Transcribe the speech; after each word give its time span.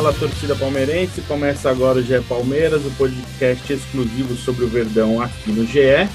Fala, 0.00 0.14
torcida 0.14 0.56
palmeirense. 0.56 1.20
Começa 1.28 1.68
agora 1.68 1.98
o 1.98 2.02
GE 2.02 2.22
Palmeiras, 2.26 2.86
o 2.86 2.90
podcast 2.92 3.70
exclusivo 3.70 4.34
sobre 4.34 4.64
o 4.64 4.66
Verdão 4.66 5.20
aqui 5.20 5.52
no 5.52 5.66
GE. 5.66 6.08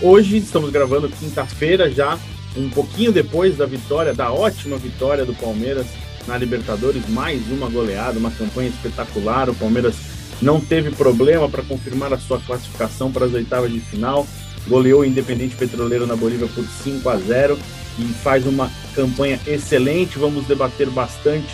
Hoje 0.00 0.38
estamos 0.38 0.70
gravando 0.70 1.06
quinta-feira, 1.06 1.90
já 1.90 2.18
um 2.56 2.70
pouquinho 2.70 3.12
depois 3.12 3.58
da 3.58 3.66
vitória, 3.66 4.14
da 4.14 4.32
ótima 4.32 4.78
vitória 4.78 5.26
do 5.26 5.34
Palmeiras 5.34 5.84
na 6.26 6.38
Libertadores, 6.38 7.06
mais 7.10 7.46
uma 7.50 7.68
goleada, 7.68 8.18
uma 8.18 8.30
campanha 8.30 8.70
espetacular. 8.70 9.50
O 9.50 9.54
Palmeiras 9.54 9.96
não 10.40 10.58
teve 10.58 10.90
problema 10.90 11.46
para 11.46 11.62
confirmar 11.62 12.14
a 12.14 12.18
sua 12.18 12.40
classificação 12.40 13.12
para 13.12 13.26
as 13.26 13.34
oitavas 13.34 13.70
de 13.70 13.80
final, 13.80 14.26
goleou 14.66 15.02
o 15.02 15.04
Independente 15.04 15.56
Petroleiro 15.56 16.06
na 16.06 16.16
Bolívia 16.16 16.48
por 16.54 16.64
5 16.64 17.06
a 17.06 17.18
0 17.18 17.58
e 17.98 18.04
faz 18.22 18.46
uma 18.46 18.70
campanha 18.94 19.38
excelente. 19.46 20.18
Vamos 20.18 20.46
debater 20.46 20.88
bastante 20.88 21.50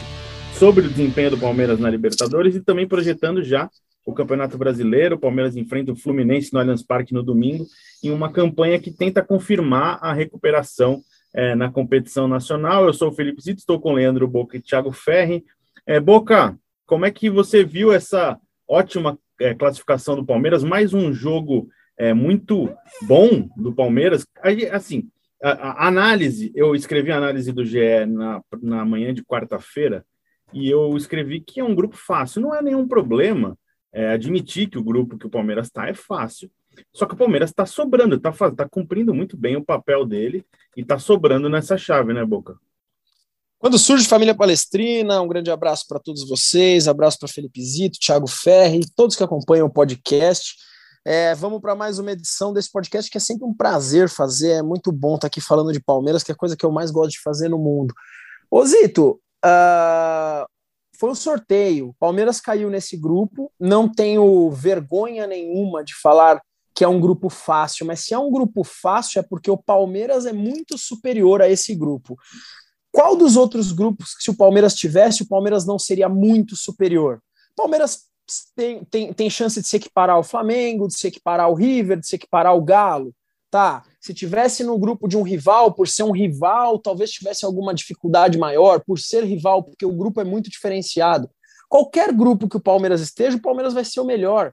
sobre 0.58 0.86
o 0.86 0.88
desempenho 0.88 1.32
do 1.32 1.38
Palmeiras 1.38 1.78
na 1.78 1.90
Libertadores 1.90 2.54
e 2.54 2.62
também 2.62 2.88
projetando 2.88 3.42
já 3.42 3.68
o 4.06 4.14
Campeonato 4.14 4.56
Brasileiro. 4.56 5.16
O 5.16 5.18
Palmeiras 5.18 5.54
enfrenta 5.54 5.92
o 5.92 5.96
Fluminense 5.96 6.50
no 6.50 6.58
Allianz 6.58 6.82
Parque 6.82 7.12
no 7.12 7.22
domingo, 7.22 7.66
em 8.02 8.10
uma 8.10 8.32
campanha 8.32 8.78
que 8.80 8.90
tenta 8.90 9.22
confirmar 9.22 9.98
a 10.00 10.14
recuperação 10.14 11.02
é, 11.34 11.54
na 11.54 11.70
competição 11.70 12.26
nacional. 12.26 12.86
Eu 12.86 12.94
sou 12.94 13.10
o 13.10 13.12
Felipe 13.12 13.42
Zito, 13.42 13.58
estou 13.58 13.78
com 13.78 13.92
Leandro 13.92 14.26
Boca 14.26 14.56
e 14.56 14.62
Thiago 14.62 14.92
Ferri. 14.92 15.44
É, 15.86 16.00
Boca, 16.00 16.58
como 16.86 17.04
é 17.04 17.10
que 17.10 17.28
você 17.28 17.62
viu 17.62 17.92
essa 17.92 18.38
ótima 18.66 19.18
é, 19.38 19.52
classificação 19.52 20.16
do 20.16 20.24
Palmeiras? 20.24 20.64
Mais 20.64 20.94
um 20.94 21.12
jogo 21.12 21.68
é, 21.98 22.14
muito 22.14 22.74
bom 23.02 23.46
do 23.58 23.74
Palmeiras. 23.74 24.26
Assim, 24.72 25.10
a, 25.42 25.50
a, 25.50 25.88
análise, 25.88 26.50
eu 26.54 26.74
escrevi 26.74 27.12
a 27.12 27.18
análise 27.18 27.52
do 27.52 27.62
GE 27.62 28.06
na, 28.08 28.40
na 28.62 28.84
manhã 28.86 29.12
de 29.12 29.22
quarta-feira, 29.22 30.02
e 30.52 30.68
eu 30.68 30.96
escrevi 30.96 31.40
que 31.40 31.60
é 31.60 31.64
um 31.64 31.74
grupo 31.74 31.96
fácil. 31.96 32.40
Não 32.40 32.54
é 32.54 32.62
nenhum 32.62 32.86
problema 32.86 33.58
é, 33.92 34.12
admitir 34.12 34.68
que 34.68 34.78
o 34.78 34.84
grupo 34.84 35.18
que 35.18 35.26
o 35.26 35.30
Palmeiras 35.30 35.66
está 35.66 35.88
é 35.88 35.94
fácil. 35.94 36.50
Só 36.92 37.06
que 37.06 37.14
o 37.14 37.16
Palmeiras 37.16 37.50
está 37.50 37.64
sobrando, 37.64 38.16
está 38.16 38.32
tá 38.50 38.68
cumprindo 38.68 39.14
muito 39.14 39.36
bem 39.36 39.56
o 39.56 39.64
papel 39.64 40.04
dele 40.04 40.44
e 40.76 40.82
está 40.82 40.98
sobrando 40.98 41.48
nessa 41.48 41.78
chave, 41.78 42.12
né, 42.12 42.24
Boca? 42.24 42.56
Quando 43.58 43.78
surge 43.78 44.06
Família 44.06 44.34
Palestrina, 44.34 45.20
um 45.22 45.28
grande 45.28 45.50
abraço 45.50 45.86
para 45.88 45.98
todos 45.98 46.28
vocês, 46.28 46.86
abraço 46.86 47.18
para 47.18 47.28
Felipe 47.28 47.62
Zito, 47.62 47.98
Thiago 47.98 48.26
Ferri, 48.26 48.80
todos 48.94 49.16
que 49.16 49.24
acompanham 49.24 49.66
o 49.66 49.72
podcast. 49.72 50.54
É, 51.02 51.34
vamos 51.34 51.60
para 51.60 51.74
mais 51.74 51.98
uma 51.98 52.12
edição 52.12 52.52
desse 52.52 52.70
podcast 52.70 53.10
que 53.10 53.16
é 53.16 53.20
sempre 53.20 53.46
um 53.46 53.54
prazer 53.54 54.10
fazer, 54.10 54.50
é 54.50 54.62
muito 54.62 54.92
bom 54.92 55.14
estar 55.14 55.20
tá 55.22 55.26
aqui 55.28 55.40
falando 55.40 55.72
de 55.72 55.80
Palmeiras, 55.80 56.22
que 56.22 56.30
é 56.30 56.34
a 56.34 56.36
coisa 56.36 56.56
que 56.56 56.66
eu 56.66 56.70
mais 56.70 56.90
gosto 56.90 57.12
de 57.12 57.22
fazer 57.22 57.48
no 57.48 57.58
mundo. 57.58 57.94
Ô 58.50 58.64
Zito, 58.66 59.20
uh, 59.44 60.46
foi 60.98 61.10
um 61.10 61.14
sorteio. 61.14 61.94
Palmeiras 61.98 62.40
caiu 62.40 62.70
nesse 62.70 62.96
grupo. 62.96 63.52
Não 63.58 63.88
tenho 63.88 64.50
vergonha 64.50 65.26
nenhuma 65.26 65.84
de 65.84 65.94
falar 65.94 66.40
que 66.74 66.84
é 66.84 66.88
um 66.88 67.00
grupo 67.00 67.30
fácil, 67.30 67.86
mas 67.86 68.00
se 68.00 68.12
é 68.12 68.18
um 68.18 68.30
grupo 68.30 68.62
fácil 68.62 69.18
é 69.18 69.22
porque 69.22 69.50
o 69.50 69.56
Palmeiras 69.56 70.26
é 70.26 70.32
muito 70.32 70.76
superior 70.76 71.40
a 71.40 71.48
esse 71.48 71.74
grupo. 71.74 72.18
Qual 72.92 73.16
dos 73.16 73.34
outros 73.34 73.72
grupos, 73.72 74.14
se 74.20 74.30
o 74.30 74.36
Palmeiras 74.36 74.74
tivesse, 74.74 75.22
o 75.22 75.28
Palmeiras 75.28 75.66
não 75.66 75.78
seria 75.78 76.08
muito 76.08 76.54
superior? 76.54 77.22
Palmeiras 77.56 78.04
tem, 78.54 78.84
tem, 78.84 79.12
tem 79.12 79.30
chance 79.30 79.60
de 79.60 79.66
se 79.66 79.76
equiparar 79.76 80.16
ao 80.16 80.22
Flamengo, 80.22 80.86
de 80.86 80.98
se 80.98 81.06
equiparar 81.06 81.46
ao 81.46 81.54
River, 81.54 81.98
de 81.98 82.06
se 82.06 82.16
equiparar 82.16 82.52
ao 82.52 82.62
Galo. 82.62 83.14
Tá, 83.50 83.84
se 84.00 84.12
tivesse 84.12 84.64
no 84.64 84.78
grupo 84.78 85.06
de 85.06 85.16
um 85.16 85.22
rival, 85.22 85.72
por 85.72 85.86
ser 85.86 86.02
um 86.02 86.10
rival, 86.10 86.78
talvez 86.78 87.10
tivesse 87.10 87.44
alguma 87.44 87.72
dificuldade 87.72 88.38
maior, 88.38 88.80
por 88.84 88.98
ser 88.98 89.24
rival, 89.24 89.62
porque 89.62 89.86
o 89.86 89.92
grupo 89.92 90.20
é 90.20 90.24
muito 90.24 90.50
diferenciado. 90.50 91.30
Qualquer 91.68 92.12
grupo 92.12 92.48
que 92.48 92.56
o 92.56 92.62
Palmeiras 92.62 93.00
esteja, 93.00 93.36
o 93.36 93.42
Palmeiras 93.42 93.72
vai 93.72 93.84
ser 93.84 94.00
o 94.00 94.04
melhor. 94.04 94.52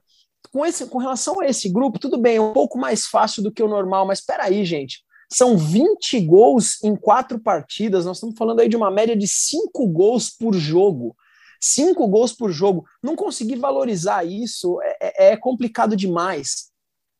Com, 0.52 0.64
esse, 0.64 0.86
com 0.86 0.98
relação 0.98 1.40
a 1.40 1.46
esse 1.46 1.68
grupo, 1.68 1.98
tudo 1.98 2.18
bem, 2.18 2.36
é 2.36 2.40
um 2.40 2.52
pouco 2.52 2.78
mais 2.78 3.06
fácil 3.06 3.42
do 3.42 3.52
que 3.52 3.62
o 3.62 3.68
normal, 3.68 4.06
mas 4.06 4.22
aí, 4.40 4.64
gente. 4.64 5.02
São 5.32 5.56
20 5.56 6.20
gols 6.20 6.82
em 6.84 6.94
quatro 6.94 7.40
partidas, 7.40 8.04
nós 8.04 8.18
estamos 8.18 8.36
falando 8.36 8.60
aí 8.60 8.68
de 8.68 8.76
uma 8.76 8.90
média 8.90 9.16
de 9.16 9.26
cinco 9.26 9.86
gols 9.88 10.30
por 10.30 10.54
jogo. 10.54 11.16
Cinco 11.60 12.06
gols 12.06 12.32
por 12.32 12.52
jogo. 12.52 12.84
Não 13.02 13.16
conseguir 13.16 13.56
valorizar 13.56 14.24
isso 14.24 14.80
é, 14.82 14.96
é, 15.00 15.32
é 15.32 15.36
complicado 15.36 15.96
demais. 15.96 16.70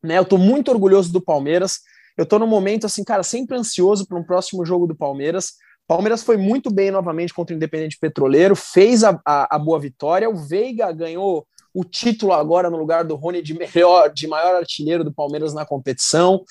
Né? 0.04 0.18
Eu 0.18 0.22
estou 0.22 0.38
muito 0.38 0.70
orgulhoso 0.70 1.10
do 1.10 1.20
Palmeiras. 1.20 1.80
Eu 2.16 2.24
estou 2.24 2.38
no 2.38 2.46
momento, 2.46 2.84
assim, 2.84 3.02
cara, 3.02 3.22
sempre 3.22 3.56
ansioso 3.56 4.06
para 4.06 4.18
um 4.18 4.22
próximo 4.22 4.64
jogo 4.64 4.86
do 4.86 4.94
Palmeiras. 4.94 5.54
Palmeiras 5.88 6.22
foi 6.22 6.36
muito 6.36 6.72
bem 6.72 6.90
novamente 6.90 7.34
contra 7.34 7.54
o 7.54 7.56
Independente 7.56 7.98
Petroleiro, 7.98 8.54
fez 8.54 9.02
a, 9.02 9.20
a, 9.26 9.56
a, 9.56 9.58
boa 9.58 9.80
vitória. 9.80 10.30
O 10.30 10.36
Veiga 10.36 10.90
ganhou 10.92 11.46
o 11.74 11.84
título 11.84 12.32
agora 12.32 12.70
no 12.70 12.76
lugar 12.76 13.04
do 13.04 13.16
Rony 13.16 13.42
de 13.42 13.54
melhor, 13.54 14.10
de 14.10 14.26
maior 14.26 14.54
artilheiro 14.54 15.04
do 15.04 15.12
Palmeiras 15.12 15.52
na 15.52 15.66
competição. 15.66 16.42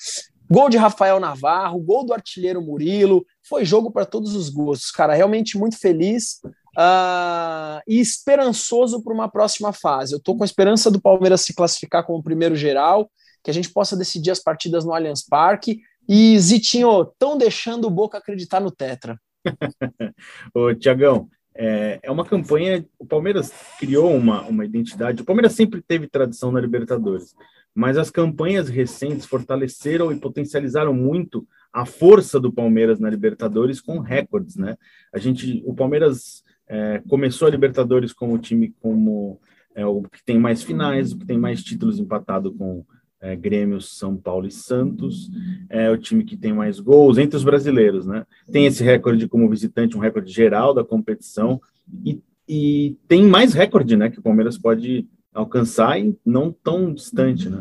Gol 0.50 0.68
de 0.68 0.76
Rafael 0.76 1.18
Navarro, 1.18 1.80
gol 1.80 2.04
do 2.04 2.12
artilheiro 2.12 2.60
Murilo. 2.60 3.24
Foi 3.48 3.64
jogo 3.64 3.90
para 3.90 4.04
todos 4.04 4.36
os 4.36 4.50
gostos, 4.50 4.90
cara. 4.90 5.14
Realmente 5.14 5.56
muito 5.58 5.78
feliz 5.78 6.40
uh, 6.76 7.80
e 7.88 7.98
esperançoso 7.98 9.02
para 9.02 9.14
uma 9.14 9.28
próxima 9.28 9.72
fase. 9.72 10.12
Eu 10.12 10.18
estou 10.18 10.36
com 10.36 10.44
a 10.44 10.46
esperança 10.46 10.90
do 10.90 11.00
Palmeiras 11.00 11.40
se 11.40 11.54
classificar 11.54 12.04
como 12.04 12.22
primeiro 12.22 12.54
geral 12.54 13.10
que 13.44 13.50
a 13.50 13.54
gente 13.54 13.70
possa 13.70 13.96
decidir 13.96 14.30
as 14.30 14.40
partidas 14.40 14.84
no 14.84 14.94
Allianz 14.94 15.22
Parque. 15.22 15.82
E 16.08 16.38
Zitinho, 16.38 17.02
estão 17.02 17.36
deixando 17.36 17.86
o 17.86 17.90
Boca 17.90 18.16
acreditar 18.16 18.60
no 18.60 18.70
Tetra. 18.70 19.20
Ô, 20.54 20.74
Tiagão, 20.74 21.28
é, 21.54 22.00
é, 22.02 22.10
uma 22.10 22.24
campanha. 22.24 22.84
O 22.98 23.06
Palmeiras 23.06 23.52
criou 23.78 24.14
uma, 24.14 24.42
uma 24.42 24.64
identidade. 24.64 25.22
O 25.22 25.24
Palmeiras 25.24 25.52
sempre 25.52 25.82
teve 25.82 26.08
tradição 26.08 26.50
na 26.50 26.60
Libertadores, 26.60 27.34
mas 27.74 27.98
as 27.98 28.10
campanhas 28.10 28.68
recentes 28.68 29.26
fortaleceram 29.26 30.10
e 30.10 30.18
potencializaram 30.18 30.94
muito 30.94 31.46
a 31.72 31.84
força 31.84 32.40
do 32.40 32.52
Palmeiras 32.52 32.98
na 32.98 33.10
Libertadores 33.10 33.80
com 33.80 33.98
recordes, 33.98 34.56
né? 34.56 34.76
A 35.12 35.18
gente, 35.18 35.62
o 35.66 35.74
Palmeiras 35.74 36.42
é, 36.66 37.02
começou 37.08 37.46
a 37.46 37.50
Libertadores 37.50 38.12
como 38.12 38.34
o 38.34 38.38
time 38.38 38.74
como 38.80 39.40
é, 39.74 39.84
o 39.84 40.02
que 40.02 40.24
tem 40.24 40.38
mais 40.38 40.62
finais, 40.62 41.12
o 41.12 41.18
que 41.18 41.26
tem 41.26 41.38
mais 41.38 41.62
títulos 41.62 41.98
empatado 41.98 42.52
com 42.52 42.84
é, 43.24 43.34
Grêmio, 43.34 43.80
São 43.80 44.14
Paulo 44.14 44.46
e 44.46 44.50
Santos, 44.50 45.30
é 45.70 45.90
o 45.90 45.96
time 45.96 46.24
que 46.24 46.36
tem 46.36 46.52
mais 46.52 46.78
gols 46.78 47.16
entre 47.16 47.36
os 47.38 47.42
brasileiros, 47.42 48.06
né? 48.06 48.26
Tem 48.52 48.66
esse 48.66 48.84
recorde 48.84 49.26
como 49.26 49.48
visitante, 49.48 49.96
um 49.96 50.00
recorde 50.00 50.30
geral 50.30 50.74
da 50.74 50.84
competição, 50.84 51.58
e, 52.04 52.20
e 52.46 52.98
tem 53.08 53.24
mais 53.24 53.54
recorde, 53.54 53.96
né, 53.96 54.10
que 54.10 54.18
o 54.18 54.22
Palmeiras 54.22 54.58
pode 54.58 55.08
alcançar 55.32 55.98
e 55.98 56.14
não 56.24 56.52
tão 56.52 56.92
distante, 56.92 57.48
né? 57.48 57.60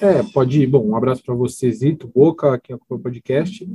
É, 0.00 0.22
pode 0.34 0.60
ir. 0.60 0.66
Bom, 0.66 0.84
um 0.84 0.96
abraço 0.96 1.22
para 1.24 1.34
você, 1.34 1.70
Zito, 1.70 2.08
Boca, 2.08 2.58
que 2.58 2.72
acompanha 2.72 2.98
o 2.98 3.02
podcast. 3.02 3.66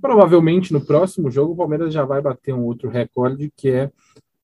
Provavelmente 0.00 0.74
no 0.74 0.80
próximo 0.80 1.30
jogo 1.30 1.54
o 1.54 1.56
Palmeiras 1.56 1.92
já 1.92 2.04
vai 2.04 2.20
bater 2.20 2.54
um 2.54 2.64
outro 2.64 2.90
recorde, 2.90 3.50
que 3.56 3.70
é 3.70 3.86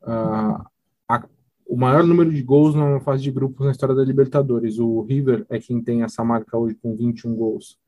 uh, 0.03 0.65
a 1.06 1.25
o 1.68 1.76
maior 1.76 2.03
número 2.03 2.32
de 2.32 2.42
gols 2.42 2.74
na 2.74 2.98
fase 3.00 3.22
de 3.22 3.30
grupos 3.30 3.66
na 3.66 3.72
história 3.72 3.94
da 3.94 4.03
Libertadores. 4.03 4.78
O 4.78 5.03
River 5.03 5.44
é 5.50 5.59
quem 5.59 5.82
tem 5.82 6.03
essa 6.03 6.24
marca 6.24 6.56
hoje 6.56 6.74
com 6.74 6.97
21 6.97 7.34
gols 7.34 7.78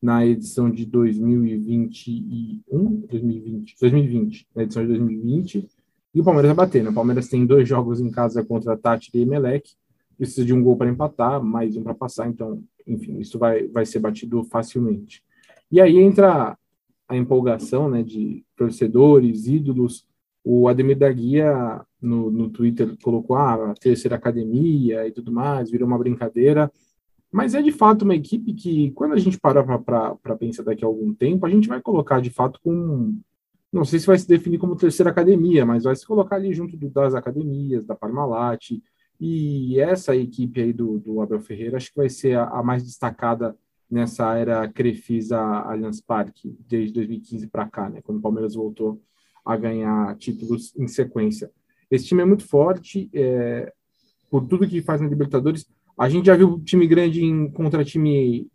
na 0.00 0.24
edição 0.24 0.70
de 0.70 0.86
2021, 0.86 3.04
2020, 3.10 3.76
2020, 3.78 4.48
na 4.54 4.62
edição 4.62 4.82
de 4.82 4.88
2020. 4.88 5.68
E 6.14 6.20
o 6.20 6.24
Palmeiras 6.24 6.56
vai 6.56 6.66
bater, 6.66 6.82
né? 6.82 6.88
O 6.88 6.94
Palmeiras 6.94 7.28
tem 7.28 7.44
dois 7.44 7.68
jogos 7.68 8.00
em 8.00 8.10
casa 8.10 8.42
contra 8.42 8.74
Tati 8.74 9.10
e 9.12 9.20
Emelec, 9.20 9.74
precisa 10.16 10.46
de 10.46 10.54
um 10.54 10.62
gol 10.62 10.78
para 10.78 10.88
empatar, 10.88 11.42
mais 11.42 11.76
um 11.76 11.82
para 11.82 11.94
passar, 11.94 12.28
então, 12.28 12.62
enfim, 12.86 13.18
isso 13.18 13.38
vai, 13.38 13.68
vai 13.68 13.84
ser 13.84 13.98
batido 13.98 14.42
facilmente. 14.44 15.22
E 15.70 15.78
aí 15.78 15.98
entra 15.98 16.56
a 17.06 17.16
empolgação, 17.16 17.90
né, 17.90 18.02
de 18.02 18.42
torcedores, 18.56 19.46
ídolos, 19.46 20.05
o 20.48 20.68
Ademir 20.68 20.96
da 20.96 21.10
Guia 21.10 21.84
no, 22.00 22.30
no 22.30 22.48
Twitter 22.48 22.96
colocou 23.02 23.34
ah, 23.34 23.72
a 23.72 23.74
terceira 23.74 24.14
academia 24.14 25.04
e 25.04 25.10
tudo 25.10 25.32
mais, 25.32 25.68
virou 25.68 25.88
uma 25.88 25.98
brincadeira. 25.98 26.70
Mas 27.32 27.52
é 27.56 27.60
de 27.60 27.72
fato 27.72 28.02
uma 28.02 28.14
equipe 28.14 28.54
que, 28.54 28.92
quando 28.92 29.14
a 29.14 29.18
gente 29.18 29.40
parar 29.40 29.64
para 29.76 30.36
pensar 30.36 30.62
daqui 30.62 30.84
a 30.84 30.86
algum 30.86 31.12
tempo, 31.12 31.44
a 31.44 31.50
gente 31.50 31.66
vai 31.66 31.80
colocar 31.82 32.20
de 32.20 32.30
fato 32.30 32.60
com 32.62 33.18
não 33.72 33.84
sei 33.84 33.98
se 33.98 34.06
vai 34.06 34.16
se 34.16 34.28
definir 34.28 34.58
como 34.58 34.76
terceira 34.76 35.10
academia, 35.10 35.66
mas 35.66 35.82
vai 35.82 35.96
se 35.96 36.06
colocar 36.06 36.36
ali 36.36 36.54
junto 36.54 36.76
das 36.90 37.16
academias, 37.16 37.84
da 37.84 37.96
Parmalat, 37.96 38.80
e 39.20 39.80
essa 39.80 40.14
equipe 40.14 40.60
aí 40.62 40.72
do, 40.72 41.00
do 41.00 41.20
Abel 41.20 41.40
Ferreira 41.40 41.76
acho 41.76 41.90
que 41.90 41.96
vai 41.96 42.08
ser 42.08 42.38
a, 42.38 42.44
a 42.44 42.62
mais 42.62 42.84
destacada 42.84 43.56
nessa 43.90 44.32
era 44.36 44.68
Crefisa 44.68 45.40
Allianz 45.40 46.00
Parque, 46.00 46.56
desde 46.68 46.94
2015 46.94 47.48
para 47.48 47.68
cá, 47.68 47.90
né, 47.90 48.00
quando 48.00 48.18
o 48.18 48.22
Palmeiras 48.22 48.54
voltou 48.54 49.02
a 49.46 49.56
ganhar 49.56 50.16
títulos 50.16 50.74
em 50.76 50.88
sequência. 50.88 51.50
Esse 51.88 52.06
time 52.06 52.22
é 52.22 52.24
muito 52.24 52.46
forte, 52.46 53.08
é, 53.14 53.72
por 54.28 54.44
tudo 54.46 54.66
que 54.66 54.82
faz 54.82 55.00
na 55.00 55.08
Libertadores. 55.08 55.66
A 55.96 56.08
gente 56.08 56.26
já 56.26 56.36
viu 56.36 56.60
time 56.64 56.86
grande 56.86 57.24
em, 57.24 57.50
contra 57.52 57.84
time 57.84 58.48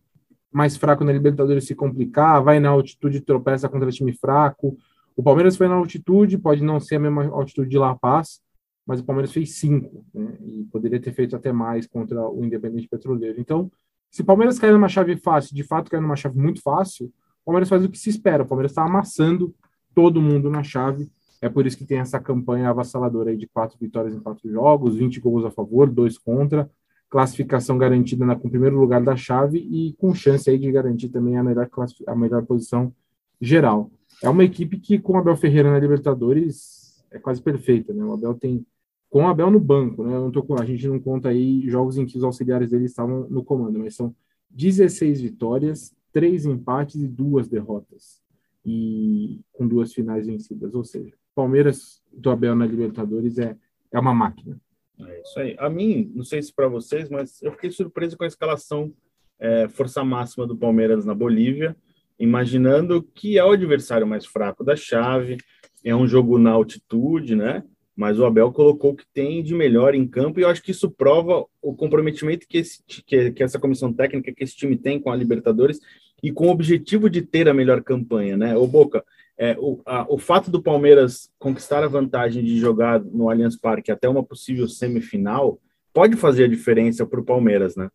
mais 0.52 0.76
fraco 0.76 1.06
na 1.06 1.14
Libertadores 1.14 1.66
se 1.66 1.74
complicar, 1.74 2.44
vai 2.44 2.60
na 2.60 2.70
altitude 2.70 3.22
tropeça 3.22 3.70
contra 3.70 3.90
time 3.90 4.12
fraco. 4.14 4.78
O 5.16 5.24
Palmeiras 5.24 5.56
foi 5.56 5.70
na 5.70 5.76
altitude, 5.76 6.38
pode 6.38 6.62
não 6.62 6.80
ser 6.80 6.96
a 6.96 7.00
mesma 7.00 7.26
altitude 7.30 7.70
de 7.70 7.78
La 7.78 7.96
Paz, 7.96 8.42
mas 8.86 9.00
o 9.00 9.06
Palmeiras 9.06 9.32
fez 9.32 9.56
cinco, 9.56 10.06
né? 10.14 10.38
E 10.42 10.66
poderia 10.66 11.00
ter 11.00 11.14
feito 11.14 11.36
até 11.36 11.54
mais 11.54 11.88
contra 11.88 12.28
o 12.28 12.44
Independente 12.44 12.88
Petroleiro. 12.90 13.40
Então, 13.40 13.72
se 14.10 14.22
o 14.22 14.26
Palmeiras 14.26 14.60
cair 14.60 14.74
numa 14.74 14.90
chave 14.90 15.16
fácil, 15.16 15.56
de 15.56 15.64
fato 15.64 15.90
cair 15.90 16.02
numa 16.02 16.18
chave 16.18 16.38
muito 16.38 16.62
fácil, 16.62 17.06
o 17.06 17.46
Palmeiras 17.46 17.70
faz 17.70 17.86
o 17.86 17.90
que 17.90 17.98
se 17.98 18.10
espera. 18.10 18.44
O 18.44 18.48
Palmeiras 18.48 18.72
está 18.72 18.84
amassando 18.84 19.56
todo 19.94 20.22
mundo 20.22 20.50
na 20.50 20.64
chave. 20.64 21.10
É 21.42 21.50
por 21.50 21.66
isso 21.66 21.78
que 21.78 21.86
tem 21.86 21.98
essa 21.98 22.20
campanha 22.20 22.70
avassaladora 22.70 23.36
de 23.36 23.48
quatro 23.48 23.78
vitórias 23.80 24.14
em 24.14 24.20
quatro 24.20 24.50
jogos, 24.50 24.96
20 24.96 25.20
gols 25.20 25.44
a 25.44 25.52
favor, 25.52 25.90
dois 25.90 26.18
contra, 26.18 26.70
classificação 27.10 27.78
garantida 27.78 28.26
na, 28.26 28.36
com 28.36 28.48
o 28.48 28.52
primeiro 28.52 28.80
lugar 28.80 29.02
da 29.02 29.16
chave 29.16 29.58
e 29.58 29.94
com 29.94 30.14
chance 30.14 30.50
aí 30.50 30.58
de 30.58 30.72
garantir 30.72 31.10
também 31.10 31.38
a 31.38 31.44
melhor, 31.44 31.68
a 32.08 32.16
melhor 32.16 32.46
posição 32.46 32.94
geral. 33.40 33.92
É 34.22 34.30
uma 34.30 34.44
equipe 34.44 34.80
que, 34.80 35.00
com 35.00 35.14
o 35.14 35.18
Abel 35.18 35.36
Ferreira 35.36 35.72
na 35.72 35.80
Libertadores, 35.80 37.04
é 37.10 37.18
quase 37.18 37.42
perfeita, 37.42 37.94
né? 37.94 38.04
O 38.04 38.14
Abel 38.14 38.36
tem. 38.36 38.66
Com 39.10 39.24
o 39.24 39.28
Abel 39.28 39.52
no 39.52 39.60
banco, 39.60 40.04
né? 40.04 40.14
Tô, 40.32 40.46
a 40.58 40.64
gente 40.64 40.88
não 40.88 41.00
conta 41.00 41.30
aí 41.30 41.68
jogos 41.68 41.98
em 41.98 42.06
que 42.06 42.18
os 42.18 42.24
auxiliares 42.24 42.70
dele 42.70 42.86
estavam 42.86 43.28
no 43.30 43.44
comando, 43.44 43.78
mas 43.78 43.96
são 43.96 44.16
16 44.52 45.22
vitórias, 45.22 45.94
três 46.14 46.46
empates 46.46 47.02
e 47.02 47.08
duas 47.08 47.48
derrotas. 47.48 48.22
E 48.66 49.42
com 49.52 49.68
duas 49.68 49.94
finais 49.94 50.28
vencidas. 50.28 50.75
Ou 50.75 50.84
seja, 50.84 51.13
Palmeiras 51.34 52.02
do 52.12 52.30
Abel 52.30 52.56
na 52.56 52.66
Libertadores 52.66 53.38
é, 53.38 53.56
é 53.92 54.00
uma 54.00 54.13
máquina. 54.13 54.60
É 55.00 55.22
isso 55.22 55.40
aí. 55.40 55.56
A 55.58 55.69
mim, 55.69 56.12
não 56.13 56.24
sei 56.24 56.42
se 56.42 56.54
para 56.54 56.68
vocês, 56.68 57.10
mas 57.10 57.42
eu 57.42 57.52
fiquei 57.52 57.72
surpreso 57.72 58.18
com 58.18 58.24
a 58.24 58.28
escalação 58.28 58.94
é, 59.40 59.68
força 59.69 60.04
máxima 60.04 60.46
do 60.46 60.56
Palmeiras 60.56 61.06
na 61.06 61.16
Bolívia 61.16 61.75
imaginando 62.22 63.02
que 63.02 63.40
é 63.40 63.44
o 63.44 63.52
adversário 63.52 64.06
mais 64.06 64.28
fraco 64.28 64.63
da 64.63 64.75
chave, 64.75 65.38
é 65.84 65.96
um 65.96 66.08
jogo 66.08 66.38
na 66.38 66.52
altitude, 66.52 67.36
né? 67.36 67.63
Mas 67.96 68.19
o 68.19 68.25
Abel 68.25 68.52
colocou 68.52 68.92
o 68.92 68.96
que 68.96 69.06
tem 69.12 69.42
de 69.42 69.56
melhor 69.56 69.96
em 69.96 70.08
campo 70.08 70.40
e 70.40 70.44
eu 70.44 70.50
acho 70.50 70.62
que 70.62 70.69
isso 70.69 70.90
prova 70.90 71.46
o 71.62 71.75
comprometimento 71.75 72.48
que, 72.48 72.60
esse, 72.60 72.81
que, 72.86 73.31
que 73.31 73.44
essa 73.44 73.60
comissão 73.60 73.92
técnica, 73.92 74.31
que 74.31 74.44
esse 74.44 74.56
time 74.56 74.78
tem 74.78 75.00
com 75.00 75.12
a 75.12 75.16
Libertadores 75.16 75.80
e 76.22 76.32
com 76.32 76.48
o 76.48 76.52
objetivo 76.52 77.10
de 77.10 77.22
ter 77.22 77.50
a 77.50 77.54
melhor 77.54 77.82
campanha, 77.82 78.38
né? 78.38 78.56
O 78.56 78.68
Boca, 78.68 79.04
é, 79.38 79.56
o, 79.60 79.82
a, 79.86 80.06
o 80.08 80.18
fato 80.18 80.52
do 80.52 80.62
Palmeiras 80.62 81.30
conquistar 81.40 81.84
a 81.84 81.88
vantagem 81.88 82.44
de 82.44 82.60
jogar 82.60 83.00
no 83.00 83.30
Allianz 83.30 83.58
Parque 83.58 83.92
até 83.92 84.08
uma 84.08 84.24
possível 84.24 84.68
semifinal 84.68 85.60
pode 85.94 86.16
fazer 86.16 86.46
a 86.46 86.48
diferença 86.48 87.06
para 87.06 87.20
o 87.20 87.26
Palmeiras, 87.26 87.76
né? 87.76 87.90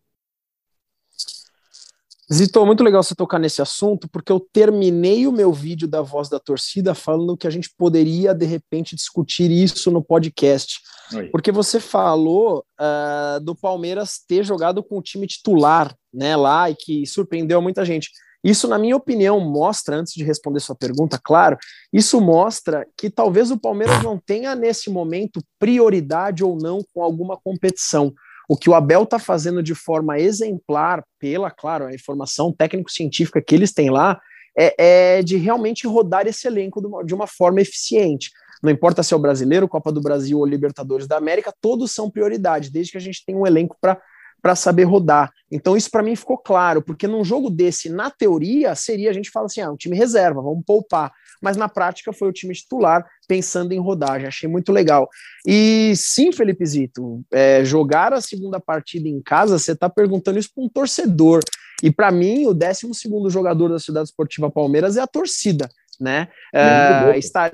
Zito, 2.32 2.66
muito 2.66 2.82
legal 2.82 3.02
você 3.04 3.14
tocar 3.14 3.38
nesse 3.38 3.62
assunto, 3.62 4.08
porque 4.08 4.32
eu 4.32 4.40
terminei 4.40 5.28
o 5.28 5.32
meu 5.32 5.52
vídeo 5.52 5.86
da 5.86 6.02
voz 6.02 6.28
da 6.28 6.40
torcida 6.40 6.92
falando 6.92 7.36
que 7.36 7.46
a 7.46 7.50
gente 7.50 7.70
poderia, 7.78 8.34
de 8.34 8.44
repente, 8.44 8.96
discutir 8.96 9.48
isso 9.48 9.92
no 9.92 10.02
podcast. 10.02 10.80
Aí. 11.14 11.30
Porque 11.30 11.52
você 11.52 11.78
falou 11.78 12.64
uh, 12.80 13.38
do 13.40 13.54
Palmeiras 13.54 14.18
ter 14.26 14.44
jogado 14.44 14.82
com 14.82 14.98
o 14.98 15.02
time 15.02 15.24
titular 15.24 15.94
né, 16.12 16.34
lá 16.34 16.68
e 16.68 16.74
que 16.74 17.06
surpreendeu 17.06 17.62
muita 17.62 17.84
gente. 17.84 18.10
Isso, 18.42 18.66
na 18.66 18.78
minha 18.78 18.96
opinião, 18.96 19.38
mostra, 19.40 19.96
antes 19.96 20.12
de 20.12 20.24
responder 20.24 20.60
sua 20.60 20.74
pergunta, 20.74 21.20
claro, 21.22 21.56
isso 21.92 22.20
mostra 22.20 22.86
que 22.96 23.08
talvez 23.08 23.50
o 23.52 23.58
Palmeiras 23.58 24.02
não 24.02 24.18
tenha, 24.18 24.54
nesse 24.54 24.90
momento, 24.90 25.40
prioridade 25.58 26.44
ou 26.44 26.56
não 26.56 26.80
com 26.92 27.02
alguma 27.02 27.36
competição. 27.36 28.12
O 28.48 28.56
que 28.56 28.70
o 28.70 28.74
Abel 28.74 29.02
está 29.02 29.18
fazendo 29.18 29.62
de 29.62 29.74
forma 29.74 30.18
exemplar, 30.18 31.04
pela, 31.18 31.50
claro, 31.50 31.86
a 31.86 31.94
informação 31.94 32.52
técnico-científica 32.52 33.42
que 33.42 33.54
eles 33.54 33.72
têm 33.72 33.90
lá, 33.90 34.20
é, 34.58 35.18
é, 35.18 35.22
de 35.22 35.36
realmente 35.36 35.86
rodar 35.86 36.26
esse 36.26 36.46
elenco 36.46 36.80
de 37.04 37.14
uma, 37.14 37.26
forma 37.26 37.60
eficiente. 37.60 38.30
Não 38.62 38.70
importa 38.70 39.02
se 39.02 39.12
é 39.12 39.16
o 39.16 39.20
brasileiro, 39.20 39.68
Copa 39.68 39.92
do 39.92 40.00
Brasil 40.00 40.38
ou 40.38 40.46
Libertadores 40.46 41.06
da 41.06 41.16
América, 41.16 41.52
todos 41.60 41.92
são 41.92 42.10
prioridade, 42.10 42.70
desde 42.70 42.92
que 42.92 42.98
a 42.98 43.00
gente 43.00 43.24
tenha 43.24 43.38
um 43.38 43.46
elenco 43.46 43.76
para 43.80 44.00
para 44.42 44.54
saber 44.54 44.84
rodar. 44.84 45.32
Então 45.50 45.76
isso 45.76 45.90
para 45.90 46.04
mim 46.04 46.14
ficou 46.14 46.38
claro, 46.38 46.80
porque 46.80 47.08
num 47.08 47.24
jogo 47.24 47.50
desse, 47.50 47.88
na 47.88 48.10
teoria, 48.10 48.76
seria 48.76 49.10
a 49.10 49.12
gente 49.12 49.30
fala 49.30 49.46
assim, 49.46 49.60
ah, 49.60 49.72
um 49.72 49.76
time 49.76 49.96
reserva, 49.96 50.40
vamos 50.40 50.62
poupar 50.64 51.12
mas 51.42 51.56
na 51.56 51.68
prática 51.68 52.12
foi 52.12 52.28
o 52.28 52.32
time 52.32 52.54
titular 52.54 53.06
pensando 53.28 53.72
em 53.72 53.80
rodagem. 53.80 54.26
Achei 54.26 54.48
muito 54.48 54.72
legal. 54.72 55.08
E 55.46 55.92
sim, 55.96 56.32
Felipe 56.32 56.64
Zito, 56.64 57.24
é, 57.32 57.64
jogar 57.64 58.12
a 58.12 58.20
segunda 58.20 58.60
partida 58.60 59.08
em 59.08 59.20
casa, 59.20 59.58
você 59.58 59.72
está 59.72 59.88
perguntando 59.88 60.38
isso 60.38 60.50
para 60.54 60.64
um 60.64 60.68
torcedor. 60.68 61.40
E 61.82 61.90
para 61.90 62.10
mim, 62.10 62.46
o 62.46 62.54
12 62.54 62.86
jogador 63.28 63.68
da 63.68 63.78
Cidade 63.78 64.08
Esportiva 64.08 64.50
Palmeiras 64.50 64.96
é 64.96 65.00
a 65.00 65.06
torcida, 65.06 65.68
né? 66.00 66.28
É, 66.54 67.18
estar... 67.18 67.52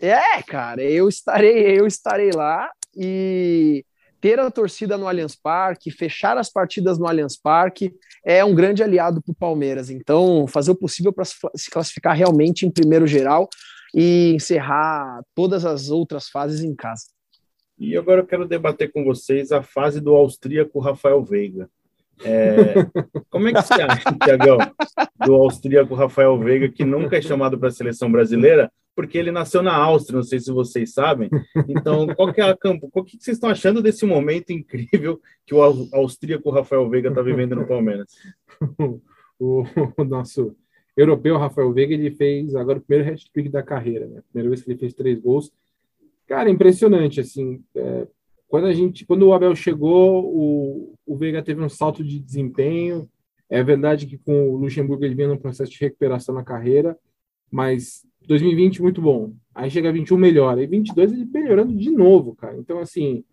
é, 0.00 0.42
cara, 0.42 0.82
eu 0.82 1.08
estarei, 1.08 1.78
eu 1.78 1.86
estarei 1.86 2.30
lá 2.32 2.68
e 2.96 3.84
ter 4.20 4.38
a 4.38 4.50
torcida 4.50 4.98
no 4.98 5.08
Allianz 5.08 5.34
Parque, 5.34 5.90
fechar 5.90 6.36
as 6.36 6.50
partidas 6.50 6.98
no 6.98 7.06
Allianz 7.06 7.36
Parque, 7.36 7.92
é 8.24 8.44
um 8.44 8.54
grande 8.54 8.82
aliado 8.82 9.22
para 9.22 9.32
o 9.32 9.34
Palmeiras. 9.34 9.90
Então, 9.90 10.46
fazer 10.46 10.70
o 10.70 10.76
possível 10.76 11.12
para 11.12 11.24
se 11.24 11.70
classificar 11.70 12.16
realmente 12.16 12.66
em 12.66 12.70
primeiro 12.70 13.06
geral 13.06 13.48
e 13.94 14.32
encerrar 14.34 15.22
todas 15.34 15.64
as 15.64 15.90
outras 15.90 16.28
fases 16.28 16.62
em 16.62 16.74
casa. 16.74 17.04
E 17.78 17.96
agora 17.96 18.20
eu 18.20 18.26
quero 18.26 18.46
debater 18.46 18.92
com 18.92 19.04
vocês 19.04 19.50
a 19.52 19.62
fase 19.62 20.00
do 20.00 20.14
austríaco 20.14 20.78
Rafael 20.80 21.24
Veiga. 21.24 21.68
É, 22.22 22.74
como 23.30 23.48
é 23.48 23.54
que 23.54 23.62
você 23.62 23.80
acha, 23.80 24.12
Tiagão, 24.22 24.58
do 25.24 25.34
austríaco 25.34 25.94
Rafael 25.94 26.38
Veiga, 26.38 26.68
que 26.68 26.84
nunca 26.84 27.16
é 27.16 27.22
chamado 27.22 27.58
para 27.58 27.68
a 27.68 27.72
seleção 27.72 28.12
brasileira, 28.12 28.70
porque 29.00 29.16
ele 29.16 29.32
nasceu 29.32 29.62
na 29.62 29.74
Áustria, 29.74 30.16
não 30.16 30.22
sei 30.22 30.38
se 30.38 30.52
vocês 30.52 30.92
sabem. 30.92 31.30
Então, 31.66 32.06
qual 32.08 32.30
que 32.34 32.38
é 32.38 32.44
a 32.44 32.54
campo? 32.54 32.90
O 32.92 33.02
que 33.02 33.16
vocês 33.18 33.38
estão 33.38 33.48
achando 33.48 33.82
desse 33.82 34.04
momento 34.04 34.50
incrível 34.50 35.18
que 35.46 35.54
o 35.54 35.62
austríaco 35.62 36.50
Rafael 36.50 36.86
Veiga 36.90 37.08
está 37.08 37.22
vivendo 37.22 37.56
no 37.56 37.66
Palmeiras? 37.66 38.12
o, 39.40 39.64
o, 39.96 40.04
nosso 40.04 40.54
europeu 40.94 41.38
Rafael 41.38 41.72
Veiga, 41.72 41.94
ele 41.94 42.10
fez 42.10 42.54
agora 42.54 42.76
o 42.76 42.82
primeiro 42.82 43.10
hat-trick 43.10 43.48
da 43.48 43.62
carreira, 43.62 44.06
né? 44.06 44.20
Primeira 44.30 44.50
vez 44.50 44.62
que 44.62 44.70
ele 44.70 44.78
fez 44.78 44.92
três 44.92 45.18
gols. 45.18 45.50
Cara, 46.28 46.50
impressionante, 46.50 47.20
assim, 47.20 47.64
é, 47.74 48.06
quando 48.48 48.66
a 48.66 48.72
gente, 48.74 49.06
quando 49.06 49.22
o 49.22 49.32
Abel 49.32 49.56
chegou, 49.56 50.26
o, 50.26 50.94
o 51.06 51.16
Veiga 51.16 51.42
teve 51.42 51.62
um 51.62 51.70
salto 51.70 52.04
de 52.04 52.18
desempenho. 52.18 53.08
É 53.48 53.62
verdade 53.62 54.06
que 54.06 54.18
com 54.18 54.50
o 54.50 54.58
Luxemburgo 54.58 55.02
ele 55.06 55.14
vinha 55.14 55.28
num 55.28 55.38
processo 55.38 55.72
de 55.72 55.80
recuperação 55.80 56.34
na 56.34 56.44
carreira, 56.44 56.98
mas 57.50 58.04
2020 58.26 58.82
muito 58.82 59.00
bom. 59.00 59.32
Aí 59.54 59.70
chega 59.70 59.92
21 59.92 60.16
melhora, 60.16 60.62
e 60.62 60.66
22 60.66 61.12
ele 61.12 61.24
melhorando 61.24 61.74
de 61.74 61.90
novo, 61.90 62.34
cara. 62.34 62.56
Então 62.56 62.78
assim, 62.78 63.24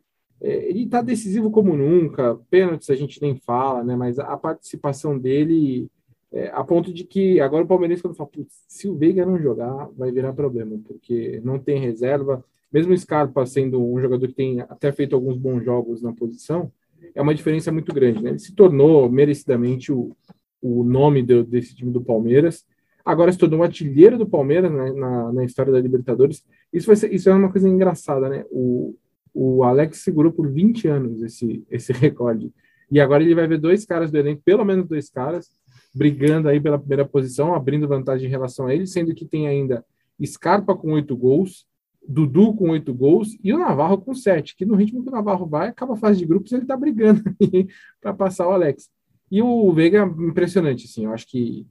é, 0.41 0.69
ele 0.69 0.87
tá 0.87 1.01
decisivo 1.01 1.51
como 1.51 1.75
nunca. 1.75 2.35
Pênaltis 2.49 2.89
a 2.89 2.95
gente 2.95 3.21
nem 3.21 3.35
fala, 3.35 3.83
né? 3.83 3.95
Mas 3.95 4.19
a 4.19 4.35
participação 4.37 5.17
dele 5.17 5.89
é, 6.31 6.49
a 6.53 6.63
ponto 6.63 6.93
de 6.93 7.03
que 7.03 7.39
agora 7.39 7.63
o 7.63 7.67
Palmeirense 7.67 8.01
quando 8.01 8.15
fala, 8.15 8.29
se 8.67 8.87
o 8.87 8.95
Veiga 8.95 9.25
não 9.25 9.39
jogar, 9.39 9.89
vai 9.97 10.11
virar 10.11 10.33
problema, 10.33 10.77
porque 10.85 11.41
não 11.43 11.57
tem 11.57 11.79
reserva, 11.79 12.43
mesmo 12.71 12.93
o 12.93 12.97
Scarpa 12.97 13.45
sendo 13.45 13.81
um 13.81 13.99
jogador 13.99 14.27
que 14.27 14.33
tem 14.33 14.59
até 14.61 14.91
feito 14.91 15.15
alguns 15.15 15.37
bons 15.37 15.63
jogos 15.63 16.01
na 16.01 16.11
posição, 16.13 16.71
é 17.15 17.21
uma 17.21 17.33
diferença 17.33 17.71
muito 17.71 17.93
grande. 17.93 18.21
Né? 18.21 18.31
Ele 18.31 18.39
se 18.39 18.53
tornou 18.53 19.09
merecidamente 19.09 19.91
o, 19.91 20.15
o 20.61 20.83
nome 20.83 21.23
do, 21.23 21.43
desse 21.43 21.73
time 21.73 21.91
do 21.91 22.03
Palmeiras. 22.03 22.65
Agora 23.07 23.31
se 23.31 23.37
tornou 23.37 23.61
um 23.61 23.63
artilheiro 23.63 24.17
do 24.17 24.27
Palmeiras 24.27 24.69
né, 24.69 24.91
na, 24.91 25.31
na 25.31 25.45
história 25.45 25.71
da 25.71 25.79
Libertadores. 25.79 26.43
Isso, 26.73 26.87
vai 26.87 26.95
ser, 26.97 27.13
isso 27.13 27.29
é 27.29 27.33
uma 27.33 27.49
coisa 27.49 27.69
engraçada, 27.69 28.27
né? 28.27 28.43
O, 28.51 28.97
o 29.33 29.63
Alex 29.63 29.99
segurou 29.99 30.29
por 30.29 30.51
20 30.51 30.89
anos 30.89 31.21
esse, 31.21 31.65
esse 31.71 31.93
recorde. 31.95 32.51
E 32.91 32.99
agora 32.99 33.23
ele 33.23 33.33
vai 33.33 33.47
ver 33.47 33.59
dois 33.59 33.85
caras 33.85 34.11
do 34.11 34.17
elenco, 34.17 34.41
pelo 34.43 34.65
menos 34.65 34.89
dois 34.89 35.09
caras, 35.09 35.47
brigando 35.95 36.49
aí 36.49 36.59
pela 36.59 36.77
primeira 36.77 37.05
posição, 37.05 37.55
abrindo 37.55 37.87
vantagem 37.87 38.27
em 38.27 38.29
relação 38.29 38.67
a 38.67 38.75
ele, 38.75 38.85
sendo 38.85 39.15
que 39.15 39.23
tem 39.23 39.47
ainda 39.47 39.85
Scarpa 40.25 40.75
com 40.75 40.91
oito 40.91 41.15
gols, 41.15 41.65
Dudu 42.05 42.53
com 42.55 42.71
oito 42.71 42.93
gols 42.93 43.37
e 43.41 43.53
o 43.53 43.57
Navarro 43.57 43.99
com 43.99 44.13
sete, 44.13 44.53
que 44.53 44.65
no 44.65 44.75
ritmo 44.75 45.01
que 45.01 45.07
o 45.09 45.13
Navarro 45.13 45.45
vai, 45.45 45.69
acaba 45.69 45.93
a 45.93 45.97
fase 45.97 46.19
de 46.19 46.25
grupos, 46.25 46.51
ele 46.51 46.65
tá 46.65 46.75
brigando 46.75 47.21
para 48.01 48.13
passar 48.13 48.49
o 48.49 48.51
Alex. 48.51 48.89
E 49.31 49.41
o 49.41 49.71
Veiga, 49.71 50.03
impressionante, 50.03 50.85
assim, 50.85 51.05
eu 51.05 51.13
acho 51.13 51.25
que 51.25 51.65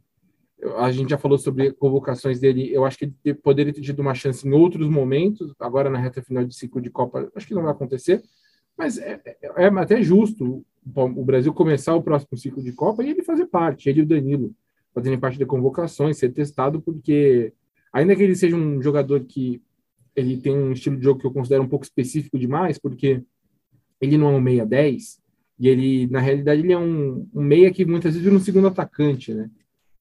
a 0.79 0.91
gente 0.91 1.11
já 1.11 1.19
falou 1.19 1.39
sobre 1.39 1.73
convocações 1.73 2.41
dele. 2.41 2.73
Eu 2.73 2.85
acho 2.85 2.99
que 2.99 3.13
ele 3.25 3.35
poderia 3.35 3.73
ter 3.73 3.81
tido 3.81 4.01
uma 4.01 4.15
chance 4.15 4.47
em 4.47 4.53
outros 4.53 4.89
momentos. 4.89 5.53
Agora, 5.59 5.91
na 5.91 5.99
reta 5.99 6.23
final 6.23 6.45
de 6.45 6.55
ciclo 6.55 6.81
de 6.81 6.91
Copa, 6.91 7.31
acho 7.35 7.47
que 7.47 7.55
não 7.55 7.63
vai 7.63 7.73
acontecer. 7.73 8.23
Mas 8.77 8.99
é, 8.99 9.21
é, 9.25 9.37
é 9.43 9.67
até 9.67 10.03
justo 10.03 10.65
o 10.95 11.25
Brasil 11.25 11.53
começar 11.53 11.95
o 11.95 12.03
próximo 12.03 12.37
ciclo 12.37 12.63
de 12.63 12.73
Copa 12.73 13.03
e 13.03 13.11
ele 13.11 13.23
fazer 13.23 13.47
parte, 13.47 13.89
ele 13.89 14.01
e 14.01 14.03
o 14.03 14.07
Danilo, 14.07 14.55
fazerem 14.95 15.19
parte 15.19 15.39
de 15.39 15.47
convocações, 15.47 16.19
ser 16.19 16.33
testado, 16.33 16.81
porque 16.81 17.53
ainda 17.93 18.15
que 18.15 18.23
ele 18.23 18.37
seja 18.37 18.55
um 18.57 18.81
jogador 18.81 19.25
que 19.25 19.61
ele 20.15 20.37
tem 20.39 20.57
um 20.57 20.73
estilo 20.73 20.97
de 20.97 21.05
jogo 21.05 21.21
que 21.21 21.27
eu 21.27 21.33
considero 21.33 21.63
um 21.63 21.69
pouco 21.69 21.85
específico 21.85 22.39
demais, 22.39 22.79
porque 22.79 23.23
ele 24.01 24.17
não 24.17 24.29
é 24.29 24.37
um 24.37 24.41
meia 24.41 24.65
10, 24.65 25.21
e 25.59 25.69
ele, 25.69 26.07
na 26.07 26.21
realidade, 26.21 26.61
ele 26.61 26.73
é 26.73 26.79
um, 26.79 27.29
um 27.35 27.43
meia 27.43 27.71
que 27.73 27.85
muitas 27.85 28.13
vezes 28.13 28.23
vira 28.23 28.37
um 28.37 28.41
segundo 28.41 28.69
atacante, 28.69 29.35
né? 29.35 29.51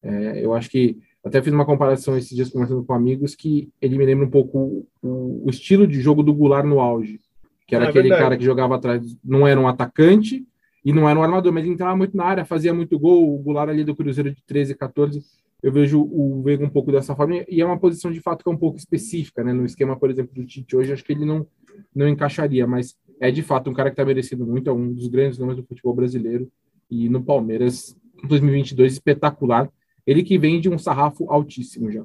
É, 0.06 0.46
eu 0.46 0.54
acho 0.54 0.70
que 0.70 0.98
até 1.24 1.42
fiz 1.42 1.52
uma 1.52 1.66
comparação 1.66 2.16
esses 2.16 2.36
dias 2.36 2.52
conversando 2.52 2.84
com 2.84 2.94
amigos 2.94 3.34
que 3.34 3.70
ele 3.82 3.98
me 3.98 4.06
lembra 4.06 4.26
um 4.26 4.30
pouco 4.30 4.88
o, 5.02 5.42
o 5.44 5.50
estilo 5.50 5.88
de 5.88 6.00
jogo 6.00 6.22
do 6.22 6.34
Goulart 6.34 6.66
no 6.66 6.80
auge, 6.80 7.20
que 7.68 7.76
era 7.76 7.86
é 7.86 7.90
aquele 7.90 8.10
verdade. 8.10 8.24
cara 8.24 8.38
que 8.38 8.46
jogava 8.46 8.76
atrás, 8.76 9.18
não 9.24 9.48
era 9.48 9.60
um 9.60 9.68
atacante 9.68 10.46
e 10.84 10.94
não 10.94 11.10
era 11.10 11.20
um 11.20 11.24
armador, 11.24 11.52
mas 11.52 11.66
entrava 11.66 11.98
muito 11.98 12.16
na 12.16 12.26
área, 12.26 12.46
fazia 12.46 12.72
muito 12.72 13.00
gol. 13.00 13.34
O 13.34 13.40
Goulart 13.40 13.70
ali 13.70 13.84
do 13.84 13.96
Cruzeiro 13.96 14.32
de 14.32 14.44
13, 14.46 14.76
14, 14.76 15.24
eu 15.64 15.72
vejo 15.72 16.00
o 16.00 16.44
Veiga 16.44 16.64
um 16.64 16.70
pouco 16.70 16.92
dessa 16.92 17.16
forma 17.16 17.44
e 17.50 17.60
é 17.60 17.66
uma 17.66 17.80
posição 17.80 18.12
de 18.12 18.22
fato 18.22 18.44
que 18.44 18.50
é 18.50 18.54
um 18.54 18.58
pouco 18.58 18.78
específica, 18.78 19.44
né? 19.44 19.52
No 19.52 19.66
esquema, 19.66 19.98
por 19.98 20.12
exemplo, 20.12 20.36
do 20.36 20.46
Tite 20.46 20.76
hoje, 20.76 20.94
acho 20.94 21.04
que 21.04 21.12
ele 21.14 21.26
não, 21.26 21.48
não 21.96 22.08
encaixaria, 22.08 22.68
mas 22.68 22.96
é 23.20 23.32
de 23.32 23.42
fato 23.42 23.68
um 23.68 23.74
cara 23.74 23.90
que 23.90 23.94
está 23.94 24.06
merecendo 24.06 24.46
muito, 24.46 24.70
é 24.70 24.74
um 24.74 24.94
dos 24.94 25.08
grandes 25.08 25.40
nomes 25.40 25.56
do 25.56 25.64
futebol 25.64 25.96
brasileiro 25.96 26.48
e 26.92 27.10
no 27.10 27.24
Palmeiras 27.24 27.98
2022 28.28 28.94
espetacular. 28.94 29.68
Ele 30.06 30.24
que 30.24 30.38
vem 30.38 30.60
de 30.62 30.70
um 30.70 30.78
sarrafo 30.78 31.30
altíssimo 31.30 31.92
já. 31.92 32.04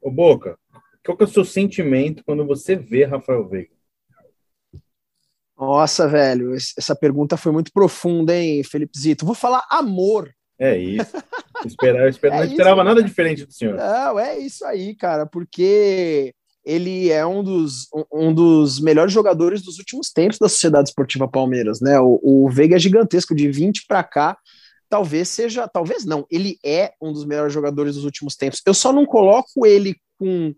Ô 0.00 0.10
Boca, 0.10 0.58
qual 1.04 1.16
que 1.16 1.24
é 1.24 1.26
o 1.26 1.30
seu 1.30 1.44
sentimento 1.44 2.24
quando 2.24 2.46
você 2.46 2.76
vê 2.76 3.04
Rafael 3.04 3.48
Veiga? 3.48 3.70
Nossa, 5.58 6.06
velho, 6.06 6.54
essa 6.54 6.94
pergunta 6.94 7.36
foi 7.36 7.50
muito 7.50 7.72
profunda, 7.72 8.34
hein, 8.34 8.62
Felipe 8.62 8.96
Zito? 8.96 9.26
Vou 9.26 9.34
falar 9.34 9.66
amor. 9.68 10.32
É 10.58 10.76
isso. 10.76 11.16
Esperar, 11.66 12.08
esperar, 12.08 12.36
é 12.42 12.46
não 12.46 12.52
esperava 12.52 12.80
isso, 12.80 12.88
nada 12.88 13.02
diferente 13.02 13.44
do 13.44 13.52
senhor. 13.52 13.76
Não, 13.76 14.18
é 14.18 14.38
isso 14.38 14.64
aí, 14.64 14.94
cara, 14.94 15.26
porque 15.26 16.32
ele 16.64 17.10
é 17.10 17.24
um 17.26 17.42
dos, 17.42 17.88
um 18.12 18.32
dos 18.32 18.80
melhores 18.80 19.12
jogadores 19.12 19.62
dos 19.62 19.78
últimos 19.78 20.10
tempos 20.10 20.38
da 20.38 20.48
Sociedade 20.48 20.90
Esportiva 20.90 21.26
Palmeiras, 21.26 21.80
né? 21.80 21.98
O, 21.98 22.20
o 22.22 22.50
Veiga 22.50 22.76
é 22.76 22.78
gigantesco, 22.78 23.34
de 23.34 23.50
20 23.50 23.86
para 23.88 24.04
cá, 24.04 24.36
talvez 24.88 25.28
seja, 25.28 25.68
talvez 25.68 26.04
não, 26.04 26.26
ele 26.30 26.58
é 26.64 26.92
um 27.00 27.12
dos 27.12 27.24
melhores 27.24 27.52
jogadores 27.52 27.94
dos 27.94 28.04
últimos 28.04 28.36
tempos. 28.36 28.62
Eu 28.64 28.74
só 28.74 28.92
não 28.92 29.06
coloco 29.06 29.66
ele 29.66 29.96
com 30.18 30.54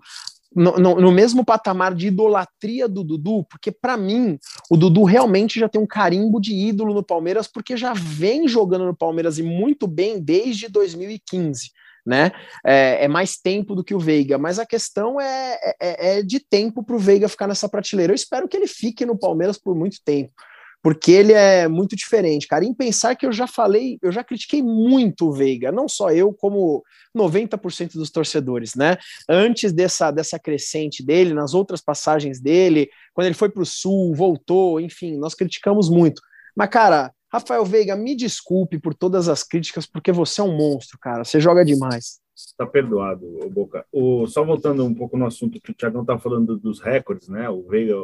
no, 0.54 0.76
no, 0.78 1.00
no, 1.00 1.12
mesmo 1.12 1.44
patamar 1.44 1.94
de 1.94 2.08
idolatria 2.08 2.88
do 2.88 3.04
Dudu, 3.04 3.44
porque 3.44 3.70
para 3.70 3.96
mim 3.96 4.36
o 4.68 4.76
Dudu 4.76 5.04
realmente 5.04 5.60
já 5.60 5.68
tem 5.68 5.80
um 5.80 5.86
carimbo 5.86 6.40
de 6.40 6.52
ídolo 6.52 6.92
no 6.92 7.04
Palmeiras, 7.04 7.46
porque 7.46 7.76
já 7.76 7.92
vem 7.92 8.48
jogando 8.48 8.84
no 8.84 8.96
Palmeiras 8.96 9.38
e 9.38 9.44
muito 9.44 9.86
bem 9.86 10.20
desde 10.20 10.68
2015 10.68 11.70
né? 12.06 12.32
É, 12.64 13.04
é, 13.04 13.08
mais 13.08 13.36
tempo 13.36 13.74
do 13.74 13.84
que 13.84 13.94
o 13.94 13.98
Veiga, 13.98 14.38
mas 14.38 14.58
a 14.58 14.66
questão 14.66 15.20
é, 15.20 15.58
é, 15.80 16.18
é 16.18 16.22
de 16.22 16.40
tempo 16.40 16.82
para 16.82 16.96
o 16.96 16.98
Veiga 16.98 17.28
ficar 17.28 17.46
nessa 17.46 17.68
prateleira. 17.68 18.12
Eu 18.12 18.16
espero 18.16 18.48
que 18.48 18.56
ele 18.56 18.66
fique 18.66 19.04
no 19.04 19.18
Palmeiras 19.18 19.58
por 19.58 19.74
muito 19.74 19.98
tempo, 20.04 20.32
porque 20.82 21.12
ele 21.12 21.32
é 21.32 21.68
muito 21.68 21.94
diferente, 21.94 22.46
cara. 22.46 22.64
Em 22.64 22.72
pensar 22.72 23.14
que 23.14 23.26
eu 23.26 23.32
já 23.32 23.46
falei, 23.46 23.98
eu 24.00 24.10
já 24.10 24.24
critiquei 24.24 24.62
muito 24.62 25.28
o 25.28 25.32
Veiga, 25.32 25.70
não 25.70 25.88
só 25.88 26.10
eu, 26.10 26.32
como 26.32 26.82
90% 27.16 27.94
dos 27.94 28.10
torcedores, 28.10 28.74
né? 28.74 28.96
Antes 29.28 29.72
dessa, 29.72 30.10
dessa 30.10 30.38
crescente 30.38 31.04
dele, 31.04 31.34
nas 31.34 31.54
outras 31.54 31.80
passagens 31.80 32.40
dele, 32.40 32.88
quando 33.12 33.26
ele 33.26 33.34
foi 33.34 33.50
para 33.50 33.62
o 33.62 33.66
Sul, 33.66 34.14
voltou, 34.14 34.80
enfim, 34.80 35.16
nós 35.16 35.34
criticamos 35.34 35.90
muito. 35.90 36.22
Mas, 36.56 36.70
cara, 36.70 37.12
Rafael 37.32 37.64
Veiga, 37.64 37.94
me 37.94 38.16
desculpe 38.16 38.78
por 38.78 38.92
todas 38.94 39.28
as 39.28 39.44
críticas, 39.44 39.86
porque 39.86 40.10
você 40.10 40.40
é 40.40 40.44
um 40.44 40.56
monstro, 40.56 40.98
cara. 40.98 41.24
Você 41.24 41.38
joga 41.38 41.64
demais. 41.64 42.18
Tá 42.56 42.66
perdoado, 42.66 43.26
Boca. 43.50 43.84
O, 43.92 44.26
só 44.26 44.44
voltando 44.44 44.84
um 44.84 44.94
pouco 44.94 45.16
no 45.16 45.26
assunto 45.26 45.60
que 45.60 45.70
o 45.70 45.74
Thiagão 45.74 46.04
tá 46.04 46.18
falando 46.18 46.58
dos 46.58 46.80
recordes, 46.80 47.28
né? 47.28 47.48
O 47.48 47.62
Veiga, 47.68 47.94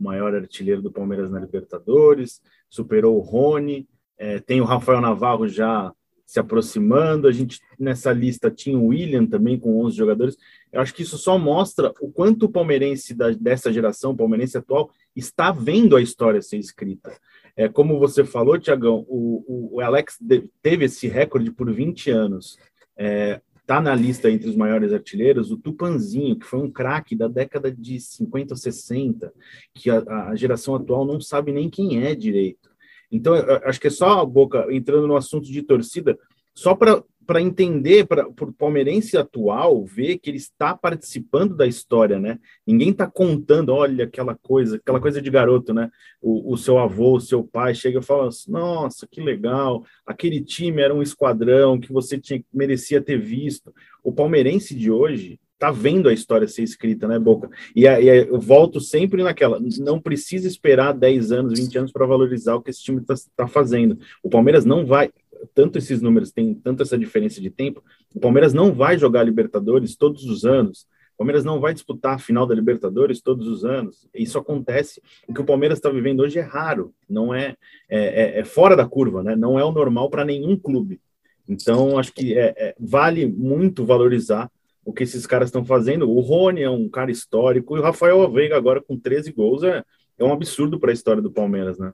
o 0.00 0.04
maior 0.04 0.34
artilheiro 0.34 0.80
do 0.80 0.90
Palmeiras 0.90 1.30
na 1.30 1.38
Libertadores, 1.38 2.40
superou 2.68 3.16
o 3.16 3.20
Rony, 3.20 3.86
é, 4.18 4.38
tem 4.38 4.60
o 4.60 4.64
Rafael 4.64 5.00
Navarro 5.00 5.46
já 5.46 5.92
se 6.30 6.38
aproximando. 6.38 7.26
A 7.26 7.32
gente 7.32 7.60
nessa 7.78 8.12
lista 8.12 8.50
tinha 8.50 8.78
o 8.78 8.86
William 8.86 9.26
também 9.26 9.58
com 9.58 9.84
11 9.84 9.96
jogadores. 9.96 10.36
Eu 10.72 10.80
acho 10.80 10.94
que 10.94 11.02
isso 11.02 11.18
só 11.18 11.36
mostra 11.36 11.92
o 12.00 12.12
quanto 12.12 12.44
o 12.44 12.48
palmeirense 12.48 13.14
da, 13.14 13.30
dessa 13.30 13.72
geração, 13.72 14.12
o 14.12 14.16
palmeirense 14.16 14.56
atual, 14.56 14.90
está 15.16 15.50
vendo 15.50 15.96
a 15.96 16.02
história 16.02 16.40
ser 16.40 16.58
escrita. 16.58 17.12
É, 17.56 17.68
como 17.68 17.98
você 17.98 18.24
falou, 18.24 18.58
Tiagão, 18.58 19.04
o, 19.08 19.74
o, 19.74 19.80
Alex 19.80 20.18
teve 20.62 20.84
esse 20.84 21.08
recorde 21.08 21.50
por 21.50 21.72
20 21.72 22.10
anos. 22.10 22.56
É, 22.96 23.40
tá 23.70 23.80
na 23.80 23.94
lista 23.94 24.28
entre 24.28 24.48
os 24.48 24.56
maiores 24.56 24.92
artilheiros 24.92 25.52
o 25.52 25.56
Tupanzinho, 25.56 26.36
que 26.36 26.44
foi 26.44 26.58
um 26.58 26.68
craque 26.68 27.14
da 27.14 27.28
década 27.28 27.70
de 27.70 28.00
50 28.00 28.54
ou 28.54 28.56
60, 28.56 29.32
que 29.72 29.88
a, 29.88 30.02
a, 30.30 30.34
geração 30.34 30.74
atual 30.74 31.04
não 31.04 31.20
sabe 31.20 31.52
nem 31.52 31.70
quem 31.70 32.02
é 32.02 32.12
direito. 32.12 32.68
Então, 33.12 33.32
acho 33.64 33.80
que 33.80 33.86
é 33.86 33.90
só 33.90 34.18
a 34.18 34.26
boca 34.26 34.66
entrando 34.74 35.06
no 35.06 35.14
assunto 35.14 35.46
de 35.46 35.62
torcida, 35.62 36.18
só 36.54 36.74
para 36.74 37.40
entender, 37.40 38.06
para 38.06 38.26
o 38.28 38.52
palmeirense 38.52 39.16
atual 39.16 39.84
ver 39.84 40.18
que 40.18 40.30
ele 40.30 40.36
está 40.36 40.74
participando 40.76 41.56
da 41.56 41.66
história, 41.66 42.18
né? 42.18 42.38
Ninguém 42.66 42.90
está 42.90 43.06
contando, 43.06 43.72
olha 43.72 44.04
aquela 44.04 44.34
coisa, 44.34 44.76
aquela 44.76 45.00
coisa 45.00 45.22
de 45.22 45.30
garoto, 45.30 45.72
né? 45.72 45.90
O, 46.20 46.52
o 46.52 46.56
seu 46.56 46.78
avô, 46.78 47.16
o 47.16 47.20
seu 47.20 47.44
pai 47.44 47.74
chega 47.74 48.00
e 48.00 48.04
fala: 48.04 48.28
assim, 48.28 48.50
nossa, 48.50 49.06
que 49.08 49.20
legal, 49.20 49.84
aquele 50.04 50.40
time 50.40 50.82
era 50.82 50.94
um 50.94 51.02
esquadrão 51.02 51.78
que 51.78 51.92
você 51.92 52.18
tinha, 52.18 52.42
merecia 52.52 53.00
ter 53.00 53.18
visto. 53.18 53.72
O 54.02 54.12
palmeirense 54.12 54.74
de 54.74 54.90
hoje 54.90 55.38
tá 55.60 55.70
vendo 55.70 56.08
a 56.08 56.12
história 56.12 56.48
ser 56.48 56.62
escrita, 56.62 57.06
né, 57.06 57.18
Boca? 57.18 57.50
E, 57.76 57.82
e 57.84 58.06
eu 58.08 58.40
volto 58.40 58.80
sempre 58.80 59.22
naquela, 59.22 59.60
não 59.78 60.00
precisa 60.00 60.48
esperar 60.48 60.92
10 60.92 61.32
anos, 61.32 61.60
20 61.60 61.78
anos 61.78 61.92
para 61.92 62.06
valorizar 62.06 62.54
o 62.54 62.62
que 62.62 62.70
esse 62.70 62.82
time 62.82 63.02
está 63.02 63.14
tá 63.36 63.46
fazendo. 63.46 63.98
O 64.22 64.30
Palmeiras 64.30 64.64
não 64.64 64.86
vai, 64.86 65.10
tanto 65.54 65.78
esses 65.78 66.00
números 66.00 66.30
têm 66.30 66.54
tanto 66.54 66.82
essa 66.82 66.98
diferença 66.98 67.40
de 67.40 67.50
tempo, 67.50 67.82
o 68.14 68.20
Palmeiras 68.20 68.52
não 68.52 68.72
vai 68.72 68.98
jogar 68.98 69.22
Libertadores 69.22 69.96
todos 69.96 70.24
os 70.24 70.44
anos. 70.44 70.86
O 71.14 71.18
Palmeiras 71.18 71.44
não 71.44 71.60
vai 71.60 71.74
disputar 71.74 72.14
a 72.14 72.18
final 72.18 72.46
da 72.46 72.54
Libertadores 72.54 73.20
todos 73.20 73.46
os 73.46 73.64
anos. 73.64 74.08
Isso 74.14 74.38
acontece. 74.38 75.02
O 75.28 75.34
que 75.34 75.40
o 75.40 75.44
Palmeiras 75.44 75.78
está 75.78 75.90
vivendo 75.90 76.20
hoje 76.20 76.38
é 76.38 76.42
raro, 76.42 76.94
não 77.08 77.34
é, 77.34 77.56
é, 77.88 78.38
é, 78.38 78.40
é 78.40 78.44
fora 78.44 78.74
da 78.74 78.86
curva, 78.86 79.22
né? 79.22 79.36
não 79.36 79.58
é 79.58 79.64
o 79.64 79.72
normal 79.72 80.08
para 80.08 80.24
nenhum 80.24 80.56
clube. 80.56 81.00
Então, 81.48 81.98
acho 81.98 82.12
que 82.12 82.38
é, 82.38 82.54
é, 82.56 82.74
vale 82.78 83.26
muito 83.26 83.84
valorizar 83.84 84.50
o 84.84 84.92
que 84.92 85.02
esses 85.02 85.26
caras 85.26 85.48
estão 85.48 85.64
fazendo. 85.64 86.08
O 86.08 86.20
Rony 86.20 86.62
é 86.62 86.70
um 86.70 86.88
cara 86.88 87.10
histórico 87.10 87.76
e 87.76 87.80
o 87.80 87.82
Rafael 87.82 88.30
Veiga 88.30 88.56
agora 88.56 88.80
com 88.80 88.98
13 88.98 89.32
gols 89.32 89.62
é, 89.62 89.84
é 90.16 90.24
um 90.24 90.32
absurdo 90.32 90.78
para 90.78 90.90
a 90.90 90.94
história 90.94 91.20
do 91.20 91.30
Palmeiras, 91.30 91.78
né? 91.78 91.92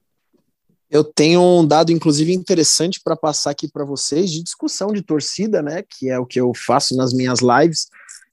Eu 0.91 1.03
tenho 1.03 1.41
um 1.43 1.67
dado, 1.67 1.91
inclusive, 1.91 2.33
interessante 2.33 3.01
para 3.03 3.17
passar 3.17 3.51
aqui 3.51 3.69
para 3.69 3.85
vocês 3.85 4.31
de 4.31 4.43
discussão 4.43 4.93
de 4.93 5.03
torcida, 5.03 5.61
né? 5.61 5.83
Que 5.83 6.09
é 6.09 6.19
o 6.19 6.27
que 6.27 6.41
eu 6.41 6.53
faço 6.55 6.97
nas 6.97 7.13
minhas 7.13 7.41
lives. 7.41 7.89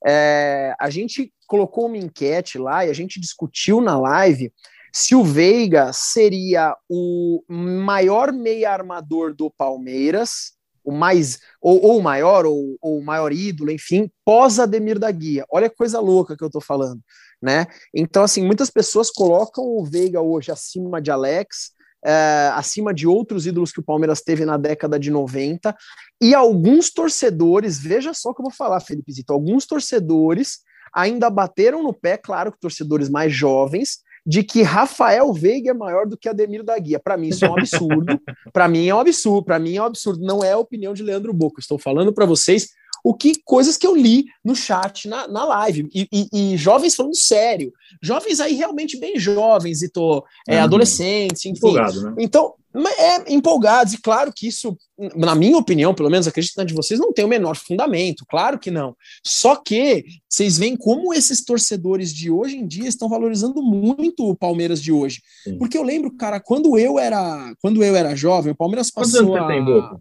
É, 0.06 0.76
a 0.80 0.90
gente 0.90 1.34
colocou 1.48 1.88
uma 1.88 1.98
enquete 1.98 2.58
lá 2.58 2.86
e 2.86 2.90
a 2.90 2.94
gente 2.94 3.20
discutiu 3.20 3.82
na 3.82 4.00
live 4.00 4.52
se 4.94 5.16
o 5.16 5.24
Veiga 5.24 5.92
seria 5.92 6.78
o 6.88 7.44
maior 7.50 8.32
meia 8.32 8.72
armador 8.72 9.34
do 9.34 9.50
Palmeiras, 9.50 10.54
o 10.84 10.92
mais, 10.92 11.40
ou, 11.60 11.98
o 11.98 12.04
maior, 12.04 12.46
ou, 12.46 12.78
ou, 12.80 13.00
o 13.00 13.04
maior 13.04 13.32
ídolo, 13.32 13.72
enfim, 13.72 14.12
pós 14.24 14.60
Ademir 14.60 15.00
da 15.00 15.10
Guia. 15.10 15.46
Olha 15.50 15.68
que 15.68 15.76
coisa 15.76 16.00
louca 16.00 16.38
que 16.38 16.44
eu 16.44 16.50
tô 16.50 16.62
falando, 16.62 17.02
né? 17.42 17.66
Então, 17.94 18.24
assim, 18.24 18.46
muitas 18.46 18.70
pessoas 18.70 19.10
colocam 19.10 19.64
o 19.64 19.84
Veiga 19.84 20.22
hoje 20.22 20.52
acima 20.52 21.02
de 21.02 21.10
Alex, 21.10 21.72
é, 22.06 22.52
acima 22.54 22.94
de 22.94 23.08
outros 23.08 23.46
ídolos 23.46 23.72
que 23.72 23.80
o 23.80 23.84
Palmeiras 23.84 24.22
teve 24.22 24.46
na 24.46 24.58
década 24.58 25.00
de 25.00 25.10
90. 25.10 25.76
E 26.22 26.34
alguns 26.34 26.92
torcedores, 26.92 27.80
veja 27.80 28.14
só 28.14 28.30
o 28.30 28.34
que 28.34 28.42
eu 28.42 28.46
vou 28.46 28.54
falar, 28.54 28.80
Felipe 28.80 29.12
Zito, 29.12 29.34
alguns 29.34 29.66
torcedores 29.66 30.60
ainda 30.94 31.30
bateram 31.30 31.82
no 31.82 31.94
pé, 31.94 32.18
claro 32.18 32.52
que 32.52 32.60
torcedores 32.60 33.10
mais 33.10 33.34
jovens, 33.34 34.00
de 34.26 34.44
que 34.44 34.62
Rafael 34.62 35.34
Veiga 35.34 35.72
é 35.72 35.74
maior 35.74 36.08
do 36.08 36.18
que 36.18 36.30
Ademir 36.30 36.64
da 36.64 36.78
Guia. 36.80 37.00
Para 37.00 37.18
mim 37.18 37.28
isso 37.28 37.44
é 37.44 37.50
um 37.50 37.58
absurdo. 37.58 38.20
para 38.54 38.68
mim 38.68 38.88
é 38.88 38.96
um 38.96 39.00
absurdo. 39.00 39.44
Para 39.44 39.60
mim 39.60 39.76
é 39.76 39.82
um 39.82 39.86
absurdo. 39.86 40.24
Não 40.24 40.44
é 40.44 40.54
a 40.54 40.58
opinião 40.58 40.94
de 40.94 41.04
Leandro 41.04 41.34
Boca. 41.34 41.60
Estou 41.60 41.78
falando 41.78 42.14
para 42.14 42.26
vocês 42.26 42.70
o 43.04 43.14
que 43.14 43.34
coisas 43.44 43.76
que 43.76 43.86
eu 43.86 43.96
li 43.96 44.26
no 44.44 44.56
chat, 44.56 45.08
na, 45.08 45.28
na 45.28 45.44
live, 45.44 45.90
e, 45.94 46.08
e, 46.12 46.54
e 46.54 46.58
jovens 46.58 46.96
falando 46.96 47.16
sério, 47.16 47.74
jovens 48.02 48.40
aí 48.40 48.54
realmente 48.54 48.98
bem 48.98 49.20
jovens, 49.20 49.82
e 49.82 49.90
tô 49.90 50.24
é, 50.48 50.58
uhum. 50.58 50.64
adolescentes, 50.64 51.46
enfim. 51.46 51.58
Empolgado, 51.58 52.02
né? 52.02 52.16
Então, 52.18 52.54
é 52.98 53.34
empolgados, 53.34 53.94
e 53.94 54.02
claro 54.02 54.32
que 54.34 54.48
isso, 54.48 54.76
na 55.16 55.36
minha 55.36 55.58
opinião, 55.58 55.94
pelo 55.94 56.10
menos 56.10 56.28
acredito 56.28 56.56
na 56.58 56.64
de 56.64 56.74
vocês, 56.74 57.00
não 57.00 57.14
tem 57.14 57.24
o 57.24 57.28
menor 57.28 57.56
fundamento, 57.56 58.26
claro 58.28 58.58
que 58.58 58.72
não. 58.72 58.96
Só 59.24 59.56
que 59.56 60.06
vocês 60.28 60.58
veem 60.58 60.76
como 60.76 61.14
esses 61.14 61.44
torcedores 61.44 62.12
de 62.12 62.32
hoje 62.32 62.58
em 62.58 62.66
dia 62.66 62.88
estão 62.88 63.08
valorizando 63.08 63.62
muito 63.62 64.28
o 64.28 64.36
Palmeiras 64.36 64.82
de 64.82 64.92
hoje. 64.92 65.22
Sim. 65.44 65.58
Porque 65.60 65.78
eu 65.78 65.84
lembro, 65.84 66.10
cara, 66.16 66.40
quando 66.40 66.78
eu 66.78 66.98
era, 66.98 67.54
quando 67.62 67.84
eu 67.84 67.96
era 67.96 68.16
jovem, 68.16 68.54
o 68.54 68.56
Palmeiras 68.56 68.90
passou 68.90 69.28
Quantos 69.28 69.36
anos 69.36 69.44
a... 69.44 69.92
tem? 69.92 70.00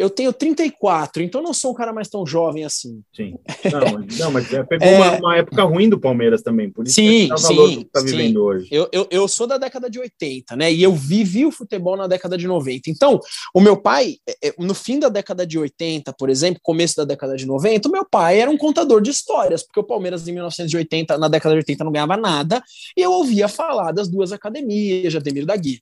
Eu 0.00 0.08
tenho 0.08 0.32
34, 0.32 1.22
então 1.22 1.42
não 1.42 1.52
sou 1.52 1.72
um 1.72 1.74
cara 1.74 1.92
mais 1.92 2.08
tão 2.08 2.24
jovem 2.24 2.64
assim. 2.64 3.02
Sim. 3.14 3.34
Não, 3.70 4.18
não 4.18 4.32
mas 4.32 4.50
é, 4.52 4.62
pegou 4.62 4.88
é... 4.88 4.96
Uma, 4.96 5.18
uma, 5.18 5.36
época 5.36 5.62
ruim 5.64 5.88
do 5.88 6.00
Palmeiras 6.00 6.42
também, 6.42 6.70
por 6.70 6.86
isso 6.86 6.94
sim, 6.94 7.26
que 7.26 7.32
é 7.32 7.34
o 7.34 7.38
valor 7.38 7.68
sim, 7.68 7.76
que 7.76 7.82
está 7.82 8.00
vivendo 8.00 8.42
hoje. 8.42 8.68
Eu, 8.70 8.88
eu, 8.92 9.06
eu, 9.10 9.28
sou 9.28 9.46
da 9.46 9.58
década 9.58 9.90
de 9.90 9.98
80, 9.98 10.56
né? 10.56 10.72
E 10.72 10.82
eu 10.82 10.94
vivi 10.94 11.44
o 11.44 11.52
futebol 11.52 11.96
na 11.96 12.06
década 12.06 12.38
de 12.38 12.46
90. 12.46 12.90
Então, 12.90 13.20
o 13.54 13.60
meu 13.60 13.76
pai, 13.76 14.16
é, 14.26 14.48
é, 14.48 14.54
no 14.58 14.74
fim 14.74 14.98
da 14.98 15.08
década 15.08 15.46
de 15.46 15.58
80, 15.58 16.12
por 16.14 16.30
exemplo, 16.30 16.60
começo 16.62 16.96
da 16.96 17.04
década 17.04 17.36
de 17.36 17.46
90, 17.46 17.88
o 17.88 17.92
meu 17.92 18.06
pai 18.08 18.40
era 18.40 18.50
um 18.50 18.56
contador 18.56 19.02
de 19.02 19.10
histórias, 19.10 19.62
porque 19.62 19.80
o 19.80 19.84
Palmeiras 19.84 20.26
em 20.26 20.32
1980, 20.32 21.18
na 21.18 21.28
década 21.28 21.54
de 21.54 21.58
80, 21.58 21.84
não 21.84 21.92
ganhava 21.92 22.16
nada, 22.16 22.62
e 22.96 23.02
eu 23.02 23.12
ouvia 23.12 23.48
falar 23.48 23.92
das 23.92 24.08
duas 24.08 24.32
academias, 24.32 25.12
de 25.12 25.18
Ademir 25.18 25.44
da 25.44 25.56
Guia. 25.56 25.78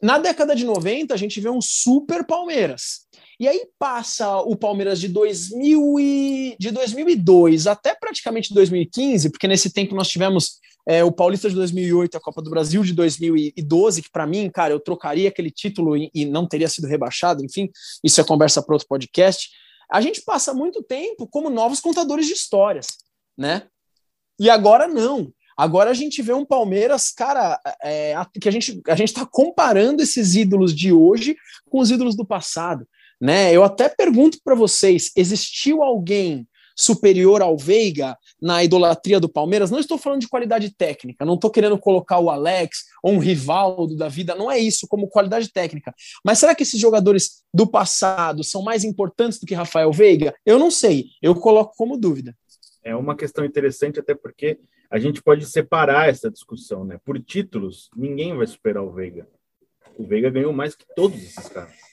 Na 0.00 0.16
década 0.16 0.54
de 0.54 0.64
90, 0.64 1.12
a 1.12 1.16
gente 1.16 1.40
vê 1.40 1.50
um 1.50 1.60
super 1.60 2.24
Palmeiras. 2.24 3.07
E 3.40 3.46
aí 3.46 3.68
passa 3.78 4.38
o 4.38 4.56
Palmeiras 4.56 4.98
de, 4.98 5.08
2000 5.08 6.00
e, 6.00 6.56
de 6.58 6.72
2002 6.72 7.68
até 7.68 7.94
praticamente 7.94 8.52
2015, 8.52 9.30
porque 9.30 9.46
nesse 9.46 9.72
tempo 9.72 9.94
nós 9.94 10.08
tivemos 10.08 10.58
é, 10.88 11.04
o 11.04 11.12
Paulista 11.12 11.48
de 11.48 11.54
2008, 11.54 12.16
a 12.16 12.20
Copa 12.20 12.42
do 12.42 12.50
Brasil 12.50 12.82
de 12.82 12.92
2012, 12.94 14.02
que 14.02 14.10
para 14.10 14.26
mim, 14.26 14.50
cara, 14.50 14.72
eu 14.72 14.80
trocaria 14.80 15.28
aquele 15.28 15.50
título 15.50 15.96
e, 15.96 16.10
e 16.12 16.24
não 16.24 16.48
teria 16.48 16.68
sido 16.68 16.88
rebaixado, 16.88 17.44
enfim, 17.44 17.70
isso 18.02 18.20
é 18.20 18.24
conversa 18.24 18.60
para 18.62 18.74
outro 18.74 18.88
podcast. 18.88 19.50
A 19.90 20.00
gente 20.00 20.22
passa 20.22 20.52
muito 20.52 20.82
tempo 20.82 21.28
como 21.28 21.48
novos 21.48 21.78
contadores 21.78 22.26
de 22.26 22.32
histórias, 22.32 22.86
né? 23.36 23.68
E 24.40 24.50
agora 24.50 24.88
não. 24.88 25.32
Agora 25.56 25.90
a 25.90 25.94
gente 25.94 26.22
vê 26.22 26.32
um 26.32 26.44
Palmeiras, 26.44 27.10
cara, 27.10 27.60
é, 27.82 28.14
que 28.40 28.48
a 28.48 28.52
gente 28.52 28.80
a 28.86 28.94
gente 28.94 29.08
está 29.08 29.26
comparando 29.26 30.02
esses 30.02 30.36
ídolos 30.36 30.74
de 30.74 30.92
hoje 30.92 31.36
com 31.68 31.80
os 31.80 31.90
ídolos 31.90 32.16
do 32.16 32.24
passado. 32.24 32.86
Né? 33.20 33.52
Eu 33.52 33.64
até 33.64 33.88
pergunto 33.88 34.38
para 34.44 34.54
vocês: 34.54 35.10
existiu 35.16 35.82
alguém 35.82 36.46
superior 36.78 37.42
ao 37.42 37.56
Veiga 37.56 38.16
na 38.40 38.62
idolatria 38.62 39.18
do 39.18 39.28
Palmeiras? 39.28 39.70
Não 39.70 39.80
estou 39.80 39.98
falando 39.98 40.20
de 40.20 40.28
qualidade 40.28 40.72
técnica, 40.72 41.24
não 41.24 41.34
estou 41.34 41.50
querendo 41.50 41.76
colocar 41.76 42.20
o 42.20 42.30
Alex 42.30 42.84
ou 43.02 43.14
um 43.14 43.18
Rivaldo 43.18 43.96
da 43.96 44.08
vida, 44.08 44.36
não 44.36 44.48
é 44.48 44.58
isso 44.58 44.86
como 44.86 45.08
qualidade 45.08 45.52
técnica. 45.52 45.92
Mas 46.24 46.38
será 46.38 46.54
que 46.54 46.62
esses 46.62 46.80
jogadores 46.80 47.42
do 47.52 47.66
passado 47.66 48.44
são 48.44 48.62
mais 48.62 48.84
importantes 48.84 49.40
do 49.40 49.46
que 49.46 49.54
Rafael 49.54 49.90
Veiga? 49.90 50.32
Eu 50.46 50.58
não 50.58 50.70
sei, 50.70 51.06
eu 51.20 51.34
coloco 51.34 51.74
como 51.76 51.98
dúvida. 51.98 52.36
É 52.84 52.94
uma 52.94 53.16
questão 53.16 53.44
interessante, 53.44 53.98
até 53.98 54.14
porque 54.14 54.60
a 54.88 54.98
gente 54.98 55.20
pode 55.20 55.44
separar 55.46 56.08
essa 56.08 56.30
discussão, 56.30 56.84
né? 56.84 56.98
Por 57.04 57.20
títulos, 57.20 57.90
ninguém 57.94 58.34
vai 58.36 58.46
superar 58.46 58.84
o 58.84 58.92
Veiga. 58.92 59.28
O 59.98 60.06
Veiga 60.06 60.30
ganhou 60.30 60.52
mais 60.52 60.76
que 60.76 60.86
todos 60.94 61.20
esses 61.20 61.48
caras. 61.48 61.87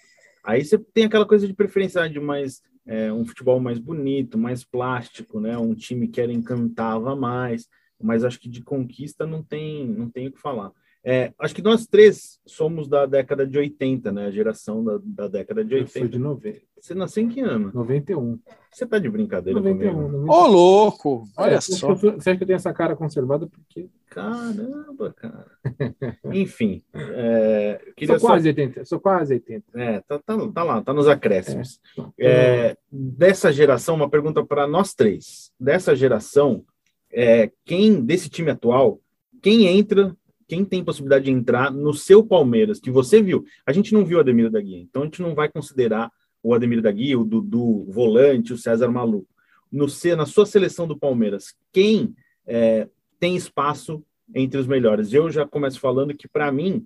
Aí 0.45 0.63
você 0.63 0.77
tem 0.77 1.05
aquela 1.05 1.25
coisa 1.25 1.47
de 1.47 1.53
preferência 1.53 2.07
de 2.07 2.19
mais 2.19 2.61
é, 2.85 3.11
um 3.11 3.25
futebol 3.25 3.59
mais 3.59 3.79
bonito, 3.79 4.37
mais 4.37 4.63
plástico, 4.63 5.39
né? 5.39 5.57
Um 5.57 5.73
time 5.73 6.07
que 6.07 6.21
era 6.21 6.31
encantava 6.31 7.15
mais, 7.15 7.67
mas 8.01 8.23
acho 8.23 8.39
que 8.39 8.47
de 8.47 8.61
conquista 8.61 9.25
não 9.25 9.43
tem 9.43 9.87
não 9.87 10.09
tem 10.09 10.27
o 10.27 10.31
que 10.31 10.39
falar. 10.39 10.71
É, 11.03 11.33
acho 11.39 11.53
que 11.53 11.61
nós 11.61 11.85
três 11.85 12.39
somos 12.47 12.87
da 12.87 13.05
década 13.05 13.45
de 13.45 13.57
80, 13.57 14.11
né? 14.11 14.25
A 14.25 14.31
geração 14.31 14.83
da, 14.83 14.99
da 15.03 15.27
década 15.27 15.63
de 15.63 15.75
80. 15.75 15.97
Eu 15.97 16.01
sou 16.01 16.09
de 16.09 16.19
90. 16.19 16.61
Você 16.85 16.93
nasceu 16.93 17.23
em 17.23 17.27
que 17.27 17.41
ano? 17.41 17.71
91. 17.73 18.37
Você 18.71 18.85
tá 18.85 18.99
de 18.99 19.09
brincadeira 19.09 19.59
91, 19.59 19.91
comigo? 19.91 20.31
Ô, 20.31 20.35
oh, 20.35 20.45
louco! 20.45 21.27
Olha 21.35 21.55
é, 21.55 21.61
só. 21.61 21.95
Você 21.95 22.29
acha 22.29 22.37
que 22.37 22.43
eu 22.43 22.47
tenho 22.47 22.57
essa 22.57 22.71
cara 22.71 22.95
conservada? 22.95 23.47
Porque... 23.47 23.89
Caramba, 24.07 25.11
cara. 25.13 25.47
Enfim. 26.31 26.83
É, 26.93 27.81
sou 28.05 28.19
quase 28.19 28.43
só... 28.43 28.49
80. 28.49 28.85
Sou 28.85 28.99
quase 28.99 29.33
80. 29.33 29.65
É, 29.73 29.99
tá, 30.01 30.19
tá, 30.19 30.51
tá 30.53 30.63
lá, 30.63 30.79
tá 30.83 30.93
nos 30.93 31.07
acréscimos. 31.07 31.79
É, 32.19 32.27
é, 32.29 32.77
dessa 32.91 33.51
geração, 33.51 33.95
uma 33.95 34.09
pergunta 34.09 34.45
para 34.45 34.67
nós 34.67 34.93
três. 34.93 35.51
Dessa 35.59 35.95
geração, 35.95 36.63
é, 37.11 37.51
quem, 37.65 37.99
desse 37.99 38.29
time 38.29 38.51
atual, 38.51 38.99
quem 39.41 39.65
entra 39.65 40.15
quem 40.47 40.63
tem 40.63 40.83
possibilidade 40.83 41.25
de 41.25 41.31
entrar 41.31 41.71
no 41.71 41.91
seu 41.91 42.23
Palmeiras, 42.23 42.79
que 42.79 42.91
você 42.91 43.19
viu. 43.19 43.43
A 43.65 43.71
gente 43.71 43.95
não 43.95 44.05
viu 44.05 44.19
o 44.19 44.21
Ademir 44.21 44.51
da 44.51 44.61
Guia, 44.61 44.79
então 44.79 45.01
a 45.01 45.05
gente 45.05 45.19
não 45.19 45.33
vai 45.33 45.49
considerar 45.49 46.11
o 46.45 46.53
Ademir 46.53 46.79
da 46.79 46.91
Guia, 46.91 47.17
o 47.17 47.25
Dudu, 47.25 47.89
o 47.89 47.91
volante, 47.91 48.53
o 48.53 48.57
César 48.57 48.91
Maluco. 48.91 49.27
No, 49.71 49.87
na 50.15 50.25
sua 50.27 50.45
seleção 50.45 50.87
do 50.87 50.95
Palmeiras, 50.95 51.55
quem 51.73 52.15
é, 52.45 52.87
tem 53.19 53.35
espaço 53.35 54.05
entre 54.33 54.59
os 54.59 54.67
melhores? 54.67 55.11
Eu 55.11 55.31
já 55.31 55.43
começo 55.47 55.79
falando 55.79 56.13
que, 56.13 56.27
para 56.27 56.51
mim, 56.51 56.85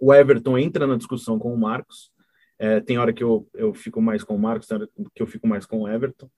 o 0.00 0.12
Everton 0.12 0.58
entra 0.58 0.84
na 0.84 0.96
discussão 0.96 1.38
com 1.38 1.54
o 1.54 1.56
Marcos. 1.56 2.10
É, 2.58 2.80
tem 2.80 2.98
hora 2.98 3.12
que 3.12 3.22
eu, 3.22 3.48
eu 3.54 3.72
fico 3.72 4.02
mais 4.02 4.24
com 4.24 4.34
o 4.34 4.38
Marcos, 4.38 4.66
tem 4.66 4.76
hora 4.76 4.88
que 5.14 5.22
eu 5.22 5.28
fico 5.28 5.46
mais 5.46 5.64
com 5.64 5.82
o 5.82 5.88
Everton. 5.88 6.28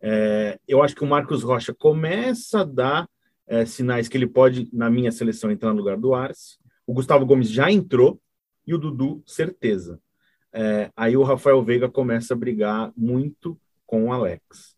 É, 0.00 0.58
eu 0.66 0.82
acho 0.82 0.96
que 0.96 1.04
o 1.04 1.08
Marcos 1.08 1.44
Rocha 1.44 1.72
começa 1.72 2.62
a 2.62 2.64
dar 2.64 3.08
é, 3.46 3.64
sinais 3.64 4.08
que 4.08 4.16
ele 4.16 4.26
pode, 4.26 4.68
na 4.72 4.90
minha 4.90 5.12
seleção, 5.12 5.52
entrar 5.52 5.70
no 5.72 5.78
lugar 5.78 5.96
do 5.96 6.14
Arce. 6.14 6.58
O 6.84 6.92
Gustavo 6.92 7.24
Gomes 7.24 7.48
já 7.48 7.70
entrou 7.70 8.20
e 8.66 8.74
o 8.74 8.78
Dudu, 8.78 9.22
certeza. 9.24 10.00
É, 10.52 10.90
aí 10.96 11.16
o 11.16 11.22
Rafael 11.22 11.62
Veiga 11.62 11.88
começa 11.88 12.34
a 12.34 12.36
brigar 12.36 12.92
muito 12.96 13.58
com 13.86 14.06
o 14.06 14.12
Alex. 14.12 14.76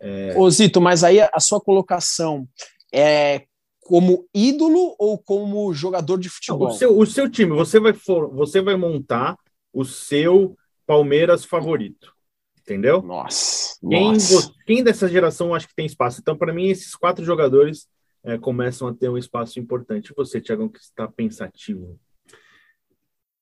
É... 0.00 0.34
Ô 0.36 0.48
Zito, 0.50 0.80
mas 0.80 1.04
aí 1.04 1.20
a 1.20 1.40
sua 1.40 1.60
colocação 1.60 2.48
é 2.92 3.46
como 3.80 4.26
ídolo 4.34 4.94
ou 4.98 5.16
como 5.18 5.72
jogador 5.72 6.18
de 6.18 6.28
futebol? 6.28 6.68
o, 6.68 6.72
seu, 6.72 6.98
o 6.98 7.06
seu 7.06 7.30
time, 7.30 7.52
você 7.52 7.78
vai, 7.78 7.92
for, 7.92 8.28
você 8.34 8.60
vai 8.60 8.76
montar 8.76 9.36
o 9.72 9.84
seu 9.84 10.56
Palmeiras 10.86 11.44
favorito. 11.44 12.14
Entendeu? 12.60 13.00
Nossa. 13.00 13.78
Quem, 13.88 14.12
nossa. 14.12 14.52
quem 14.66 14.82
dessa 14.82 15.08
geração 15.08 15.54
acho 15.54 15.68
que 15.68 15.74
tem 15.74 15.86
espaço? 15.86 16.20
Então, 16.20 16.36
para 16.36 16.52
mim, 16.52 16.66
esses 16.66 16.96
quatro 16.96 17.24
jogadores 17.24 17.86
é, 18.24 18.36
começam 18.36 18.88
a 18.88 18.94
ter 18.94 19.08
um 19.08 19.16
espaço 19.16 19.60
importante. 19.60 20.10
E 20.10 20.14
você, 20.16 20.40
Tiagão, 20.40 20.68
que 20.68 20.80
está 20.80 21.06
pensativo? 21.06 21.96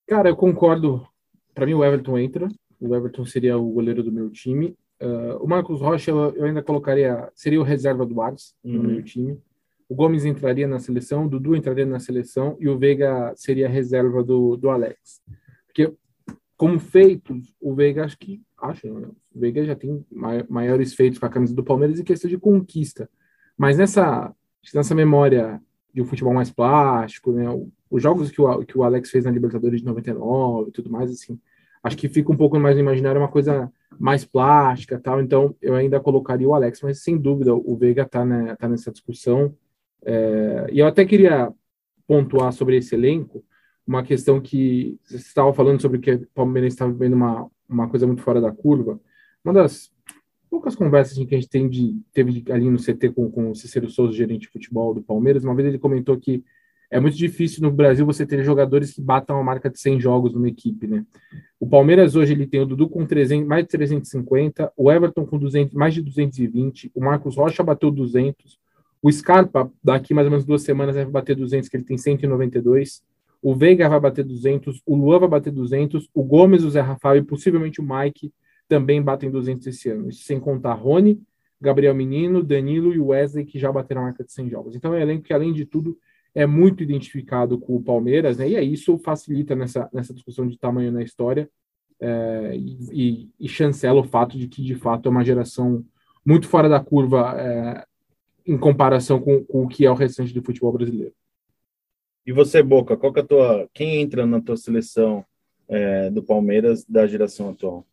Cara, 0.07 0.29
eu 0.29 0.37
concordo. 0.37 1.09
Para 1.55 1.67
mim, 1.67 1.75
o 1.75 1.85
Everton 1.85 2.19
entra. 2.19 2.49
O 2.81 2.95
Everton 2.95 3.25
seria 3.25 3.57
o 3.57 3.71
goleiro 3.71 4.03
do 4.03 4.13
meu 4.13 4.31
time. 4.31 4.77
Uh, 5.01 5.37
o 5.43 5.47
Marcos 5.47 5.81
Rocha, 5.81 6.11
eu 6.11 6.45
ainda 6.45 6.63
colocaria, 6.63 7.31
seria 7.35 7.61
o 7.61 7.65
reserva 7.65 8.05
do 8.07 8.21
Ars 8.21 8.55
uhum. 8.65 8.73
no 8.75 8.83
meu 8.85 9.03
time. 9.03 9.39
O 9.89 9.95
Gomes 9.95 10.25
entraria 10.25 10.67
na 10.67 10.79
seleção, 10.79 11.27
o 11.27 11.29
Dudu 11.29 11.55
entraria 11.55 11.85
na 11.85 12.01
seleção 12.01 12.57
e 12.59 12.69
o 12.69 12.79
Veiga 12.79 13.33
seria 13.37 13.67
a 13.67 13.71
reserva 13.71 14.23
do, 14.23 14.57
do 14.57 14.71
Alex. 14.71 15.21
Porque, 15.67 15.93
como 16.57 16.79
feitos, 16.79 17.55
o 17.61 17.75
Veiga, 17.75 18.05
acho 18.05 18.19
que. 18.19 18.41
Acho, 18.61 18.93
né? 18.93 19.09
O 19.35 19.41
Veiga 19.41 19.65
já 19.65 19.77
tem 19.77 20.05
maiores 20.49 20.95
feitos 20.95 21.19
com 21.19 21.27
a 21.27 21.31
camisa 21.31 21.55
do 21.55 21.63
Palmeiras 21.63 22.01
em 22.01 22.05
questão 22.05 22.31
de 22.31 22.39
conquista. 22.39 23.11
Mas 23.59 23.77
nessa 23.77 24.35
nessa 24.73 24.95
memória 24.95 25.61
de 25.93 26.01
um 26.01 26.07
futebol 26.07 26.33
mais 26.33 26.51
plástico, 26.51 27.33
né? 27.33 27.45
Os 27.95 28.03
jogos 28.03 28.29
que 28.29 28.43
o, 28.43 28.65
que 28.65 28.77
o 28.77 28.83
Alex 28.83 29.09
fez 29.09 29.25
na 29.25 29.31
Libertadores 29.31 29.79
de 29.79 29.87
99 29.87 30.69
e 30.69 30.73
tudo 30.73 30.91
mais, 30.91 31.13
assim, 31.13 31.39
acho 31.81 31.97
que 31.97 32.09
fica 32.09 32.33
um 32.33 32.37
pouco 32.37 32.59
mais 32.59 32.75
no 32.75 32.83
imaginário 32.83 33.21
uma 33.21 33.29
coisa 33.29 33.73
mais 34.01 34.25
plástica 34.25 34.99
tal, 34.99 35.21
então 35.21 35.55
eu 35.63 35.77
ainda 35.77 36.01
colocaria 36.01 36.49
o 36.49 36.55
Alex, 36.55 36.83
mas 36.83 37.05
sem 37.05 37.17
dúvida 37.17 37.55
o 37.55 37.77
Veiga 37.77 38.05
tá, 38.05 38.25
né, 38.25 38.57
tá 38.57 38.69
nessa 38.69 38.91
discussão. 38.91 39.55
É, 40.05 40.67
e 40.73 40.81
eu 40.81 40.89
até 40.89 41.05
queria 41.05 41.53
pontuar 42.05 42.53
sobre 42.53 42.77
esse 42.77 42.97
elenco, 42.97 43.45
uma 43.87 44.03
questão 44.03 44.41
que 44.41 44.99
você 45.05 45.15
estava 45.15 45.55
falando 45.55 45.81
sobre 45.81 46.01
que 46.01 46.15
o 46.15 46.27
Palmeiras 46.35 46.73
estava 46.73 46.91
vivendo 46.91 47.13
uma, 47.13 47.49
uma 47.69 47.89
coisa 47.89 48.09
muito 48.09 48.23
fora 48.23 48.41
da 48.41 48.51
curva. 48.51 48.99
Uma 49.45 49.55
das 49.55 49.93
poucas 50.51 50.75
conversas 50.75 51.17
que 51.17 51.33
a 51.33 51.39
gente 51.39 51.49
tem 51.49 51.69
de, 51.69 51.97
teve 52.13 52.43
ali 52.51 52.69
no 52.69 52.79
CT 52.79 53.11
com, 53.11 53.31
com 53.31 53.53
o 53.53 53.55
Cícero 53.55 53.89
Souza, 53.89 54.13
gerente 54.13 54.41
de 54.41 54.49
futebol 54.49 54.93
do 54.93 55.01
Palmeiras, 55.01 55.45
uma 55.45 55.55
vez 55.55 55.69
ele 55.69 55.79
comentou 55.79 56.19
que 56.19 56.43
é 56.95 57.01
muito 57.01 57.17
difícil 57.17 57.61
no 57.61 57.73
Brasil 57.73 58.07
você 58.07 58.25
ter 58.25 58.45
jogadores 58.45 58.93
que 58.93 59.01
batam 59.01 59.37
a 59.37 59.43
marca 59.43 59.69
de 59.69 59.81
100 59.81 59.99
jogos 59.99 60.33
numa 60.33 60.47
equipe, 60.47 60.87
né? 60.87 61.05
O 61.59 61.69
Palmeiras 61.69 62.15
hoje 62.15 62.33
ele 62.33 62.47
tem 62.47 62.61
o 62.61 62.65
Dudu 62.65 62.89
com 62.89 63.05
300, 63.05 63.49
mais 63.49 63.65
de 63.65 63.71
350, 63.71 64.73
o 64.77 64.93
Everton 64.93 65.27
com 65.27 65.37
200, 65.37 65.75
mais 65.75 65.93
de 65.93 66.01
220, 66.01 66.93
o 66.95 67.01
Marcos 67.01 67.37
Rocha 67.37 67.65
bateu 67.65 67.91
200, 67.91 68.61
o 69.03 69.11
Scarpa 69.11 69.69
daqui 69.83 70.15
mais 70.15 70.25
ou 70.25 70.31
menos 70.31 70.47
duas 70.47 70.63
semanas 70.63 70.95
vai 70.95 71.05
bater 71.05 71.35
200, 71.35 71.69
que 71.69 71.77
ele 71.77 71.83
tem 71.83 71.99
192, 71.99 73.03
o 73.43 73.57
Veiga 73.57 73.89
vai 73.89 73.99
bater 73.99 74.25
200, 74.25 74.81
o 74.87 74.95
Luan 74.95 75.19
vai 75.19 75.29
bater 75.31 75.53
200, 75.53 76.09
o 76.15 76.23
Gomes, 76.23 76.63
o 76.63 76.71
Zé 76.71 76.81
Rafael 76.81 77.17
e 77.17 77.23
possivelmente 77.23 77.81
o 77.81 77.85
Mike 77.85 78.33
também 78.69 79.03
batem 79.03 79.33
200 79.33 79.67
esse 79.67 79.89
ano. 79.89 80.11
Isso 80.11 80.23
sem 80.23 80.39
contar 80.39 80.75
Rony, 80.75 81.21
Gabriel 81.61 81.93
Menino, 81.93 82.41
Danilo 82.41 82.95
e 82.95 83.01
Wesley, 83.01 83.45
que 83.45 83.59
já 83.59 83.73
bateram 83.73 84.03
a 84.03 84.05
marca 84.05 84.23
de 84.23 84.31
100 84.31 84.49
jogos. 84.49 84.77
Então 84.77 84.95
é 84.95 84.99
um 84.99 85.01
elenco 85.01 85.25
que, 85.25 85.33
além 85.33 85.53
de 85.53 85.65
tudo, 85.65 85.99
é 86.35 86.47
muito 86.47 86.83
identificado 86.83 87.59
com 87.59 87.77
o 87.77 87.83
Palmeiras, 87.83 88.37
né? 88.37 88.49
E 88.49 88.57
aí 88.57 88.73
isso 88.73 88.99
facilita 88.99 89.55
nessa, 89.55 89.89
nessa 89.93 90.13
discussão 90.13 90.47
de 90.47 90.59
tamanho 90.59 90.91
na 90.91 91.03
história 91.03 91.49
é, 92.01 92.57
e, 92.57 93.31
e, 93.39 93.49
chancela 93.49 94.01
o 94.01 94.05
fato 94.05 94.37
de 94.37 94.49
que, 94.49 94.63
de 94.63 94.75
fato, 94.75 95.09
é 95.09 95.11
uma 95.11 95.25
geração 95.25 95.85
muito 96.27 96.49
fora 96.49 96.69
da 96.69 96.81
curva 96.81 97.35
é, 97.39 97.87
em 98.47 98.59
comparação 98.59 99.21
com, 99.21 99.45
com, 99.45 99.65
o 99.65 99.69
que 99.69 99.87
é 99.87 99.91
o 99.91 99.95
restante 99.95 100.35
do 100.35 100.43
futebol 100.43 100.73
brasileiro. 100.73 101.15
E 102.27 102.33
você, 102.33 102.63
Boca, 102.63 102.97
qual 102.97 103.13
que 103.13 103.21
é 103.21 103.23
a 103.23 103.27
tua, 103.27 103.69
quem 103.73 104.01
entra 104.01 104.27
na 104.27 104.41
tua 104.41 104.57
seleção 104.57 105.25
é, 105.69 106.11
do 106.11 106.23
Palmeiras 106.23 106.85
da 106.85 107.07
geração 107.07 107.51
atual? 107.51 107.87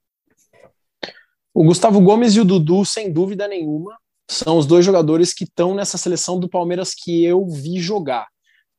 O 1.54 1.64
Gustavo 1.64 2.02
Gomes 2.02 2.36
e 2.36 2.40
o 2.40 2.46
Dudu, 2.46 2.84
sem 2.86 3.12
dúvida 3.12 3.48
nenhuma, 3.48 3.98
são 4.30 4.58
os 4.58 4.66
dois 4.66 4.86
jogadores 4.86 5.34
que 5.34 5.44
estão 5.44 5.76
nessa 5.76 5.98
seleção 5.98 6.40
do 6.40 6.50
Palmeiras 6.50 6.94
que 6.94 7.26
eu 7.26 7.46
vi 7.46 7.80
jogar, 7.80 8.28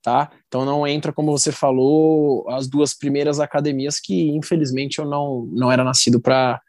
tá? 0.03 0.31
Então 0.49 0.65
não 0.65 0.87
entra, 0.87 1.13
como 1.13 1.31
você 1.31 1.53
falou, 1.53 2.49
as 2.51 2.69
duas 2.69 2.93
primeiras 2.93 3.41
academias 3.41 4.01
que 4.01 4.31
infelizmente 4.31 4.99
eu 4.99 5.07
não, 5.07 5.49
não 5.53 5.71
era 5.71 5.85
nascido 5.85 6.21
para 6.21 6.61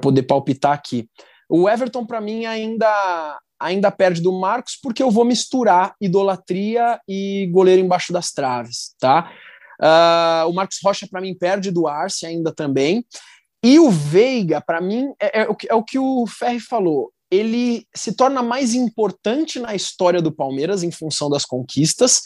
poder 0.00 0.24
palpitar 0.24 0.72
aqui. 0.72 1.08
O 1.48 1.68
Everton, 1.68 2.04
para 2.04 2.20
mim, 2.20 2.44
ainda 2.44 3.38
ainda 3.60 3.92
perde 3.92 4.20
do 4.20 4.32
Marcos 4.32 4.76
porque 4.82 5.00
eu 5.00 5.10
vou 5.10 5.24
misturar 5.24 5.94
idolatria 6.00 7.00
e 7.08 7.48
goleiro 7.52 7.80
embaixo 7.80 8.12
das 8.12 8.32
traves, 8.32 8.96
tá? 8.98 9.30
Uh, 9.80 10.48
o 10.48 10.52
Marcos 10.52 10.78
Rocha, 10.82 11.06
para 11.08 11.20
mim, 11.20 11.32
perde 11.32 11.70
do 11.70 11.86
Arce 11.86 12.26
ainda 12.26 12.52
também. 12.52 13.04
E 13.64 13.78
o 13.78 13.88
Veiga, 13.88 14.60
para 14.60 14.80
mim, 14.80 15.12
é, 15.20 15.42
é, 15.42 15.48
o 15.48 15.54
que, 15.54 15.70
é 15.70 15.74
o 15.74 15.84
que 15.84 15.98
o 15.98 16.26
Ferri 16.26 16.58
falou 16.58 17.12
ele 17.32 17.86
se 17.96 18.12
torna 18.12 18.42
mais 18.42 18.74
importante 18.74 19.58
na 19.58 19.74
história 19.74 20.20
do 20.20 20.30
Palmeiras 20.30 20.82
em 20.82 20.90
função 20.90 21.30
das 21.30 21.46
conquistas, 21.46 22.20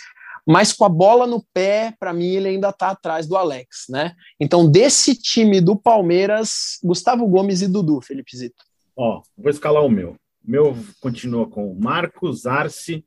mas 0.46 0.72
com 0.72 0.84
a 0.84 0.88
bola 0.88 1.26
no 1.26 1.44
pé, 1.52 1.94
para 1.98 2.12
mim, 2.12 2.28
ele 2.28 2.48
ainda 2.48 2.68
está 2.68 2.90
atrás 2.90 3.26
do 3.26 3.36
Alex, 3.36 3.86
né? 3.88 4.14
Então, 4.38 4.70
desse 4.70 5.14
time 5.14 5.60
do 5.60 5.76
Palmeiras, 5.76 6.78
Gustavo 6.82 7.26
Gomes 7.26 7.62
e 7.62 7.68
Dudu, 7.68 8.00
Felipe 8.00 8.36
Zito. 8.36 8.64
Ó, 8.94 9.22
vou 9.36 9.50
escalar 9.50 9.84
o 9.84 9.90
meu. 9.90 10.10
O 10.46 10.50
meu 10.50 10.76
continua 11.00 11.48
com 11.48 11.74
Marcos 11.74 12.46
Arce, 12.46 13.04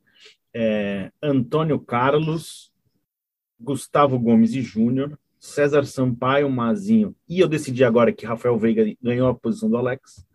é, 0.54 1.10
Antônio 1.22 1.80
Carlos, 1.80 2.70
Gustavo 3.58 4.18
Gomes 4.18 4.52
e 4.52 4.62
Júnior, 4.62 5.18
César 5.38 5.86
Sampaio, 5.86 6.50
Mazinho, 6.50 7.16
e 7.26 7.40
eu 7.40 7.48
decidi 7.48 7.82
agora 7.82 8.12
que 8.12 8.26
Rafael 8.26 8.58
Veiga 8.58 8.84
ganhou 9.02 9.28
a 9.28 9.34
posição 9.34 9.70
do 9.70 9.78
Alex, 9.78 10.26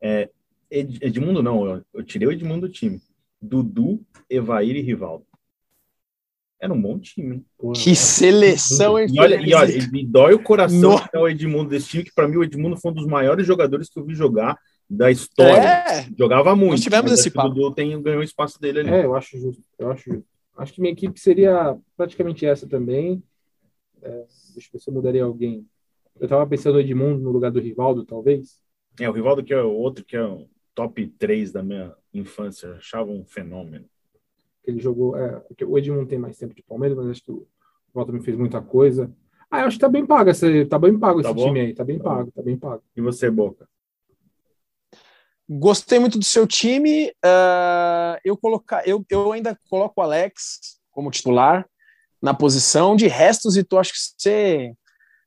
é, 0.00 0.30
Ed, 0.70 0.98
Edmundo 1.00 1.42
não, 1.42 1.84
eu, 1.92 2.02
tirei 2.04 2.28
o 2.28 2.32
Edmundo 2.32 2.68
do 2.68 2.72
time. 2.72 3.00
Dudu, 3.40 4.04
Evair 4.28 4.76
e 4.76 4.80
Rivaldo. 4.80 5.25
Era 6.60 6.72
um 6.72 6.80
bom 6.80 6.98
time. 6.98 7.44
que 7.74 7.94
seleção, 7.94 8.98
hein? 8.98 9.06
E 9.12 9.20
olha, 9.20 9.36
e 9.36 9.54
olha, 9.54 9.88
me 9.90 10.06
dói 10.06 10.32
o 10.32 10.42
coração 10.42 10.96
no... 11.12 11.20
o 11.20 11.28
Edmundo 11.28 11.68
desse 11.68 11.88
time, 11.88 12.04
que 12.04 12.14
para 12.14 12.26
mim 12.26 12.36
o 12.36 12.44
Edmundo 12.44 12.76
foi 12.76 12.92
um 12.92 12.94
dos 12.94 13.06
maiores 13.06 13.46
jogadores 13.46 13.90
que 13.90 13.98
eu 13.98 14.04
vi 14.04 14.14
jogar 14.14 14.58
da 14.88 15.10
história. 15.10 15.60
É. 15.60 16.06
Jogava 16.18 16.56
muito. 16.56 16.70
Nós 16.72 16.80
tivemos 16.80 17.12
esse 17.12 17.30
papo. 17.30 17.48
O 17.48 17.54
Dudu 17.54 17.74
tem, 17.74 18.00
ganhou 18.02 18.20
o 18.20 18.24
espaço 18.24 18.60
dele 18.60 18.80
ali. 18.80 18.90
É, 18.90 19.04
eu 19.04 19.14
acho 19.14 19.38
justo. 19.38 19.62
Eu 19.78 19.90
acho 19.90 20.10
justo. 20.10 20.28
Acho 20.56 20.72
que 20.72 20.80
minha 20.80 20.92
equipe 20.92 21.20
seria 21.20 21.76
praticamente 21.96 22.46
essa 22.46 22.66
também. 22.66 23.22
É, 24.00 24.24
deixa 24.54 24.68
eu 24.68 24.72
ver 24.72 24.78
se 24.78 24.88
eu 24.88 24.94
mudaria 24.94 25.24
alguém. 25.24 25.66
Eu 26.18 26.26
tava 26.26 26.46
pensando 26.46 26.74
no 26.74 26.80
Edmundo 26.80 27.22
no 27.22 27.30
lugar 27.30 27.50
do 27.50 27.60
Rivaldo, 27.60 28.04
talvez. 28.04 28.58
É, 28.98 29.08
o 29.08 29.12
Rivaldo 29.12 29.44
que 29.44 29.52
é 29.52 29.60
o 29.60 29.72
outro 29.72 30.04
que 30.04 30.16
é 30.16 30.46
top 30.74 31.06
3 31.18 31.52
da 31.52 31.62
minha 31.62 31.94
infância. 32.14 32.72
achava 32.76 33.10
um 33.10 33.24
fenômeno. 33.26 33.84
Ele 34.66 34.80
jogou. 34.80 35.16
É, 35.16 35.42
o 35.64 35.78
Edmundo 35.78 36.06
tem 36.06 36.18
mais 36.18 36.36
tempo 36.36 36.54
de 36.54 36.62
Palmeiras, 36.62 36.96
mas 36.96 37.08
acho 37.08 37.22
que 37.22 37.30
o 37.30 37.46
Walter 37.94 38.12
me 38.12 38.22
fez 38.22 38.36
muita 38.36 38.60
coisa. 38.60 39.10
Ah, 39.50 39.60
eu 39.60 39.66
acho 39.66 39.76
que 39.76 39.80
tá 39.80 39.88
bem 39.88 40.04
pago 40.04 40.28
esse, 40.30 40.64
tá 40.66 40.78
bem 40.78 40.98
pago 40.98 41.22
tá 41.22 41.28
esse 41.30 41.36
bom? 41.36 41.46
time 41.46 41.60
aí. 41.60 41.74
Tá 41.74 41.84
bem 41.84 41.98
tá 41.98 42.04
pago, 42.04 42.32
tá 42.32 42.42
bem 42.42 42.56
pago. 42.56 42.82
E 42.96 43.00
você, 43.00 43.30
Boca? 43.30 43.68
Gostei 45.48 46.00
muito 46.00 46.18
do 46.18 46.24
seu 46.24 46.46
time. 46.46 47.08
Uh, 47.24 48.18
eu, 48.24 48.36
colocar, 48.36 48.86
eu, 48.86 49.04
eu 49.08 49.32
ainda 49.32 49.56
coloco 49.70 50.00
o 50.00 50.02
Alex 50.02 50.80
como 50.90 51.10
titular 51.10 51.68
na 52.20 52.34
posição. 52.34 52.96
De 52.96 53.06
restos, 53.06 53.56
e 53.56 53.62
tu 53.62 53.78
acho 53.78 53.92
que 53.92 53.98
você 53.98 54.72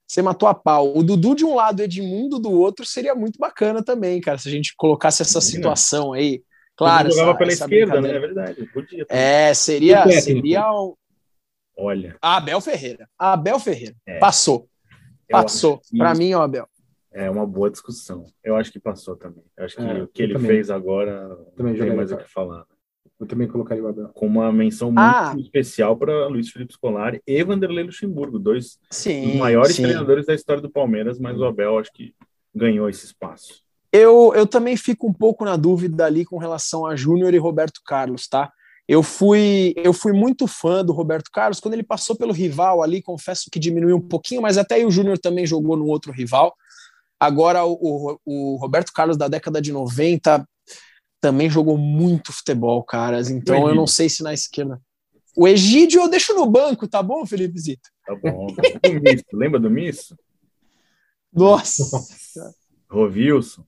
você 0.09 0.23
matou 0.23 0.49
a 0.49 0.55
pau. 0.55 0.97
O 0.97 1.03
Dudu 1.03 1.35
de 1.35 1.45
um 1.45 1.53
lado, 1.53 1.83
Edmundo 1.83 2.39
do 2.39 2.51
outro, 2.51 2.83
seria 2.83 3.13
muito 3.13 3.37
bacana 3.37 3.83
também, 3.83 4.19
cara, 4.19 4.39
se 4.39 4.49
a 4.49 4.51
gente 4.51 4.73
colocasse 4.75 5.21
essa 5.21 5.39
situação 5.39 6.13
aí. 6.13 6.41
Claro, 6.79 7.11
jogava 7.11 7.37
pela 7.37 7.51
esquerda, 7.51 7.99
né? 7.99 8.09
É 8.09 8.19
verdade. 8.19 8.65
Podia. 8.67 9.05
É, 9.09 9.53
seria, 9.53 10.07
seria 10.21 10.71
um... 10.71 10.95
Olha. 11.77 12.15
Abel 12.21 12.61
Ferreira. 12.61 13.09
Abel 13.19 13.59
Ferreira. 13.59 13.95
É. 14.07 14.17
Passou. 14.17 14.65
Passou. 15.29 15.81
Para 15.97 16.15
mim, 16.15 16.33
ó, 16.33 16.41
Abel. 16.41 16.69
É 17.11 17.29
uma 17.29 17.45
boa 17.45 17.69
discussão. 17.69 18.27
Eu 18.41 18.55
acho 18.55 18.71
que 18.71 18.79
passou 18.79 19.17
também. 19.17 19.43
Eu 19.57 19.65
acho 19.65 19.75
que 19.75 19.81
é, 19.81 20.03
o 20.03 20.07
que 20.07 20.23
ele 20.23 20.35
também. 20.35 20.51
fez 20.51 20.71
agora 20.71 21.37
também 21.57 21.73
não 21.73 21.85
tem 21.85 21.93
mais 21.93 22.13
o 22.13 22.17
que 22.17 22.31
falar. 22.31 22.63
Eu 23.19 23.27
também 23.27 23.49
colocaria 23.49 23.83
o 23.83 23.87
Abel. 23.89 24.07
Com 24.13 24.27
uma 24.27 24.49
menção 24.49 24.87
muito 24.87 25.01
ah. 25.01 25.35
especial 25.37 25.97
para 25.97 26.27
Luiz 26.27 26.49
Felipe 26.49 26.71
Scolari 26.71 27.21
e 27.27 27.43
Vanderlei 27.43 27.83
Luxemburgo, 27.83 28.39
dois 28.39 28.79
sim, 28.89 29.31
dos 29.31 29.35
maiores 29.35 29.75
sim. 29.75 29.83
treinadores 29.83 30.27
da 30.27 30.33
história 30.33 30.61
do 30.61 30.69
Palmeiras, 30.69 31.19
mas 31.19 31.37
o 31.37 31.43
Abel 31.43 31.77
acho 31.77 31.91
que 31.91 32.15
ganhou 32.55 32.87
esse 32.87 33.05
espaço. 33.05 33.67
Eu, 33.91 34.33
eu 34.35 34.45
também 34.45 34.77
fico 34.77 35.07
um 35.07 35.13
pouco 35.13 35.43
na 35.43 35.55
dúvida 35.55 36.05
ali 36.05 36.23
com 36.23 36.37
relação 36.37 36.85
a 36.85 36.95
Júnior 36.95 37.33
e 37.33 37.37
Roberto 37.37 37.81
Carlos, 37.85 38.27
tá? 38.27 38.51
Eu 38.87 39.03
fui, 39.03 39.73
eu 39.77 39.93
fui 39.93 40.11
muito 40.13 40.47
fã 40.47 40.83
do 40.83 40.93
Roberto 40.93 41.29
Carlos 41.31 41.59
quando 41.59 41.75
ele 41.75 41.83
passou 41.83 42.15
pelo 42.15 42.33
rival 42.33 42.81
ali, 42.81 43.01
confesso 43.01 43.49
que 43.51 43.59
diminuiu 43.59 43.97
um 43.97 44.01
pouquinho, 44.01 44.41
mas 44.41 44.57
até 44.57 44.75
aí 44.75 44.85
o 44.85 44.91
Júnior 44.91 45.19
também 45.19 45.45
jogou 45.45 45.77
no 45.77 45.85
outro 45.85 46.11
rival. 46.11 46.55
Agora, 47.19 47.65
o, 47.65 47.73
o, 47.73 48.19
o 48.25 48.55
Roberto 48.55 48.91
Carlos 48.91 49.17
da 49.17 49.27
década 49.27 49.61
de 49.61 49.71
90 49.71 50.47
também 51.21 51.49
jogou 51.49 51.77
muito 51.77 52.31
futebol, 52.31 52.83
caras. 52.83 53.29
Então 53.29 53.67
eu 53.67 53.75
não 53.75 53.85
sei 53.85 54.09
se 54.09 54.23
na 54.23 54.33
esquerda. 54.33 54.81
O 55.35 55.47
Egídio 55.47 56.01
eu 56.01 56.09
deixo 56.09 56.33
no 56.33 56.45
banco, 56.45 56.87
tá 56.87 57.03
bom, 57.03 57.25
Felipe 57.25 57.59
Zito? 57.59 57.89
Tá 58.05 58.15
bom. 58.15 58.47
Misto. 59.01 59.37
Lembra 59.37 59.59
do 59.59 59.69
Misso? 59.69 60.17
Nossa. 61.31 61.85
Rovilson. 62.89 63.63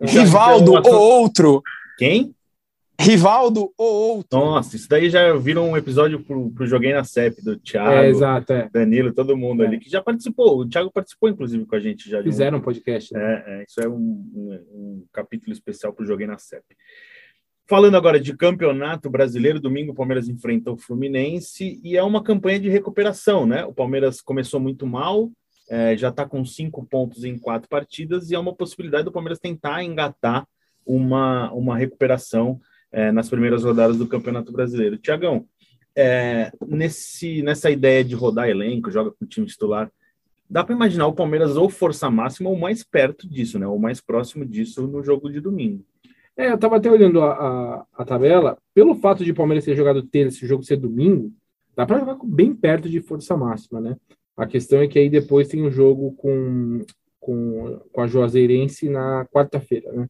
Rivaldo, 0.00 0.72
ou 0.72 1.20
outro. 1.20 1.62
Quem? 1.98 2.34
Rivaldo 2.98 3.72
ou 3.76 4.16
outro. 4.16 4.38
Nossa, 4.38 4.74
isso 4.74 4.88
daí 4.88 5.10
já 5.10 5.34
viram 5.36 5.70
um 5.70 5.76
episódio 5.76 6.22
pro, 6.22 6.50
pro 6.50 6.66
Joguei 6.66 6.94
na 6.94 7.04
CEP, 7.04 7.42
do 7.42 7.56
Thiago, 7.58 7.90
é, 7.90 8.08
exato, 8.08 8.52
é. 8.52 8.70
Danilo, 8.72 9.12
todo 9.12 9.36
mundo 9.36 9.62
é. 9.62 9.66
ali, 9.66 9.78
que 9.78 9.90
já 9.90 10.02
participou. 10.02 10.60
O 10.60 10.68
Thiago 10.68 10.90
participou, 10.90 11.28
inclusive, 11.28 11.66
com 11.66 11.76
a 11.76 11.80
gente. 11.80 12.08
já 12.08 12.22
Fizeram 12.22 12.58
um 12.58 12.62
podcast. 12.62 13.12
Né? 13.12 13.20
É, 13.20 13.60
é, 13.60 13.64
isso 13.68 13.80
é 13.80 13.88
um, 13.88 13.92
um, 14.34 14.52
um 14.72 15.04
capítulo 15.12 15.52
especial 15.52 15.92
pro 15.92 16.06
Joguei 16.06 16.26
na 16.26 16.38
CEP. 16.38 16.64
Falando 17.68 17.96
agora 17.96 18.20
de 18.20 18.34
campeonato 18.34 19.10
brasileiro, 19.10 19.60
domingo 19.60 19.92
o 19.92 19.94
Palmeiras 19.94 20.28
enfrenta 20.28 20.70
o 20.70 20.76
Fluminense 20.76 21.80
e 21.82 21.96
é 21.96 22.02
uma 22.02 22.22
campanha 22.22 22.60
de 22.60 22.70
recuperação, 22.70 23.44
né? 23.44 23.64
O 23.64 23.74
Palmeiras 23.74 24.20
começou 24.20 24.60
muito 24.60 24.86
mal, 24.86 25.30
é, 25.68 25.96
já 25.96 26.08
está 26.08 26.26
com 26.26 26.44
cinco 26.44 26.84
pontos 26.84 27.24
em 27.24 27.38
quatro 27.38 27.68
partidas 27.68 28.30
e 28.30 28.34
é 28.34 28.38
uma 28.38 28.54
possibilidade 28.54 29.04
do 29.04 29.12
Palmeiras 29.12 29.38
tentar 29.38 29.82
engatar 29.82 30.46
uma, 30.84 31.52
uma 31.52 31.76
recuperação 31.76 32.60
é, 32.92 33.10
nas 33.10 33.28
primeiras 33.28 33.64
rodadas 33.64 33.96
do 33.96 34.06
Campeonato 34.06 34.52
Brasileiro. 34.52 34.98
Tiagão, 34.98 35.46
é, 35.96 36.52
nesse, 36.66 37.42
nessa 37.42 37.70
ideia 37.70 38.04
de 38.04 38.14
rodar 38.14 38.48
elenco, 38.48 38.90
joga 38.90 39.10
com 39.10 39.24
o 39.24 39.28
time 39.28 39.46
titular, 39.46 39.90
dá 40.48 40.62
para 40.62 40.74
imaginar 40.74 41.06
o 41.06 41.12
Palmeiras 41.12 41.56
ou 41.56 41.68
força 41.68 42.10
máxima 42.10 42.50
ou 42.50 42.56
mais 42.56 42.84
perto 42.84 43.28
disso, 43.28 43.58
né? 43.58 43.66
Ou 43.66 43.78
mais 43.78 44.00
próximo 44.00 44.44
disso 44.44 44.86
no 44.86 45.02
jogo 45.02 45.30
de 45.30 45.40
domingo. 45.40 45.84
É, 46.36 46.50
eu 46.50 46.54
estava 46.54 46.76
até 46.76 46.90
olhando 46.90 47.22
a, 47.22 47.32
a, 47.32 47.86
a, 47.94 48.04
tabela, 48.04 48.58
pelo 48.74 48.94
fato 48.94 49.24
de 49.24 49.30
o 49.30 49.34
Palmeiras 49.34 49.64
ter 49.64 49.74
jogado 49.74 50.02
terça 50.02 50.36
esse 50.36 50.46
jogo 50.46 50.62
ser 50.62 50.76
domingo, 50.76 51.32
dá 51.74 51.86
para 51.86 51.98
jogar 51.98 52.18
bem 52.22 52.54
perto 52.54 52.88
de 52.88 53.00
força 53.00 53.36
máxima, 53.36 53.80
né? 53.80 53.96
A 54.36 54.46
questão 54.46 54.80
é 54.80 54.86
que 54.86 54.98
aí 54.98 55.08
depois 55.08 55.48
tem 55.48 55.62
o 55.62 55.66
um 55.66 55.70
jogo 55.70 56.12
com, 56.12 56.84
com, 57.18 57.80
com 57.92 58.00
a 58.00 58.06
Juazeirense 58.06 58.88
na 58.88 59.26
quarta-feira, 59.26 59.90
né? 59.92 60.06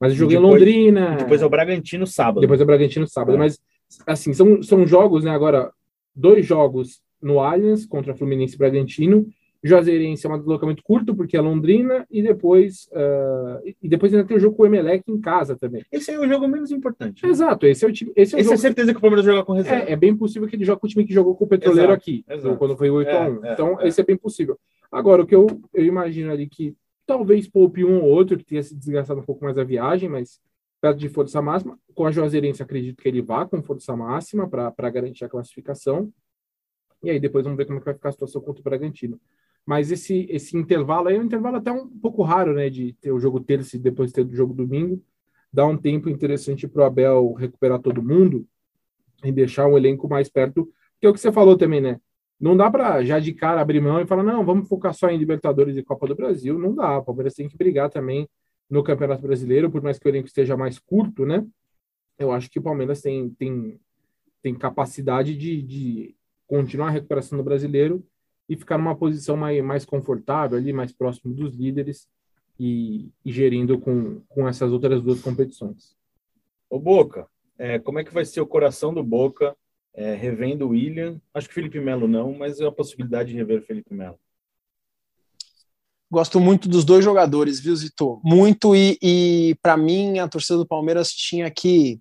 Mas 0.00 0.12
eu 0.12 0.18
joguei 0.18 0.36
depois, 0.36 0.54
em 0.54 0.58
Londrina. 0.58 1.16
Depois 1.16 1.42
é 1.42 1.46
o 1.46 1.50
Bragantino 1.50 2.06
sábado. 2.06 2.40
Depois 2.40 2.60
é 2.60 2.62
o 2.62 2.66
Bragantino 2.66 3.06
sábado. 3.06 3.34
É. 3.34 3.38
Mas, 3.38 3.58
assim, 4.06 4.32
são, 4.32 4.62
são 4.62 4.86
jogos, 4.86 5.24
né? 5.24 5.30
Agora, 5.30 5.72
dois 6.14 6.46
jogos 6.46 7.00
no 7.20 7.40
Allianz 7.40 7.84
contra 7.84 8.14
Fluminense 8.14 8.54
e 8.54 8.58
Bragantino. 8.58 9.26
Juazeirense 9.62 10.26
é 10.26 10.30
um 10.30 10.38
deslocamento 10.38 10.82
curto, 10.82 11.14
porque 11.14 11.36
é 11.36 11.40
Londrina, 11.40 12.06
e 12.10 12.22
depois, 12.22 12.88
uh, 12.92 13.74
e 13.82 13.88
depois 13.88 14.14
ainda 14.14 14.26
tem 14.26 14.36
o 14.36 14.40
jogo 14.40 14.56
com 14.56 14.62
o 14.62 14.66
Emelec 14.66 15.02
em 15.08 15.20
casa 15.20 15.56
também. 15.56 15.84
Esse 15.90 16.12
é 16.12 16.18
o 16.18 16.28
jogo 16.28 16.46
menos 16.46 16.70
importante. 16.70 17.24
Né? 17.24 17.30
Exato, 17.30 17.66
esse 17.66 17.84
é 17.84 17.88
o 17.88 17.92
time. 17.92 18.12
Esse 18.14 18.34
é, 18.34 18.38
o 18.38 18.40
esse 18.40 18.52
é 18.52 18.56
certeza 18.56 18.92
que 18.92 18.98
o 18.98 19.00
Palmeiras 19.00 19.26
joga 19.26 19.44
com 19.44 19.52
reserva. 19.52 19.88
É, 19.88 19.92
é, 19.92 19.96
bem 19.96 20.16
possível 20.16 20.48
que 20.48 20.54
ele 20.54 20.64
jogue 20.64 20.80
com 20.80 20.86
o 20.86 20.90
time 20.90 21.04
que 21.04 21.12
jogou 21.12 21.34
com 21.34 21.44
o 21.44 21.48
Petroleiro 21.48 21.90
exato, 21.90 22.00
aqui, 22.00 22.24
exato. 22.28 22.56
quando 22.56 22.76
foi 22.76 22.88
8 22.88 23.10
a 23.10 23.28
1 23.28 23.44
é, 23.44 23.48
é, 23.48 23.52
Então, 23.52 23.80
é. 23.80 23.88
esse 23.88 24.00
é 24.00 24.04
bem 24.04 24.16
possível. 24.16 24.56
Agora, 24.92 25.22
o 25.22 25.26
que 25.26 25.34
eu, 25.34 25.46
eu 25.74 25.84
imagino 25.84 26.30
ali 26.30 26.46
que 26.46 26.74
talvez 27.04 27.48
poupe 27.48 27.84
um 27.84 28.00
ou 28.02 28.10
outro 28.10 28.36
que 28.38 28.44
tenha 28.44 28.62
se 28.62 28.76
desgastado 28.76 29.20
um 29.20 29.24
pouco 29.24 29.44
mais 29.44 29.58
a 29.58 29.64
viagem, 29.64 30.08
mas 30.08 30.40
perto 30.80 30.98
de 30.98 31.08
força 31.08 31.42
máxima. 31.42 31.78
Com 31.94 32.06
a 32.06 32.12
Juazeirense, 32.12 32.62
acredito 32.62 33.02
que 33.02 33.08
ele 33.08 33.20
vá 33.20 33.44
com 33.44 33.62
força 33.62 33.96
máxima 33.96 34.48
para 34.48 34.90
garantir 34.90 35.24
a 35.24 35.28
classificação. 35.28 36.12
E 37.02 37.10
aí 37.10 37.18
depois 37.18 37.44
vamos 37.44 37.56
ver 37.56 37.64
como 37.64 37.78
é 37.78 37.80
que 37.80 37.86
vai 37.86 37.94
ficar 37.94 38.10
a 38.10 38.12
situação 38.12 38.40
contra 38.40 38.60
o 38.60 38.64
Bragantino. 38.64 39.20
Mas 39.68 39.92
esse, 39.92 40.26
esse 40.30 40.56
intervalo 40.56 41.08
aí 41.08 41.16
é 41.16 41.20
um 41.20 41.24
intervalo 41.24 41.58
até 41.58 41.70
um 41.70 41.86
pouco 41.86 42.22
raro, 42.22 42.54
né? 42.54 42.70
De 42.70 42.94
ter 42.94 43.12
o 43.12 43.20
jogo 43.20 43.38
terça 43.38 43.76
e 43.76 43.78
depois 43.78 44.10
ter 44.10 44.24
o 44.24 44.34
jogo 44.34 44.54
domingo. 44.54 45.04
Dá 45.52 45.66
um 45.66 45.76
tempo 45.76 46.08
interessante 46.08 46.66
para 46.66 46.84
o 46.84 46.86
Abel 46.86 47.34
recuperar 47.34 47.78
todo 47.78 48.02
mundo 48.02 48.46
e 49.22 49.30
deixar 49.30 49.66
o 49.66 49.76
elenco 49.76 50.08
mais 50.08 50.30
perto. 50.30 50.72
Que 50.98 51.06
é 51.06 51.10
o 51.10 51.12
que 51.12 51.20
você 51.20 51.30
falou 51.30 51.54
também, 51.54 51.82
né? 51.82 52.00
Não 52.40 52.56
dá 52.56 52.70
para 52.70 53.04
já 53.04 53.18
de 53.18 53.34
cara 53.34 53.60
abrir 53.60 53.82
mão 53.82 54.00
e 54.00 54.06
falar, 54.06 54.22
não, 54.22 54.42
vamos 54.42 54.66
focar 54.66 54.94
só 54.94 55.10
em 55.10 55.18
Libertadores 55.18 55.76
e 55.76 55.82
Copa 55.82 56.06
do 56.06 56.16
Brasil. 56.16 56.58
Não 56.58 56.74
dá. 56.74 56.96
O 56.96 57.04
Palmeiras 57.04 57.34
tem 57.34 57.46
que 57.46 57.58
brigar 57.58 57.90
também 57.90 58.26
no 58.70 58.82
Campeonato 58.82 59.20
Brasileiro, 59.20 59.70
por 59.70 59.82
mais 59.82 59.98
que 59.98 60.08
o 60.08 60.08
elenco 60.08 60.28
esteja 60.28 60.56
mais 60.56 60.78
curto, 60.78 61.26
né? 61.26 61.46
Eu 62.18 62.32
acho 62.32 62.50
que 62.50 62.58
o 62.58 62.62
Palmeiras 62.62 63.02
tem, 63.02 63.28
tem, 63.38 63.78
tem 64.40 64.54
capacidade 64.54 65.36
de, 65.36 65.60
de 65.60 66.16
continuar 66.46 66.86
a 66.86 66.92
recuperação 66.92 67.36
do 67.36 67.44
brasileiro 67.44 68.02
e 68.48 68.56
ficar 68.56 68.78
numa 68.78 68.96
posição 68.96 69.36
mais, 69.36 69.62
mais 69.62 69.84
confortável 69.84 70.56
ali, 70.58 70.72
mais 70.72 70.92
próximo 70.92 71.34
dos 71.34 71.54
líderes 71.54 72.08
e, 72.58 73.10
e 73.24 73.30
gerindo 73.30 73.78
com, 73.78 74.20
com 74.28 74.48
essas 74.48 74.72
outras 74.72 75.02
duas 75.02 75.20
competições. 75.20 75.96
O 76.70 76.78
Boca, 76.78 77.26
é, 77.58 77.78
como 77.78 77.98
é 77.98 78.04
que 78.04 78.12
vai 78.12 78.24
ser 78.24 78.40
o 78.40 78.46
coração 78.46 78.92
do 78.92 79.02
Boca 79.02 79.56
é, 79.94 80.14
revendo 80.14 80.66
o 80.66 80.70
William? 80.70 81.20
Acho 81.34 81.48
que 81.48 81.54
Felipe 81.54 81.80
Melo 81.80 82.08
não, 82.08 82.32
mas 82.32 82.60
é 82.60 82.66
a 82.66 82.72
possibilidade 82.72 83.30
de 83.30 83.36
rever 83.36 83.60
o 83.60 83.66
Felipe 83.66 83.94
Melo. 83.94 84.18
Gosto 86.10 86.40
muito 86.40 86.70
dos 86.70 86.86
dois 86.86 87.04
jogadores, 87.04 87.60
viu, 87.60 87.76
Zito? 87.76 88.18
Muito, 88.24 88.74
e, 88.74 88.98
e 89.02 89.54
para 89.60 89.76
mim 89.76 90.18
a 90.18 90.26
torcida 90.26 90.56
do 90.56 90.66
Palmeiras 90.66 91.10
tinha 91.10 91.50
que 91.50 92.00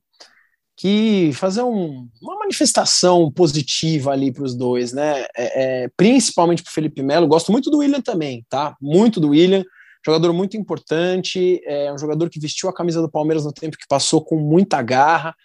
que 0.77 1.31
fazer 1.33 1.63
um, 1.63 2.07
uma 2.21 2.37
manifestação 2.37 3.31
positiva 3.31 4.11
ali 4.11 4.31
para 4.31 4.43
os 4.43 4.55
dois, 4.55 4.93
né? 4.93 5.25
É, 5.35 5.85
é, 5.85 5.91
principalmente 5.97 6.61
para 6.61 6.69
o 6.69 6.73
Felipe 6.73 7.01
Melo. 7.01 7.27
Gosto 7.27 7.51
muito 7.51 7.71
do 7.71 7.79
William 7.79 7.99
também, 7.99 8.45
tá? 8.47 8.77
Muito 8.79 9.19
do 9.19 9.29
William. 9.29 9.65
Jogador 10.05 10.31
muito 10.31 10.55
importante, 10.55 11.59
é 11.65 11.91
um 11.91 11.97
jogador 11.97 12.29
que 12.29 12.39
vestiu 12.39 12.69
a 12.69 12.73
camisa 12.73 13.01
do 13.01 13.09
Palmeiras 13.09 13.43
no 13.43 13.51
tempo 13.51 13.75
que 13.75 13.87
passou 13.89 14.23
com 14.23 14.37
muita 14.37 14.81
garra. 14.83 15.35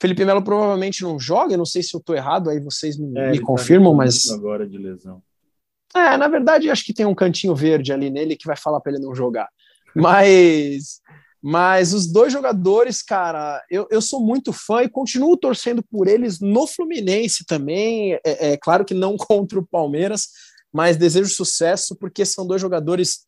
Felipe 0.00 0.24
Melo 0.24 0.44
provavelmente 0.44 1.02
não 1.02 1.18
joga, 1.18 1.54
eu 1.54 1.58
não 1.58 1.64
sei 1.64 1.82
se 1.82 1.96
eu 1.96 1.98
estou 1.98 2.14
errado, 2.14 2.50
aí 2.50 2.60
vocês 2.60 2.98
me, 2.98 3.18
é, 3.18 3.30
me 3.30 3.40
tá 3.40 3.46
confirmam, 3.46 3.92
tá 3.92 3.96
mas. 3.96 4.30
Agora 4.30 4.68
de 4.68 4.76
lesão. 4.76 5.22
É, 5.96 6.16
na 6.18 6.28
verdade, 6.28 6.68
acho 6.68 6.84
que 6.84 6.92
tem 6.92 7.06
um 7.06 7.14
cantinho 7.14 7.54
verde 7.54 7.92
ali 7.92 8.10
nele 8.10 8.36
que 8.36 8.46
vai 8.46 8.56
falar 8.56 8.80
para 8.80 8.92
ele 8.92 9.02
não 9.02 9.14
jogar. 9.14 9.48
Mas 9.96 11.00
mas 11.46 11.92
os 11.92 12.06
dois 12.06 12.32
jogadores, 12.32 13.02
cara, 13.02 13.62
eu, 13.68 13.86
eu 13.90 14.00
sou 14.00 14.18
muito 14.18 14.50
fã 14.50 14.82
e 14.82 14.88
continuo 14.88 15.36
torcendo 15.36 15.82
por 15.82 16.08
eles 16.08 16.40
no 16.40 16.66
Fluminense 16.66 17.44
também. 17.44 18.14
É, 18.24 18.52
é 18.52 18.56
claro 18.56 18.82
que 18.82 18.94
não 18.94 19.14
contra 19.20 19.58
o 19.58 19.66
Palmeiras, 19.66 20.28
mas 20.72 20.96
desejo 20.96 21.28
sucesso 21.28 21.94
porque 21.96 22.24
são 22.24 22.46
dois 22.46 22.62
jogadores 22.62 23.26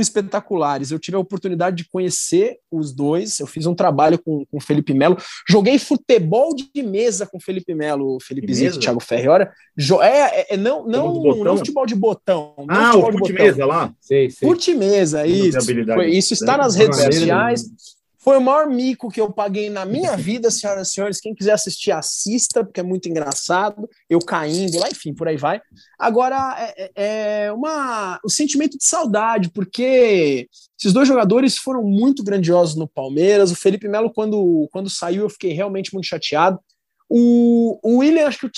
espetaculares. 0.00 0.90
Eu 0.90 0.98
tive 0.98 1.16
a 1.16 1.20
oportunidade 1.20 1.76
de 1.76 1.88
conhecer 1.88 2.58
os 2.70 2.92
dois. 2.92 3.38
Eu 3.40 3.46
fiz 3.46 3.66
um 3.66 3.74
trabalho 3.74 4.18
com 4.18 4.46
o 4.50 4.60
Felipe 4.60 4.94
Melo. 4.94 5.16
Joguei 5.48 5.78
futebol 5.78 6.54
de 6.54 6.82
mesa 6.82 7.26
com 7.26 7.38
o 7.38 7.40
Felipe 7.40 7.74
Melo, 7.74 8.18
Felipe 8.20 8.52
Zito, 8.52 8.78
Thiago 8.78 9.00
Ferri. 9.00 9.28
Olha, 9.28 9.52
é, 10.02 10.06
é, 10.06 10.54
é, 10.54 10.56
não, 10.56 10.86
não, 10.86 11.34
não 11.44 11.56
futebol 11.56 11.86
de 11.86 11.94
botão. 11.94 12.54
ah, 12.68 12.96
o 12.96 13.12
fute 13.12 13.32
mesa 13.32 13.66
lá? 13.66 13.92
Sei, 14.00 14.30
sei. 14.30 14.48
Fute 14.48 14.74
mesa, 14.74 15.26
isso. 15.26 15.58
Foi, 15.94 16.10
isso 16.10 16.34
está 16.34 16.56
nas 16.56 16.74
redes 16.74 16.98
sociais. 17.00 17.64
Foi 18.22 18.36
o 18.36 18.40
maior 18.40 18.66
mico 18.66 19.08
que 19.08 19.18
eu 19.18 19.32
paguei 19.32 19.70
na 19.70 19.86
minha 19.86 20.14
vida, 20.14 20.50
senhoras 20.50 20.88
e 20.88 20.92
senhores. 20.92 21.20
Quem 21.20 21.34
quiser 21.34 21.52
assistir, 21.52 21.90
assista, 21.90 22.62
porque 22.62 22.80
é 22.80 22.82
muito 22.82 23.08
engraçado. 23.08 23.88
Eu 24.10 24.18
caindo 24.18 24.78
lá, 24.78 24.90
enfim, 24.90 25.14
por 25.14 25.26
aí 25.26 25.38
vai. 25.38 25.62
Agora, 25.98 26.54
é, 26.58 26.90
é, 26.94 27.44
é 27.46 27.52
uma, 27.52 28.20
o 28.22 28.28
sentimento 28.28 28.76
de 28.76 28.84
saudade, 28.84 29.50
porque 29.50 30.46
esses 30.78 30.92
dois 30.92 31.08
jogadores 31.08 31.56
foram 31.56 31.82
muito 31.82 32.22
grandiosos 32.22 32.76
no 32.76 32.86
Palmeiras. 32.86 33.50
O 33.50 33.56
Felipe 33.56 33.88
Melo, 33.88 34.12
quando, 34.12 34.68
quando 34.70 34.90
saiu, 34.90 35.22
eu 35.22 35.30
fiquei 35.30 35.54
realmente 35.54 35.94
muito 35.94 36.06
chateado. 36.06 36.60
O, 37.08 37.80
o 37.82 37.98
William, 37.98 38.26
acho 38.26 38.38
que 38.38 38.50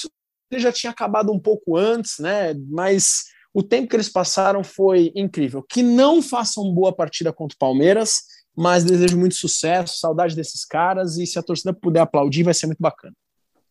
ele 0.51 0.61
já 0.61 0.73
tinha 0.73 0.91
acabado 0.91 1.33
um 1.33 1.39
pouco 1.39 1.77
antes, 1.77 2.19
né? 2.19 2.53
Mas 2.69 3.27
o 3.55 3.63
tempo 3.63 3.89
que 3.89 3.95
eles 3.95 4.09
passaram 4.09 4.65
foi 4.65 5.13
incrível. 5.15 5.63
Que 5.63 5.85
não 5.85 6.21
façam 6.21 6.73
boa 6.75 6.93
partida 6.93 7.33
contra 7.33 7.55
o 7.55 7.59
Palmeiras 7.59 8.23
mas 8.57 8.85
desejo 8.85 9.19
muito 9.19 9.35
sucesso, 9.35 9.99
saudade 9.99 10.37
desses 10.37 10.65
caras, 10.65 11.17
e 11.17 11.27
se 11.27 11.39
a 11.39 11.43
torcida 11.43 11.73
puder 11.73 12.01
aplaudir, 12.01 12.43
vai 12.43 12.55
ser 12.55 12.67
muito 12.67 12.81
bacana. 12.81 13.15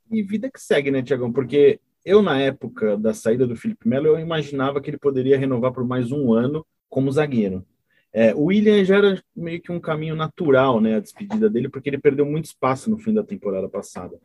E 0.09 0.21
vida 0.23 0.49
que 0.49 0.59
segue, 0.59 0.91
né, 0.91 1.01
Tiagão? 1.01 1.31
Porque 1.31 1.79
eu, 2.03 2.21
na 2.21 2.39
época 2.39 2.97
da 2.97 3.13
saída 3.13 3.45
do 3.45 3.55
Felipe 3.55 3.87
Melo, 3.87 4.07
eu 4.07 4.19
imaginava 4.19 4.81
que 4.81 4.89
ele 4.89 4.97
poderia 4.97 5.37
renovar 5.37 5.71
por 5.71 5.85
mais 5.85 6.11
um 6.11 6.33
ano 6.33 6.65
como 6.89 7.11
zagueiro. 7.11 7.65
É, 8.13 8.35
o 8.35 8.45
William 8.45 8.83
já 8.83 8.97
era 8.97 9.23
meio 9.33 9.61
que 9.61 9.71
um 9.71 9.79
caminho 9.79 10.15
natural, 10.15 10.81
né, 10.81 10.95
a 10.95 10.99
despedida 10.99 11.49
dele, 11.49 11.69
porque 11.69 11.89
ele 11.89 11.97
perdeu 11.97 12.25
muito 12.25 12.45
espaço 12.45 12.89
no 12.89 12.97
fim 12.97 13.13
da 13.13 13.23
temporada 13.23 13.69
passada. 13.69 14.19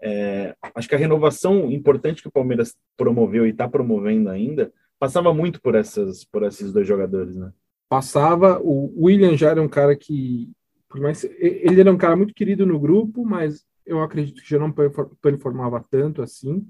É, 0.00 0.54
acho 0.74 0.88
que 0.88 0.94
a 0.94 0.98
renovação 0.98 1.70
importante 1.70 2.22
que 2.22 2.28
o 2.28 2.32
Palmeiras 2.32 2.76
promoveu 2.96 3.46
e 3.46 3.50
está 3.50 3.68
promovendo 3.68 4.28
ainda 4.30 4.72
passava 4.98 5.34
muito 5.34 5.60
por 5.60 5.74
essas 5.74 6.24
por 6.24 6.44
esses 6.44 6.72
dois 6.72 6.86
jogadores, 6.86 7.36
né? 7.36 7.52
Passava. 7.92 8.58
O 8.62 9.04
William 9.04 9.36
já 9.36 9.50
era 9.50 9.60
um 9.60 9.68
cara 9.68 9.94
que, 9.94 10.50
por 10.88 10.98
mais 10.98 11.24
ele 11.24 11.78
era 11.78 11.92
um 11.92 11.98
cara 11.98 12.16
muito 12.16 12.32
querido 12.32 12.64
no 12.64 12.80
grupo, 12.80 13.22
mas 13.22 13.66
eu 13.84 14.00
acredito 14.00 14.40
que 14.40 14.48
já 14.48 14.58
não 14.58 14.72
performava 15.20 15.84
tanto 15.90 16.22
assim, 16.22 16.66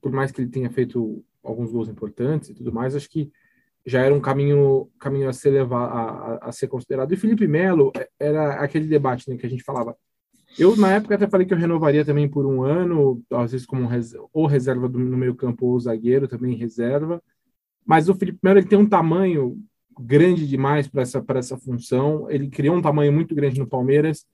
por 0.00 0.12
mais 0.12 0.30
que 0.30 0.40
ele 0.40 0.50
tenha 0.50 0.70
feito 0.70 1.24
alguns 1.42 1.72
gols 1.72 1.88
importantes 1.88 2.50
e 2.50 2.54
tudo 2.54 2.72
mais, 2.72 2.94
acho 2.94 3.10
que 3.10 3.32
já 3.84 4.02
era 4.02 4.14
um 4.14 4.20
caminho 4.20 4.88
caminho 5.00 5.28
a 5.28 5.32
ser 5.32 5.50
levar 5.50 5.86
a, 5.88 6.48
a 6.48 6.52
ser 6.52 6.68
considerado. 6.68 7.12
E 7.12 7.16
Felipe 7.16 7.48
Melo 7.48 7.90
é, 7.96 8.08
era 8.20 8.60
aquele 8.60 8.86
debate 8.86 9.28
né, 9.28 9.36
que 9.36 9.44
a 9.44 9.50
gente 9.50 9.64
falava. 9.64 9.96
Eu, 10.56 10.76
na 10.76 10.92
época, 10.92 11.16
até 11.16 11.26
falei 11.26 11.44
que 11.44 11.52
eu 11.52 11.58
renovaria 11.58 12.04
também 12.04 12.28
por 12.28 12.46
um 12.46 12.62
ano, 12.62 13.20
às 13.32 13.50
vezes 13.50 13.66
como 13.66 13.88
ou 14.32 14.46
reserva 14.46 14.88
do, 14.88 15.00
no 15.00 15.16
meio 15.16 15.34
campo 15.34 15.66
ou 15.66 15.80
zagueiro, 15.80 16.28
também 16.28 16.54
reserva. 16.54 17.20
Mas 17.84 18.08
o 18.08 18.14
Felipe 18.14 18.38
Melo 18.44 18.60
ele 18.60 18.68
tem 18.68 18.78
um 18.78 18.88
tamanho 18.88 19.60
grande 20.00 20.46
demais 20.46 20.88
para 20.88 21.02
essa, 21.02 21.24
essa 21.34 21.56
função. 21.56 22.30
Ele 22.30 22.48
criou 22.48 22.76
um 22.76 22.82
tamanho 22.82 23.12
muito 23.12 23.34
grande 23.34 23.58
no 23.58 23.66
Palmeiras. 23.66 24.26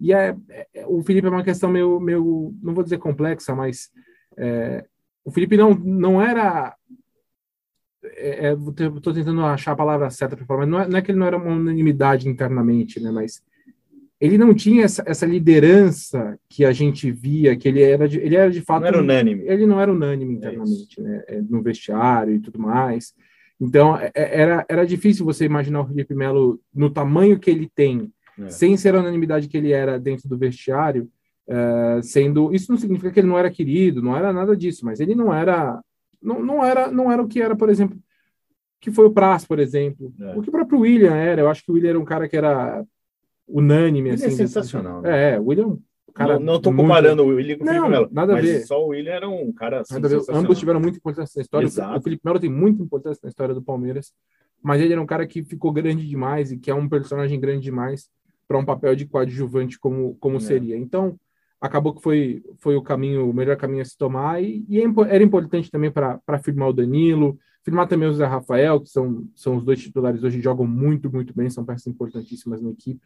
E 0.00 0.12
é, 0.12 0.36
é, 0.50 0.86
o 0.86 1.02
Felipe 1.02 1.26
é 1.26 1.30
uma 1.30 1.44
questão 1.44 1.70
meio, 1.70 2.00
meio 2.00 2.54
não 2.62 2.74
vou 2.74 2.84
dizer 2.84 2.98
complexa, 2.98 3.54
mas 3.54 3.90
é, 4.36 4.84
o 5.24 5.30
Felipe 5.30 5.56
não, 5.56 5.74
não 5.74 6.20
era. 6.20 6.76
Estou 8.02 9.12
é, 9.12 9.16
tentando 9.16 9.42
achar 9.44 9.72
a 9.72 9.76
palavra 9.76 10.10
certa 10.10 10.36
para 10.36 10.44
falar, 10.44 10.60
mas 10.60 10.68
não 10.68 10.80
é, 10.80 10.88
não 10.88 10.98
é, 10.98 11.02
que 11.02 11.10
ele 11.10 11.18
não 11.18 11.26
era 11.26 11.38
uma 11.38 11.52
unanimidade 11.52 12.28
internamente, 12.28 13.00
né? 13.00 13.10
Mas 13.10 13.42
ele 14.20 14.36
não 14.36 14.54
tinha 14.54 14.84
essa, 14.84 15.02
essa 15.06 15.26
liderança 15.26 16.38
que 16.48 16.64
a 16.64 16.72
gente 16.72 17.10
via, 17.10 17.56
que 17.56 17.68
ele 17.68 17.82
era 17.82 18.08
de, 18.08 18.18
ele 18.18 18.36
era 18.36 18.50
de 18.50 18.60
fato. 18.60 18.82
Não 18.82 18.88
era 18.88 19.00
unânime. 19.00 19.42
Ele 19.46 19.66
não 19.66 19.80
era 19.80 19.90
unânime 19.90 20.34
internamente, 20.34 21.00
né? 21.00 21.24
É, 21.26 21.40
no 21.40 21.62
vestiário 21.62 22.34
e 22.34 22.40
tudo 22.40 22.58
mais. 22.58 23.14
Então, 23.64 23.96
é, 23.96 24.10
é, 24.14 24.40
era, 24.40 24.66
era 24.68 24.86
difícil 24.86 25.24
você 25.24 25.44
imaginar 25.44 25.80
o 25.80 25.86
Felipe 25.86 26.14
Melo 26.14 26.60
no 26.72 26.90
tamanho 26.90 27.38
que 27.38 27.50
ele 27.50 27.70
tem, 27.74 28.12
é. 28.38 28.48
sem 28.48 28.76
ser 28.76 28.94
a 28.94 29.00
unanimidade 29.00 29.48
que 29.48 29.56
ele 29.56 29.72
era 29.72 29.98
dentro 29.98 30.28
do 30.28 30.36
vestiário, 30.36 31.08
uh, 31.48 32.02
sendo. 32.02 32.52
Isso 32.52 32.70
não 32.70 32.78
significa 32.78 33.10
que 33.10 33.20
ele 33.20 33.28
não 33.28 33.38
era 33.38 33.50
querido, 33.50 34.02
não 34.02 34.16
era 34.16 34.32
nada 34.32 34.56
disso, 34.56 34.84
mas 34.84 35.00
ele 35.00 35.14
não 35.14 35.32
era. 35.32 35.80
Não, 36.20 36.42
não 36.42 36.64
era, 36.64 36.90
não 36.90 37.10
era 37.10 37.22
o 37.22 37.28
que 37.28 37.40
era, 37.40 37.54
por 37.54 37.68
exemplo, 37.68 37.98
que 38.80 38.90
foi 38.90 39.06
o 39.06 39.10
Praz, 39.10 39.46
por 39.46 39.58
exemplo. 39.58 40.12
É. 40.20 40.36
O 40.36 40.42
que 40.42 40.48
o 40.48 40.52
próprio 40.52 40.80
William 40.80 41.14
era. 41.14 41.42
Eu 41.42 41.48
acho 41.48 41.64
que 41.64 41.70
o 41.70 41.74
William 41.74 41.90
era 41.90 42.00
um 42.00 42.04
cara 42.04 42.28
que 42.28 42.36
era 42.36 42.84
unânime. 43.48 44.10
Ele 44.10 44.16
assim, 44.16 44.26
é 44.26 44.30
sensacional. 44.30 45.02
Né? 45.02 45.34
É, 45.34 45.40
o 45.40 45.46
William 45.46 45.78
Cara, 46.14 46.38
não, 46.38 46.56
estou 46.56 46.72
comparando 46.72 47.24
o 47.24 47.26
William 47.26 47.58
com 47.58 47.64
o 47.64 47.66
Felipe 47.66 47.88
Melo. 47.88 48.08
Nada 48.12 48.38
a 48.38 48.40
ver. 48.40 48.60
Só 48.60 48.80
o 48.80 48.88
William 48.88 49.12
era 49.12 49.28
um 49.28 49.52
cara 49.52 49.80
assim, 49.80 49.96
Ambos 50.30 50.58
tiveram 50.60 50.78
muita 50.78 50.98
importância 50.98 51.38
na 51.38 51.42
história. 51.42 51.66
Exato. 51.66 51.98
O 51.98 52.02
Felipe 52.02 52.22
Melo 52.24 52.38
tem 52.38 52.50
muita 52.50 52.80
importância 52.80 53.20
na 53.24 53.28
história 53.28 53.52
do 53.52 53.60
Palmeiras, 53.60 54.12
mas 54.62 54.80
ele 54.80 54.92
era 54.92 55.02
um 55.02 55.06
cara 55.06 55.26
que 55.26 55.42
ficou 55.42 55.72
grande 55.72 56.08
demais 56.08 56.52
e 56.52 56.56
que 56.56 56.70
é 56.70 56.74
um 56.74 56.88
personagem 56.88 57.38
grande 57.40 57.64
demais 57.64 58.08
para 58.46 58.56
um 58.56 58.64
papel 58.64 58.94
de 58.94 59.06
coadjuvante 59.06 59.76
como, 59.76 60.14
como 60.20 60.36
é. 60.36 60.40
seria. 60.40 60.76
Então, 60.76 61.18
acabou 61.60 61.92
que 61.92 62.02
foi, 62.02 62.44
foi 62.58 62.76
o 62.76 62.82
caminho, 62.82 63.28
o 63.28 63.34
melhor 63.34 63.56
caminho 63.56 63.82
a 63.82 63.84
se 63.84 63.98
tomar 63.98 64.40
e, 64.40 64.64
e 64.68 64.78
é 64.80 64.84
era 65.08 65.24
importante 65.24 65.68
também 65.68 65.90
para 65.90 66.38
firmar 66.42 66.68
o 66.68 66.72
Danilo, 66.72 67.36
firmar 67.64 67.88
também 67.88 68.08
o 68.08 68.14
Zé 68.14 68.26
Rafael, 68.26 68.80
que 68.80 68.88
são, 68.88 69.26
são 69.34 69.56
os 69.56 69.64
dois 69.64 69.80
titulares 69.80 70.22
hoje, 70.22 70.40
jogam 70.40 70.66
muito, 70.66 71.10
muito 71.10 71.34
bem, 71.34 71.50
são 71.50 71.64
peças 71.64 71.86
importantíssimas 71.88 72.62
na 72.62 72.70
equipe. 72.70 73.00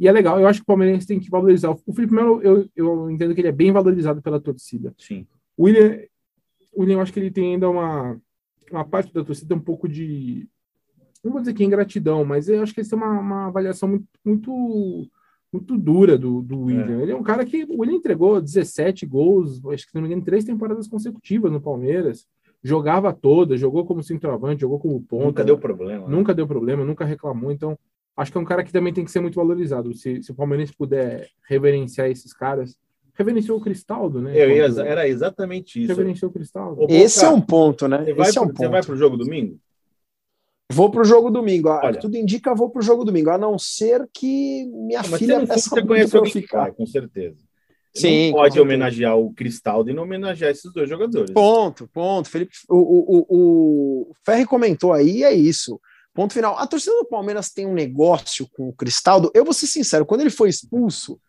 E 0.00 0.08
é 0.08 0.12
legal, 0.12 0.40
eu 0.40 0.46
acho 0.46 0.60
que 0.60 0.62
o 0.62 0.66
Palmeirense 0.66 1.06
tem 1.06 1.20
que 1.20 1.28
valorizar. 1.28 1.70
O 1.70 1.92
Felipe 1.92 2.14
Melo, 2.14 2.40
eu, 2.42 2.66
eu 2.74 3.10
entendo 3.10 3.34
que 3.34 3.40
ele 3.42 3.48
é 3.48 3.52
bem 3.52 3.70
valorizado 3.70 4.22
pela 4.22 4.40
torcida. 4.40 4.94
Sim. 4.96 5.26
O 5.54 5.64
William, 5.64 6.00
o 6.72 6.80
William, 6.80 6.96
eu 6.96 7.00
acho 7.02 7.12
que 7.12 7.20
ele 7.20 7.30
tem 7.30 7.52
ainda 7.52 7.68
uma, 7.68 8.18
uma 8.72 8.82
parte 8.82 9.12
da 9.12 9.22
torcida 9.22 9.54
um 9.54 9.60
pouco 9.60 9.86
de, 9.86 10.48
não 11.22 11.32
vou 11.32 11.40
dizer 11.40 11.52
que 11.52 11.62
é 11.62 11.66
ingratidão, 11.66 12.24
mas 12.24 12.48
eu 12.48 12.62
acho 12.62 12.74
que 12.74 12.80
isso 12.80 12.94
é 12.94 12.96
uma, 12.96 13.20
uma 13.20 13.46
avaliação 13.48 13.90
muito, 13.90 14.06
muito, 14.24 15.10
muito 15.52 15.76
dura 15.76 16.16
do, 16.16 16.40
do 16.40 16.62
William. 16.62 16.98
É. 16.98 17.02
Ele 17.02 17.12
é 17.12 17.16
um 17.16 17.22
cara 17.22 17.44
que 17.44 17.64
o 17.64 17.80
William 17.80 17.96
entregou 17.96 18.40
17 18.40 19.04
gols, 19.04 19.62
acho 19.66 19.84
que 19.84 19.90
se 19.90 19.94
não 19.94 20.02
me 20.02 20.08
engano, 20.08 20.24
três 20.24 20.44
temporadas 20.44 20.88
consecutivas 20.88 21.52
no 21.52 21.60
Palmeiras. 21.60 22.26
Jogava 22.62 23.12
toda, 23.12 23.56
jogou 23.56 23.84
como 23.86 24.02
centroavante, 24.02 24.62
jogou 24.62 24.78
como 24.78 25.00
ponta. 25.02 25.26
Nunca 25.26 25.44
deu 25.44 25.58
problema. 25.58 26.06
Né? 26.06 26.16
Nunca 26.16 26.34
deu 26.34 26.46
problema, 26.46 26.84
nunca 26.84 27.04
reclamou. 27.04 27.52
Então, 27.52 27.78
acho 28.20 28.30
que 28.30 28.38
é 28.38 28.40
um 28.40 28.44
cara 28.44 28.62
que 28.62 28.72
também 28.72 28.92
tem 28.92 29.04
que 29.04 29.10
ser 29.10 29.20
muito 29.20 29.36
valorizado. 29.36 29.94
Se, 29.94 30.22
se 30.22 30.30
o 30.30 30.34
Palmeiras 30.34 30.70
puder 30.70 31.28
reverenciar 31.48 32.08
esses 32.08 32.32
caras, 32.32 32.76
reverenciou 33.14 33.58
o 33.58 33.60
Cristaldo, 33.60 34.20
né? 34.20 34.32
Eu 34.34 34.50
ia, 34.50 34.64
era 34.82 35.08
exatamente 35.08 35.80
isso. 35.80 35.88
Reverenciou 35.88 36.30
o 36.30 36.34
Cristaldo. 36.34 36.86
Esse 36.88 37.24
é 37.24 37.28
um 37.28 37.40
ponto, 37.40 37.88
né? 37.88 38.04
Você 38.04 38.14
vai, 38.14 38.28
Esse 38.28 38.38
é 38.38 38.40
um 38.40 38.46
ponto. 38.48 38.58
Você 38.58 38.68
vai 38.68 38.82
pro 38.82 38.96
jogo 38.96 39.16
domingo? 39.16 39.58
Vou 40.72 40.90
pro 40.90 41.04
jogo 41.04 41.30
domingo. 41.30 41.68
Olha, 41.68 41.98
Tudo 41.98 42.16
indica 42.16 42.54
vou 42.54 42.70
pro 42.70 42.82
jogo 42.82 43.04
domingo, 43.04 43.30
a 43.30 43.38
não 43.38 43.58
ser 43.58 44.08
que 44.12 44.66
minha 44.66 45.02
não, 45.02 45.18
filha 45.18 45.46
peça 45.46 45.70
você 45.70 45.82
conhece 45.84 46.16
alguém 46.16 46.32
ficar. 46.32 46.72
Com 46.72 46.86
certeza. 46.86 47.38
Sim, 47.92 48.30
não 48.30 48.38
pode 48.38 48.60
homenagear 48.60 49.18
o 49.18 49.32
Cristaldo 49.32 49.90
e 49.90 49.92
não 49.92 50.04
homenagear 50.04 50.52
esses 50.52 50.72
dois 50.72 50.88
jogadores. 50.88 51.32
Ponto, 51.32 51.88
ponto. 51.88 52.28
Felipe, 52.28 52.52
o, 52.68 52.76
o, 52.76 53.26
o, 53.28 54.10
o 54.10 54.14
Ferri 54.24 54.46
comentou 54.46 54.92
aí, 54.92 55.24
é 55.24 55.32
isso. 55.34 55.80
Ponto 56.14 56.34
final. 56.34 56.58
A 56.58 56.66
torcida 56.66 56.96
do 56.96 57.06
Palmeiras 57.06 57.50
tem 57.50 57.66
um 57.66 57.74
negócio 57.74 58.48
com 58.52 58.68
o 58.68 58.72
Cristaldo. 58.72 59.30
Eu 59.34 59.44
vou 59.44 59.54
ser 59.54 59.66
sincero, 59.66 60.04
quando 60.04 60.22
ele 60.22 60.30
foi 60.30 60.48
expulso 60.48 61.20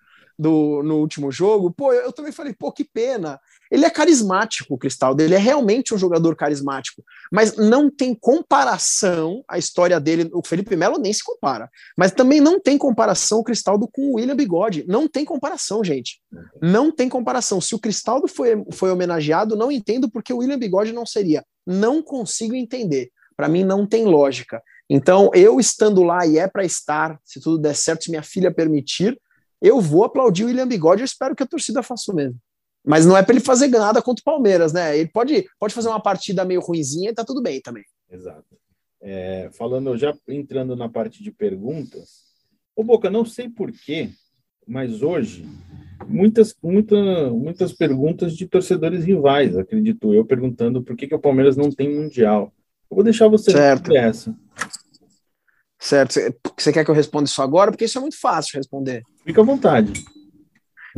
do, 0.41 0.81
no 0.81 0.97
último 0.97 1.31
jogo, 1.31 1.71
pô, 1.71 1.93
eu, 1.93 2.11
também 2.11 2.31
falei, 2.31 2.51
pô, 2.53 2.71
que 2.71 2.83
pena. 2.83 3.39
Ele 3.69 3.85
é 3.85 3.89
carismático, 3.89 4.73
o 4.73 4.77
Cristaldo, 4.77 5.21
ele 5.21 5.35
é 5.35 5.37
realmente 5.37 5.93
um 5.93 5.97
jogador 5.97 6.35
carismático, 6.35 7.03
mas 7.31 7.55
não 7.55 7.89
tem 7.91 8.15
comparação 8.15 9.43
a 9.47 9.57
história 9.59 9.99
dele. 9.99 10.29
O 10.33 10.45
Felipe 10.45 10.75
Melo 10.75 10.97
nem 10.97 11.13
se 11.13 11.23
compara, 11.23 11.69
mas 11.95 12.11
também 12.11 12.41
não 12.41 12.59
tem 12.59 12.77
comparação 12.77 13.39
o 13.39 13.43
Cristaldo 13.43 13.87
com 13.87 14.01
o 14.01 14.15
William 14.15 14.35
Bigode. 14.35 14.83
Não 14.87 15.07
tem 15.07 15.23
comparação, 15.23 15.83
gente. 15.83 16.19
Não 16.59 16.91
tem 16.91 17.07
comparação. 17.07 17.61
Se 17.61 17.75
o 17.75 17.79
Cristaldo 17.79 18.27
foi, 18.27 18.61
foi 18.71 18.91
homenageado, 18.91 19.55
não 19.55 19.71
entendo 19.71 20.09
porque 20.09 20.33
o 20.33 20.37
William 20.37 20.57
Bigode 20.57 20.91
não 20.91 21.05
seria. 21.05 21.45
Não 21.65 22.01
consigo 22.01 22.55
entender. 22.55 23.11
Para 23.37 23.47
mim, 23.47 23.63
não 23.63 23.87
tem 23.87 24.05
lógica. 24.05 24.61
Então, 24.93 25.31
eu 25.33 25.57
estando 25.57 26.03
lá 26.03 26.27
e 26.27 26.37
é 26.37 26.49
para 26.49 26.65
estar, 26.65 27.17
se 27.23 27.39
tudo 27.39 27.57
der 27.57 27.73
certo, 27.73 28.03
se 28.03 28.09
minha 28.09 28.21
filha 28.21 28.53
permitir, 28.53 29.17
eu 29.61 29.79
vou 29.79 30.03
aplaudir 30.03 30.43
o 30.43 30.47
William 30.47 30.67
Bigode. 30.67 30.99
Eu 30.99 31.05
espero 31.05 31.33
que 31.33 31.41
a 31.41 31.47
torcida 31.47 31.81
faça 31.81 32.11
o 32.11 32.15
mesmo. 32.15 32.37
Mas 32.85 33.05
não 33.05 33.15
é 33.15 33.23
para 33.23 33.33
ele 33.33 33.39
fazer 33.39 33.69
nada 33.69 34.01
contra 34.01 34.19
o 34.19 34.25
Palmeiras, 34.25 34.73
né? 34.73 34.97
Ele 34.97 35.07
pode, 35.07 35.45
pode 35.57 35.73
fazer 35.73 35.87
uma 35.87 36.01
partida 36.01 36.43
meio 36.43 36.59
ruinzinha 36.59 37.09
e 37.09 37.13
tá 37.13 37.23
tudo 37.23 37.41
bem 37.41 37.61
também. 37.61 37.85
Exato. 38.09 38.57
É, 39.01 39.49
falando, 39.53 39.97
já 39.97 40.13
entrando 40.27 40.75
na 40.75 40.89
parte 40.89 41.23
de 41.23 41.31
perguntas, 41.31 42.25
ô 42.75 42.83
Boca, 42.83 43.09
não 43.09 43.23
sei 43.23 43.47
porquê, 43.47 44.09
mas 44.67 45.01
hoje, 45.01 45.47
muitas, 46.05 46.53
muita, 46.61 47.29
muitas 47.29 47.71
perguntas 47.71 48.35
de 48.35 48.45
torcedores 48.45 49.05
rivais, 49.05 49.55
acredito 49.55 50.13
eu, 50.13 50.25
perguntando 50.25 50.83
por 50.83 50.97
que, 50.97 51.07
que 51.07 51.15
o 51.15 51.19
Palmeiras 51.19 51.55
não 51.55 51.71
tem 51.71 51.95
Mundial. 51.95 52.51
Eu 52.89 52.95
vou 52.95 53.05
deixar 53.05 53.29
você 53.29 53.51
certo. 53.51 53.95
essa. 53.95 54.35
Certo. 55.81 56.13
Você 56.57 56.71
quer 56.71 56.85
que 56.85 56.91
eu 56.91 56.95
responda 56.95 57.25
isso 57.25 57.41
agora? 57.41 57.71
Porque 57.71 57.85
isso 57.85 57.97
é 57.97 58.01
muito 58.01 58.19
fácil 58.19 58.51
de 58.51 58.57
responder. 58.59 59.01
Fica 59.25 59.41
à 59.41 59.43
vontade. 59.43 59.91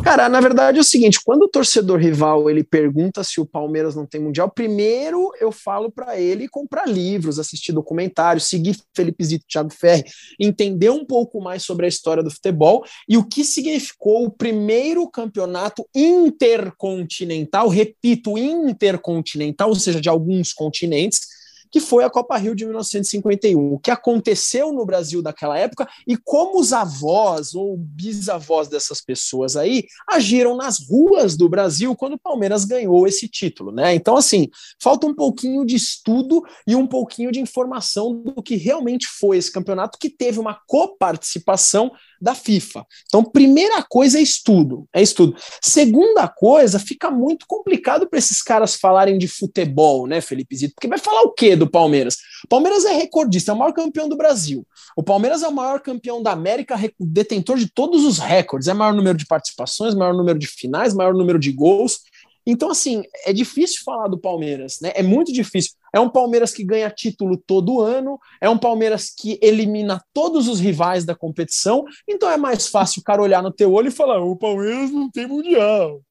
Cara, 0.01 0.27
na 0.27 0.41
verdade 0.41 0.79
é 0.79 0.81
o 0.81 0.83
seguinte, 0.83 1.19
quando 1.23 1.43
o 1.43 1.47
torcedor 1.47 1.99
rival 1.99 2.49
ele 2.49 2.63
pergunta 2.63 3.23
se 3.23 3.39
o 3.39 3.45
Palmeiras 3.45 3.95
não 3.95 4.07
tem 4.07 4.19
mundial, 4.19 4.49
primeiro 4.49 5.31
eu 5.39 5.51
falo 5.51 5.91
para 5.91 6.19
ele 6.19 6.47
comprar 6.47 6.87
livros, 6.87 7.37
assistir 7.37 7.71
documentários, 7.71 8.47
seguir 8.47 8.75
Felipe 8.95 9.23
Zito, 9.23 9.45
Thiago 9.47 9.71
Ferri, 9.71 10.03
entender 10.39 10.89
um 10.89 11.05
pouco 11.05 11.39
mais 11.39 11.61
sobre 11.61 11.85
a 11.85 11.89
história 11.89 12.23
do 12.23 12.31
futebol 12.31 12.83
e 13.07 13.17
o 13.17 13.23
que 13.23 13.43
significou 13.45 14.25
o 14.25 14.31
primeiro 14.31 15.07
campeonato 15.07 15.87
intercontinental, 15.93 17.69
repito, 17.69 18.35
intercontinental, 18.35 19.69
ou 19.69 19.75
seja, 19.75 20.01
de 20.01 20.09
alguns 20.09 20.53
continentes, 20.53 21.32
que 21.73 21.79
foi 21.79 22.03
a 22.03 22.09
Copa 22.09 22.37
Rio 22.37 22.53
de 22.53 22.65
1951. 22.65 23.73
O 23.73 23.79
que 23.79 23.89
aconteceu 23.89 24.71
no 24.71 24.85
Brasil 24.85 25.23
daquela 25.23 25.57
época 25.57 25.89
e 26.07 26.15
como 26.15 26.59
os 26.59 26.71
avós 26.71 27.55
ou 27.55 27.75
bisavós 27.75 28.67
dessas 28.67 29.01
pessoas 29.01 29.55
aí 29.55 29.83
agiram 30.07 30.55
nas 30.55 30.87
ruas 30.87 31.35
do 31.35 31.49
Brasil 31.49 31.95
quando 31.95 32.13
o 32.13 32.19
Palmeiras 32.19 32.63
ganhou 32.63 33.07
esse 33.07 33.27
título, 33.27 33.71
né? 33.71 33.95
Então, 33.95 34.15
assim, 34.15 34.49
falta 34.79 35.07
um 35.07 35.15
pouquinho 35.15 35.65
de 35.65 35.75
estudo 35.75 36.43
e 36.67 36.75
um 36.75 36.85
pouquinho 36.85 37.31
de 37.31 37.39
informação 37.39 38.21
do 38.21 38.43
que 38.43 38.55
realmente 38.55 39.07
foi 39.07 39.37
esse 39.37 39.51
campeonato 39.51 39.97
que 39.97 40.11
teve 40.11 40.39
uma 40.39 40.53
coparticipação 40.67 41.91
da 42.23 42.33
FIFA. 42.33 42.85
Então, 43.05 43.23
primeira 43.23 43.83
coisa 43.83 44.17
é 44.17 44.21
estudo, 44.21 44.87
é 44.93 45.01
estudo. 45.01 45.35
Segunda 45.61 46.27
coisa, 46.27 46.79
fica 46.79 47.11
muito 47.11 47.45
complicado 47.45 48.07
para 48.07 48.17
esses 48.17 48.41
caras 48.41 48.75
falarem 48.75 49.17
de 49.17 49.27
futebol, 49.27 50.07
né, 50.07 50.21
Felipe 50.21 50.55
Zito? 50.55 50.73
Porque 50.73 50.87
vai 50.87 50.97
falar 50.97 51.21
o 51.23 51.33
quê 51.33 51.55
do 51.55 51.69
Palmeiras? 51.69 52.17
O 52.45 52.47
Palmeiras 52.47 52.85
é 52.85 52.93
recordista, 52.93 53.51
é 53.51 53.53
o 53.53 53.57
maior 53.57 53.73
campeão 53.73 54.07
do 54.07 54.15
Brasil. 54.15 54.65
O 54.95 55.03
Palmeiras 55.03 55.43
é 55.43 55.47
o 55.47 55.53
maior 55.53 55.81
campeão 55.81 56.23
da 56.23 56.31
América, 56.31 56.79
detentor 56.99 57.57
de 57.57 57.69
todos 57.69 58.05
os 58.05 58.19
recordes. 58.19 58.69
É 58.69 58.73
maior 58.73 58.93
número 58.93 59.17
de 59.17 59.25
participações, 59.25 59.93
maior 59.93 60.13
número 60.13 60.39
de 60.39 60.47
finais, 60.47 60.93
maior 60.93 61.13
número 61.13 61.37
de 61.37 61.51
gols. 61.51 61.99
Então, 62.45 62.71
assim, 62.71 63.03
é 63.25 63.33
difícil 63.33 63.81
falar 63.85 64.07
do 64.07 64.17
Palmeiras, 64.17 64.79
né? 64.81 64.91
É 64.95 65.03
muito 65.03 65.31
difícil. 65.31 65.71
É 65.93 65.99
um 65.99 66.09
Palmeiras 66.09 66.51
que 66.51 66.63
ganha 66.63 66.89
título 66.89 67.37
todo 67.37 67.79
ano, 67.79 68.19
é 68.41 68.49
um 68.49 68.57
Palmeiras 68.57 69.13
que 69.15 69.37
elimina 69.41 70.03
todos 70.11 70.47
os 70.47 70.59
rivais 70.59 71.05
da 71.05 71.15
competição, 71.15 71.85
então 72.09 72.29
é 72.29 72.35
mais 72.35 72.67
fácil 72.67 73.01
o 73.01 73.03
cara 73.03 73.21
olhar 73.21 73.43
no 73.43 73.51
teu 73.51 73.71
olho 73.71 73.89
e 73.89 73.91
falar: 73.91 74.19
o 74.19 74.35
Palmeiras 74.35 74.91
não 74.91 75.09
tem 75.11 75.27
mundial. 75.27 76.01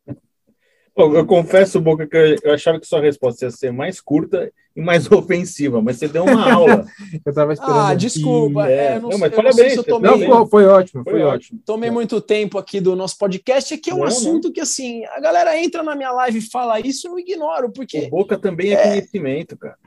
Eu, 0.96 1.14
eu 1.14 1.26
confesso, 1.26 1.80
Boca, 1.80 2.06
que 2.06 2.36
eu 2.42 2.52
achava 2.52 2.78
que 2.78 2.86
sua 2.86 3.00
resposta 3.00 3.46
ia 3.46 3.50
ser 3.50 3.72
mais 3.72 3.98
curta 4.00 4.52
e 4.76 4.80
mais 4.80 5.08
ofensiva, 5.10 5.80
mas 5.80 5.96
você 5.96 6.06
deu 6.06 6.24
uma 6.24 6.52
aula. 6.52 6.84
eu 7.24 7.32
tava 7.32 7.54
esperando. 7.54 7.78
Ah, 7.78 7.94
desculpa. 7.94 8.68
É, 8.68 8.86
é, 8.86 9.00
não, 9.00 9.08
não, 9.08 9.18
mas 9.18 9.34
parabéns. 9.34 9.72
Se 9.72 9.82
tomei, 9.82 10.28
não, 10.28 10.46
foi 10.46 10.66
ótimo, 10.66 11.02
foi, 11.02 11.12
foi 11.12 11.22
ótimo. 11.22 11.60
Tomei 11.64 11.88
é. 11.88 11.92
muito 11.92 12.20
tempo 12.20 12.58
aqui 12.58 12.80
do 12.80 12.94
nosso 12.94 13.16
podcast, 13.16 13.76
que 13.78 13.90
é 13.90 13.94
um 13.94 13.98
não, 13.98 14.04
assunto 14.04 14.48
não. 14.48 14.52
que, 14.52 14.60
assim, 14.60 15.04
a 15.06 15.20
galera 15.20 15.58
entra 15.58 15.82
na 15.82 15.94
minha 15.94 16.12
live 16.12 16.38
e 16.38 16.50
fala 16.50 16.78
isso, 16.80 17.08
eu 17.08 17.18
ignoro, 17.18 17.70
porque... 17.70 18.00
O 18.00 18.10
Boca 18.10 18.36
também 18.36 18.72
é, 18.72 18.74
é... 18.74 18.88
conhecimento, 18.88 19.56
cara. 19.56 19.78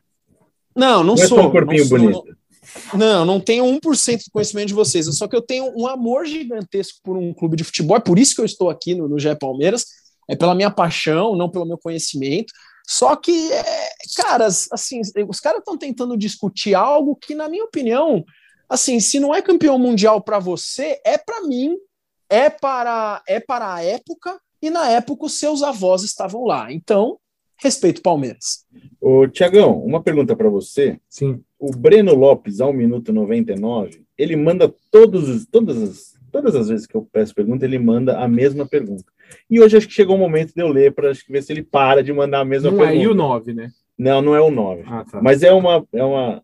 Não, 0.75 0.97
não, 0.97 1.03
não 1.03 1.17
sou. 1.17 1.25
É 1.25 1.41
só 1.41 1.47
um 1.47 1.51
corpinho 1.51 1.87
bonito. 1.87 2.13
Sou, 2.13 2.97
não, 2.97 3.23
não 3.23 3.39
tenho 3.39 3.63
1% 3.63 4.25
do 4.25 4.31
conhecimento 4.31 4.67
de 4.69 4.73
vocês, 4.73 5.05
só 5.15 5.27
que 5.27 5.35
eu 5.35 5.41
tenho 5.41 5.71
um 5.77 5.87
amor 5.87 6.25
gigantesco 6.25 6.99
por 7.03 7.15
um 7.15 7.33
clube 7.33 7.55
de 7.55 7.63
futebol, 7.63 7.95
é 7.95 7.99
por 7.99 8.17
isso 8.17 8.35
que 8.35 8.41
eu 8.41 8.45
estou 8.45 8.69
aqui 8.69 8.95
no, 8.95 9.07
no 9.07 9.19
GE 9.19 9.35
Palmeiras, 9.39 9.85
é 10.27 10.35
pela 10.35 10.55
minha 10.55 10.71
paixão, 10.71 11.35
não 11.35 11.49
pelo 11.49 11.65
meu 11.65 11.77
conhecimento. 11.77 12.53
Só 12.87 13.15
que, 13.15 13.51
é, 13.51 13.89
caras, 14.15 14.67
assim, 14.71 15.01
os 15.27 15.39
caras 15.39 15.59
estão 15.59 15.77
tentando 15.77 16.15
discutir 16.15 16.75
algo 16.75 17.15
que, 17.15 17.33
na 17.33 17.49
minha 17.49 17.63
opinião, 17.63 18.23
assim, 18.69 18.99
se 18.99 19.19
não 19.19 19.33
é 19.33 19.41
campeão 19.41 19.79
mundial 19.79 20.21
para 20.21 20.39
você, 20.39 20.99
é 21.03 21.17
para 21.17 21.41
mim, 21.41 21.75
é 22.29 22.49
para 22.49 23.21
é 23.27 23.39
para 23.39 23.75
a 23.75 23.83
época 23.83 24.39
e 24.61 24.69
na 24.69 24.89
época 24.89 25.25
os 25.25 25.39
seus 25.39 25.61
avós 25.63 26.03
estavam 26.03 26.43
lá. 26.43 26.71
Então, 26.71 27.19
respeito 27.57 28.01
Palmeiras. 28.01 28.65
Ô, 28.99 29.27
Tiagão, 29.27 29.79
uma 29.79 30.01
pergunta 30.01 30.35
para 30.35 30.49
você. 30.49 30.99
Sim. 31.09 31.41
O 31.57 31.71
Breno 31.71 32.13
Lopes, 32.13 32.59
ao 32.59 32.73
minuto 32.73 33.13
99, 33.13 34.03
ele 34.17 34.35
manda 34.35 34.73
todos, 34.91 35.45
todas, 35.47 35.81
as, 35.81 36.13
todas 36.31 36.55
as 36.55 36.67
vezes 36.67 36.85
que 36.85 36.95
eu 36.95 37.07
peço 37.11 37.33
pergunta, 37.33 37.65
ele 37.65 37.79
manda 37.79 38.19
a 38.19 38.27
mesma 38.27 38.67
pergunta. 38.67 39.05
E 39.49 39.59
hoje 39.59 39.77
acho 39.77 39.87
que 39.87 39.93
chegou 39.93 40.15
o 40.15 40.19
momento 40.19 40.53
de 40.53 40.61
eu 40.61 40.67
ler 40.67 40.93
para 40.93 41.11
ver 41.29 41.41
se 41.43 41.53
ele 41.53 41.63
para 41.63 42.03
de 42.03 42.11
mandar 42.11 42.39
a 42.39 42.45
mesma 42.45 42.71
não 42.71 42.77
pergunta. 42.77 42.97
Não 42.97 43.03
é 43.03 43.11
o 43.11 43.13
9, 43.13 43.53
né? 43.53 43.69
Não, 43.97 44.21
não 44.21 44.35
é 44.35 44.41
o 44.41 44.51
9. 44.51 44.83
Ah, 44.85 45.05
tá. 45.09 45.21
Mas 45.21 45.43
é 45.43 45.51
uma, 45.51 45.85
é 45.93 46.03
uma. 46.03 46.43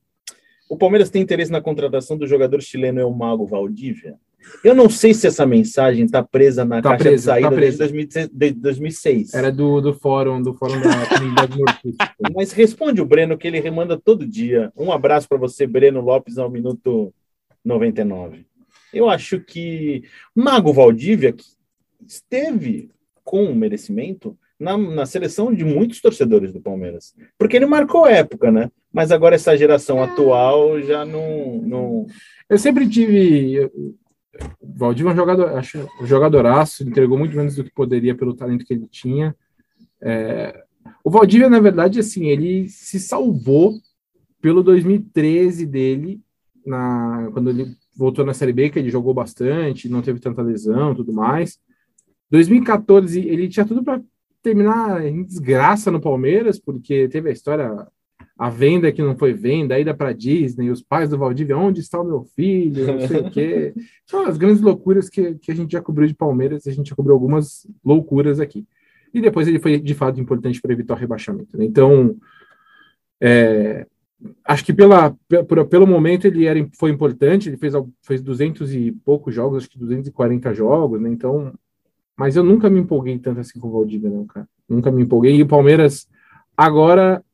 O 0.69 0.77
Palmeiras 0.77 1.09
tem 1.09 1.21
interesse 1.21 1.51
na 1.51 1.61
contratação 1.61 2.17
do 2.17 2.27
jogador 2.27 2.61
chileno 2.61 2.99
El 2.99 3.11
Mago 3.11 3.45
Valdívia. 3.45 4.15
Eu 4.63 4.73
não 4.73 4.89
sei 4.89 5.13
se 5.13 5.27
essa 5.27 5.45
mensagem 5.45 6.05
está 6.05 6.23
presa 6.23 6.65
na 6.65 6.81
tá 6.81 6.89
caixa 6.89 7.03
presa, 7.03 7.17
de 7.17 7.21
saída 7.21 7.49
tá 7.49 8.29
desde 8.33 8.59
2006. 8.59 9.33
Era 9.33 9.51
do, 9.51 9.81
do 9.81 9.93
fórum, 9.93 10.41
do 10.41 10.53
fórum 10.53 10.81
da 10.81 11.05
comunidade 11.07 11.53
Mas 12.33 12.51
responde 12.51 13.01
o 13.01 13.05
Breno 13.05 13.37
que 13.37 13.47
ele 13.47 13.59
remanda 13.59 13.97
todo 13.97 14.27
dia. 14.27 14.71
Um 14.75 14.91
abraço 14.91 15.27
para 15.27 15.37
você, 15.37 15.67
Breno 15.67 16.01
Lopes, 16.01 16.37
ao 16.37 16.49
minuto 16.49 17.13
99. 17.63 18.45
Eu 18.93 19.09
acho 19.09 19.39
que 19.39 20.03
Mago 20.35 20.73
Valdívia 20.73 21.35
esteve 22.05 22.89
com 23.23 23.53
merecimento 23.53 24.37
na, 24.59 24.77
na, 24.77 25.05
seleção 25.05 25.53
de 25.53 25.65
muitos 25.65 25.99
torcedores 26.01 26.53
do 26.53 26.61
Palmeiras. 26.61 27.15
Porque 27.37 27.55
ele 27.55 27.65
marcou 27.65 28.07
época, 28.07 28.51
né? 28.51 28.69
Mas 28.93 29.11
agora 29.11 29.35
essa 29.35 29.57
geração 29.57 29.99
é. 29.99 30.03
atual 30.03 30.81
já 30.81 31.03
não, 31.05 31.61
não. 31.61 32.05
Eu 32.49 32.57
sempre 32.57 32.87
tive. 32.87 33.65
O 34.59 34.73
Valdívia 34.75 35.09
é 35.09 35.13
um 35.13 35.15
jogador, 35.15 35.57
acho, 35.57 35.87
um 36.01 36.05
jogadoraço, 36.05 36.83
entregou 36.87 37.17
muito 37.17 37.35
menos 37.35 37.55
do 37.55 37.63
que 37.63 37.71
poderia 37.71 38.15
pelo 38.15 38.35
talento 38.35 38.65
que 38.65 38.73
ele 38.73 38.87
tinha. 38.89 39.35
É... 40.01 40.63
O 41.03 41.09
Valdívia, 41.11 41.49
na 41.49 41.59
verdade, 41.59 41.99
assim, 41.99 42.27
ele 42.27 42.67
se 42.69 42.99
salvou 42.99 43.73
pelo 44.41 44.63
2013 44.63 45.65
dele 45.65 46.21
na, 46.65 47.29
quando 47.33 47.49
ele 47.49 47.75
voltou 47.95 48.25
na 48.25 48.33
Série 48.33 48.53
B, 48.53 48.69
que 48.69 48.79
ele 48.79 48.89
jogou 48.89 49.13
bastante, 49.13 49.89
não 49.89 50.01
teve 50.01 50.19
tanta 50.19 50.41
lesão 50.41 50.95
tudo 50.95 51.13
mais. 51.13 51.59
2014, 52.31 53.19
ele 53.27 53.49
tinha 53.49 53.65
tudo 53.65 53.83
para 53.83 54.01
terminar 54.41 55.05
em 55.05 55.23
desgraça 55.23 55.91
no 55.91 56.01
Palmeiras, 56.01 56.57
porque 56.57 57.07
teve 57.09 57.29
a 57.29 57.33
história, 57.33 57.87
a 58.37 58.49
venda 58.49 58.91
que 58.91 59.01
não 59.01 59.17
foi 59.17 59.33
venda, 59.33 59.75
a 59.75 59.79
ida 59.79 59.93
para 59.93 60.13
Disney, 60.13 60.69
os 60.69 60.81
pais 60.81 61.09
do 61.09 61.17
Valdívia, 61.17 61.57
onde 61.57 61.81
está 61.81 61.99
o 61.99 62.05
meu 62.05 62.23
filho, 62.23 62.87
não 62.87 63.07
sei 63.07 63.19
o 63.19 63.29
quê. 63.29 63.73
São 64.07 64.25
as 64.25 64.37
grandes 64.37 64.61
loucuras 64.61 65.09
que, 65.09 65.35
que 65.35 65.51
a 65.51 65.55
gente 65.55 65.73
já 65.73 65.81
cobriu 65.81 66.07
de 66.07 66.15
Palmeiras, 66.15 66.65
a 66.65 66.71
gente 66.71 66.89
já 66.89 66.95
cobriu 66.95 67.13
algumas 67.13 67.67
loucuras 67.83 68.39
aqui. 68.39 68.65
E 69.13 69.21
depois 69.21 69.47
ele 69.47 69.59
foi, 69.59 69.77
de 69.77 69.93
fato, 69.93 70.19
importante 70.19 70.61
para 70.61 70.71
evitar 70.71 70.93
o 70.93 70.97
rebaixamento. 70.97 71.57
Né? 71.57 71.65
Então, 71.65 72.15
é, 73.19 73.85
acho 74.45 74.63
que 74.63 74.73
pela, 74.73 75.15
pela, 75.27 75.65
pelo 75.65 75.85
momento 75.85 76.25
ele 76.25 76.45
era, 76.45 76.65
foi 76.79 76.91
importante, 76.91 77.49
ele 77.49 77.57
fez, 77.57 77.73
fez 78.01 78.21
200 78.21 78.73
e 78.73 78.91
poucos 78.91 79.35
jogos, 79.35 79.57
acho 79.57 79.69
que 79.69 79.77
240 79.77 80.53
jogos, 80.53 81.01
né? 81.01 81.09
Então, 81.09 81.53
mas 82.21 82.35
eu 82.35 82.43
nunca 82.43 82.69
me 82.69 82.79
empolguei 82.79 83.17
tanto 83.17 83.39
assim 83.39 83.59
com 83.59 83.67
o 83.67 83.71
Valdívia, 83.71 84.07
não, 84.07 84.27
cara. 84.27 84.47
Nunca 84.69 84.91
me 84.91 85.01
empolguei. 85.01 85.35
E 85.35 85.41
o 85.41 85.47
Palmeiras 85.47 86.07
agora 86.55 87.25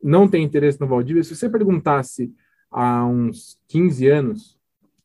não 0.00 0.28
tem 0.28 0.44
interesse 0.44 0.80
no 0.80 0.86
Valdívia. 0.86 1.24
Se 1.24 1.34
você 1.34 1.48
perguntasse 1.48 2.32
há 2.70 3.04
uns 3.04 3.58
15 3.66 4.06
anos, 4.06 4.56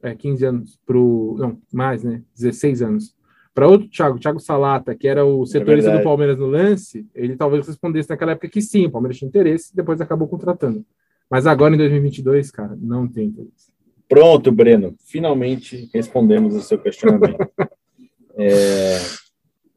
é, 0.04 0.14
15 0.14 0.46
anos 0.46 0.80
pro. 0.86 1.36
Não, 1.40 1.58
mais, 1.74 2.04
né? 2.04 2.22
16 2.36 2.84
anos. 2.84 3.16
Para 3.56 3.68
outro 3.68 3.90
Thiago, 3.90 4.20
Thiago 4.20 4.40
Salata, 4.40 4.94
que 4.94 5.08
era 5.08 5.26
o 5.26 5.48
setorista 5.48 5.90
é 5.90 5.98
do 5.98 6.04
Palmeiras 6.04 6.38
no 6.38 6.46
lance, 6.46 7.08
ele 7.16 7.36
talvez 7.36 7.66
respondesse 7.66 8.12
naquela 8.12 8.34
época 8.34 8.50
que 8.50 8.62
sim, 8.62 8.86
o 8.86 8.92
Palmeiras 8.92 9.18
tinha 9.18 9.28
interesse, 9.28 9.76
depois 9.76 10.00
acabou 10.00 10.28
contratando. 10.28 10.86
Mas 11.28 11.48
agora, 11.48 11.74
em 11.74 11.78
2022, 11.80 12.52
cara, 12.52 12.78
não 12.80 13.08
tem 13.08 13.30
interesse. 13.30 13.74
Pronto, 14.08 14.52
Breno. 14.52 14.96
Finalmente 15.04 15.90
respondemos 15.92 16.54
o 16.54 16.62
seu 16.62 16.78
questionamento. 16.78 17.50
é, 18.38 19.23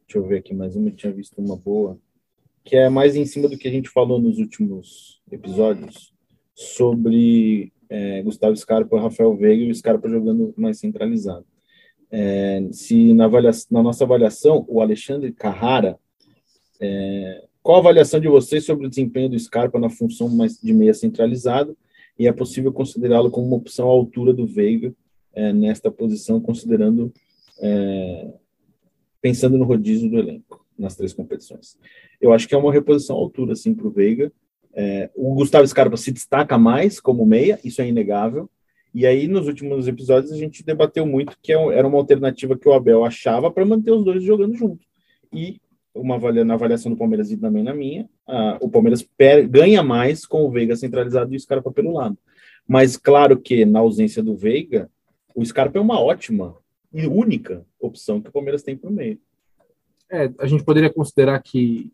deixa 0.07 0.17
eu 0.17 0.25
ver 0.25 0.37
aqui 0.37 0.53
mais 0.53 0.75
uma. 0.75 0.87
Eu 0.87 0.95
tinha 0.95 1.11
visto 1.11 1.37
uma 1.39 1.57
boa. 1.57 1.99
Que 2.63 2.77
é 2.77 2.89
mais 2.89 3.15
em 3.15 3.25
cima 3.25 3.47
do 3.47 3.57
que 3.57 3.67
a 3.67 3.71
gente 3.71 3.89
falou 3.89 4.19
nos 4.19 4.39
últimos 4.39 5.21
episódios 5.29 6.13
sobre 6.55 7.71
é, 7.89 8.21
Gustavo 8.23 8.55
Scarpa, 8.55 8.99
Rafael 8.99 9.35
Veiga 9.35 9.63
e 9.63 9.71
o 9.71 9.75
Scarpa 9.75 10.09
jogando 10.09 10.53
mais 10.57 10.79
centralizado. 10.79 11.45
É, 12.09 12.65
se 12.71 13.13
na, 13.13 13.25
avaliação, 13.25 13.67
na, 13.69 13.83
nossa 13.83 14.05
avaliação, 14.05 14.65
o 14.69 14.81
Alexandre 14.81 15.31
Carrara 15.33 15.99
é, 16.79 17.43
qual 17.61 17.77
a 17.77 17.79
avaliação 17.81 18.19
de 18.19 18.29
vocês 18.29 18.65
sobre 18.65 18.87
o 18.87 18.89
desempenho 18.89 19.29
do 19.29 19.37
Scarpa 19.37 19.77
na 19.77 19.89
função 19.89 20.29
mais 20.29 20.57
de 20.57 20.73
meia 20.73 20.93
centralizado 20.93 21.77
e 22.17 22.25
é 22.25 22.31
possível 22.31 22.71
considerá-lo 22.71 23.29
como 23.29 23.47
uma 23.47 23.57
opção 23.57 23.87
à 23.87 23.91
altura 23.91 24.33
do 24.33 24.47
Veiga 24.47 24.93
é, 25.33 25.51
nesta 25.51 25.91
posição, 25.91 26.39
considerando 26.39 27.11
é, 27.59 28.33
pensando 29.27 29.57
no 29.57 29.65
rodízio 29.65 30.09
do 30.09 30.17
elenco 30.17 30.65
nas 30.79 30.95
três 30.95 31.11
competições. 31.11 31.77
Eu 32.21 32.31
acho 32.31 32.47
que 32.47 32.55
é 32.55 32.57
uma 32.57 32.71
reposição 32.71 33.17
à 33.17 33.19
altura, 33.19 33.55
sim, 33.55 33.73
para 33.73 33.87
o 33.87 33.91
Veiga. 33.91 34.31
É, 34.73 35.09
o 35.15 35.33
Gustavo 35.33 35.67
Scarpa 35.67 35.97
se 35.97 36.13
destaca 36.13 36.57
mais 36.57 36.99
como 36.99 37.25
meia, 37.25 37.59
isso 37.61 37.81
é 37.81 37.87
inegável. 37.87 38.49
E 38.93 39.05
aí, 39.05 39.27
nos 39.27 39.47
últimos 39.47 39.85
episódios, 39.85 40.31
a 40.31 40.37
gente 40.37 40.63
debateu 40.63 41.05
muito 41.05 41.37
que 41.43 41.51
é 41.51 41.55
era 41.73 41.85
uma 41.85 41.97
alternativa 41.97 42.57
que 42.57 42.69
o 42.69 42.73
Abel 42.73 43.03
achava 43.03 43.51
para 43.51 43.65
manter 43.65 43.91
os 43.91 44.05
dois 44.05 44.23
jogando 44.23 44.55
junto. 44.55 44.85
E 45.33 45.59
uma 45.93 46.15
avalia, 46.15 46.45
na 46.45 46.53
avaliação 46.53 46.91
do 46.91 46.97
Palmeiras 46.97 47.29
e 47.29 47.37
também 47.37 47.63
na 47.63 47.73
minha, 47.73 48.07
o 48.61 48.69
Palmeiras 48.69 49.01
per, 49.01 49.49
ganha 49.49 49.83
mais 49.83 50.25
com 50.25 50.45
o 50.45 50.51
Veiga 50.51 50.75
centralizado 50.75 51.33
e 51.33 51.35
o 51.35 51.39
Scarpa 51.39 51.71
pelo 51.71 51.91
lado. 51.91 52.17
Mas 52.65 52.95
claro 52.95 53.37
que 53.37 53.65
na 53.65 53.79
ausência 53.79 54.23
do 54.23 54.35
Veiga, 54.35 54.89
o 55.35 55.43
Scarpa 55.43 55.79
é 55.79 55.81
uma 55.81 55.99
ótima 55.99 56.55
e 56.93 57.05
única 57.07 57.65
opção 57.79 58.21
que 58.21 58.29
o 58.29 58.31
Palmeiras 58.31 58.63
tem 58.63 58.75
para 58.75 58.89
o 58.89 58.93
meio. 58.93 59.19
É, 60.09 60.31
a 60.39 60.47
gente 60.47 60.63
poderia 60.63 60.91
considerar 60.91 61.41
que 61.41 61.91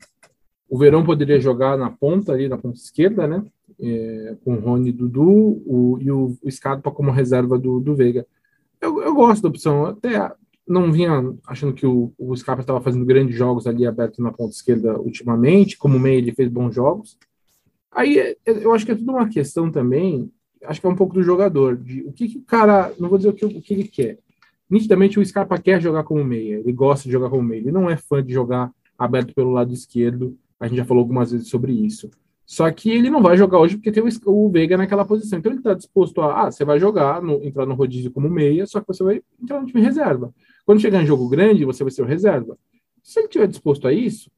o 0.70 0.78
Verão 0.78 1.04
poderia 1.04 1.40
jogar 1.40 1.78
na 1.78 1.90
ponta 1.90 2.32
ali, 2.32 2.48
na 2.48 2.58
ponta 2.58 2.78
esquerda, 2.78 3.28
né? 3.28 3.44
É, 3.80 4.36
com 4.44 4.56
o 4.56 4.60
Rony 4.60 4.92
Dudu 4.92 5.62
o, 5.66 5.98
e 6.00 6.12
o, 6.12 6.38
o 6.42 6.52
Scarpa 6.52 6.92
como 6.92 7.12
reserva 7.12 7.58
do, 7.58 7.80
do 7.80 7.96
Veiga. 7.96 8.26
Eu, 8.80 9.02
eu 9.02 9.16
gosto 9.16 9.44
da 9.44 9.50
opção, 9.50 9.86
até 9.86 10.32
não 10.68 10.92
vinha 10.92 11.34
achando 11.46 11.74
que 11.74 11.86
o, 11.86 12.14
o 12.18 12.36
Scarpa 12.36 12.62
estava 12.62 12.82
fazendo 12.82 13.06
grandes 13.06 13.36
jogos 13.36 13.68
ali 13.68 13.86
aberto 13.86 14.22
na 14.22 14.32
ponta 14.32 14.54
esquerda 14.54 15.00
ultimamente, 15.00 15.78
como 15.78 16.00
meio 16.00 16.20
ele 16.20 16.32
fez 16.34 16.50
bons 16.50 16.74
jogos. 16.74 17.18
Aí 17.92 18.18
é, 18.18 18.32
é, 18.46 18.66
eu 18.66 18.74
acho 18.74 18.86
que 18.86 18.92
é 18.92 18.96
tudo 18.96 19.12
uma 19.12 19.30
questão 19.30 19.72
também, 19.72 20.32
acho 20.64 20.80
que 20.80 20.88
é 20.88 20.90
um 20.90 20.96
pouco 20.96 21.14
do 21.14 21.24
jogador, 21.24 21.78
de 21.78 22.02
o 22.04 22.12
que, 22.12 22.30
que 22.30 22.38
o 22.38 22.44
cara, 22.44 22.94
não 23.00 23.10
vou 23.10 23.18
dizer 23.18 23.30
o 23.30 23.34
que, 23.34 23.46
o 23.46 23.62
que 23.62 23.74
ele 23.74 23.88
quer. 23.88 24.20
Nitidamente 24.74 25.20
o 25.20 25.24
Scarpa 25.24 25.60
quer 25.60 25.80
jogar 25.80 26.04
como 26.04 26.24
meia, 26.24 26.56
ele 26.56 26.72
gosta 26.72 27.06
de 27.06 27.12
jogar 27.12 27.30
como 27.30 27.44
meia, 27.44 27.60
ele 27.60 27.72
não 27.72 27.88
é 27.88 27.96
fã 27.96 28.24
de 28.24 28.34
jogar 28.34 28.72
aberto 28.98 29.32
pelo 29.32 29.52
lado 29.52 29.72
esquerdo, 29.72 30.36
a 30.60 30.68
gente 30.68 30.78
já 30.78 30.84
falou 30.84 31.02
algumas 31.02 31.32
vezes 31.32 31.48
sobre 31.48 31.72
isso. 31.72 32.10
Só 32.44 32.72
que 32.72 32.90
ele 32.90 33.08
não 33.08 33.22
vai 33.22 33.38
jogar 33.38 33.60
hoje 33.60 33.78
porque 33.78 33.92
tem 33.92 34.04
o, 34.26 34.50
Veiga 34.50 34.76
naquela 34.76 35.06
posição. 35.06 35.38
Então 35.38 35.52
ele 35.52 35.60
está 35.60 35.76
disposto 35.76 36.22
a, 36.22 36.48
ah, 36.48 36.52
você 36.52 36.66
vai 36.66 36.80
jogar, 36.80 37.22
no, 37.22 37.44
entrar 37.44 37.68
no 37.68 37.76
rodízio 37.76 38.10
como 38.10 38.28
meia, 38.28 38.66
só 38.66 38.82
que 38.82 38.88
você 38.88 39.04
vai 39.04 39.22
entrar 39.40 39.62
no 39.62 39.68
time 39.68 39.80
reserva. 39.80 40.34
Quando 40.66 40.82
chegar 40.82 41.04
em 41.04 41.06
jogo 41.06 41.30
grande, 41.30 41.66
você 41.66 41.84
vai 41.84 41.92
ser 41.92 42.02
o 42.02 42.08
reserva. 42.08 42.58
Se 43.04 43.20
ele 43.20 43.28
estiver 43.28 43.48
disposto 43.48 43.88
a 43.88 43.94
isso, 43.94 44.32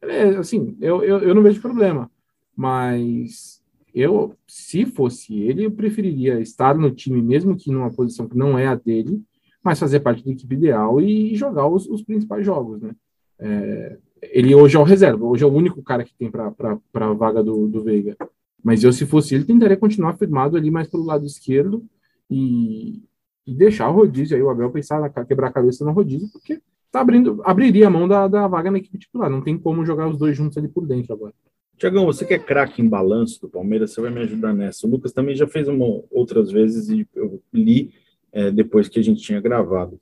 é, 0.00 0.22
assim, 0.36 0.74
eu, 0.80 1.04
eu, 1.04 1.18
eu 1.18 1.34
não 1.34 1.42
vejo 1.42 1.60
problema. 1.60 2.10
Mas 2.56 3.62
eu, 3.94 4.34
se 4.46 4.86
fosse 4.86 5.38
ele, 5.38 5.66
eu 5.66 5.70
preferiria 5.70 6.40
estar 6.40 6.74
no 6.74 6.90
time, 6.90 7.20
mesmo 7.20 7.54
que 7.54 7.70
numa 7.70 7.92
posição 7.92 8.26
que 8.26 8.38
não 8.38 8.58
é 8.58 8.66
a 8.66 8.74
dele, 8.74 9.22
mas 9.66 9.80
fazer 9.80 9.98
parte 9.98 10.24
da 10.24 10.30
equipe 10.30 10.54
ideal 10.54 11.00
e 11.00 11.34
jogar 11.34 11.66
os, 11.66 11.88
os 11.88 12.00
principais 12.00 12.46
jogos, 12.46 12.80
né? 12.80 12.94
É, 13.36 13.98
ele 14.22 14.54
hoje 14.54 14.76
é 14.76 14.78
o 14.78 14.84
reserva, 14.84 15.24
hoje 15.24 15.42
é 15.42 15.46
o 15.46 15.52
único 15.52 15.82
cara 15.82 16.04
que 16.04 16.14
tem 16.14 16.30
para 16.30 16.54
a 16.94 17.12
vaga 17.12 17.42
do, 17.42 17.66
do 17.66 17.82
Veiga. 17.82 18.16
Mas 18.62 18.84
eu, 18.84 18.92
se 18.92 19.04
fosse 19.04 19.34
ele, 19.34 19.44
tentaria 19.44 19.76
continuar 19.76 20.16
firmado 20.16 20.56
ali 20.56 20.70
mais 20.70 20.86
pelo 20.86 21.02
lado 21.02 21.26
esquerdo 21.26 21.84
e, 22.30 23.02
e 23.44 23.52
deixar 23.52 23.90
o 23.90 23.92
rodízio 23.92 24.36
aí, 24.36 24.42
o 24.42 24.48
Abel 24.48 24.70
pensar 24.70 25.00
na 25.00 25.24
quebrar 25.24 25.48
a 25.48 25.52
cabeça 25.52 25.84
no 25.84 25.90
rodízio, 25.90 26.28
porque 26.32 26.62
tá 26.92 27.00
abrindo, 27.00 27.42
abriria 27.44 27.88
a 27.88 27.90
mão 27.90 28.06
da, 28.06 28.28
da 28.28 28.46
vaga 28.46 28.70
na 28.70 28.78
equipe 28.78 28.98
titular. 28.98 29.28
Não 29.28 29.42
tem 29.42 29.58
como 29.58 29.84
jogar 29.84 30.08
os 30.08 30.16
dois 30.16 30.36
juntos 30.36 30.56
ali 30.56 30.68
por 30.68 30.86
dentro 30.86 31.12
agora. 31.12 31.34
Tiagão, 31.76 32.06
você 32.06 32.24
que 32.24 32.34
é 32.34 32.38
craque 32.38 32.80
em 32.80 32.88
balanço 32.88 33.40
do 33.40 33.48
Palmeiras, 33.48 33.90
você 33.90 34.00
vai 34.00 34.12
me 34.12 34.20
ajudar 34.20 34.54
nessa. 34.54 34.86
O 34.86 34.90
Lucas 34.90 35.12
também 35.12 35.34
já 35.34 35.48
fez 35.48 35.66
uma, 35.66 36.04
outras 36.08 36.52
vezes 36.52 36.88
e 36.88 37.04
eu 37.16 37.42
li 37.52 38.05
é, 38.36 38.50
depois 38.50 38.86
que 38.86 39.00
a 39.00 39.02
gente 39.02 39.22
tinha 39.22 39.40
gravado. 39.40 39.98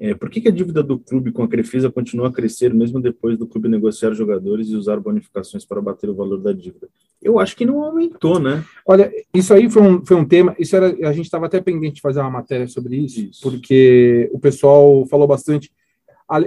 É, 0.00 0.14
por 0.14 0.30
que, 0.30 0.40
que, 0.40 0.48
a 0.48 0.50
dívida 0.50 0.82
do 0.82 0.98
clube 0.98 1.30
com 1.30 1.42
a 1.42 1.48
Crefisa 1.48 1.90
continua 1.90 2.28
a 2.28 2.32
crescer 2.32 2.72
mesmo 2.74 3.00
depois 3.00 3.38
do 3.38 3.46
clube 3.46 3.68
negociar 3.68 4.12
jogadores 4.14 4.68
e 4.68 4.74
usar 4.74 4.98
bonificações 4.98 5.66
para 5.66 5.82
bater 5.82 6.08
o 6.08 6.14
valor 6.14 6.40
da 6.40 6.52
dívida? 6.52 6.88
Eu 7.22 7.38
acho 7.38 7.54
que 7.54 7.66
não 7.66 7.84
aumentou, 7.84 8.40
né? 8.40 8.64
Olha, 8.86 9.12
isso 9.32 9.52
aí 9.52 9.70
foi 9.70 9.82
um, 9.82 10.04
foi 10.04 10.16
um 10.16 10.24
tema. 10.24 10.56
Isso 10.58 10.74
era, 10.74 10.86
a 11.06 11.12
gente 11.12 11.26
estava 11.26 11.44
até 11.44 11.60
pendente 11.60 11.96
de 11.96 12.00
fazer 12.00 12.20
uma 12.20 12.30
matéria 12.30 12.66
sobre 12.66 12.96
isso, 12.96 13.20
isso, 13.20 13.42
porque 13.42 14.30
o 14.32 14.38
pessoal 14.40 15.06
falou 15.06 15.26
bastante. 15.26 15.70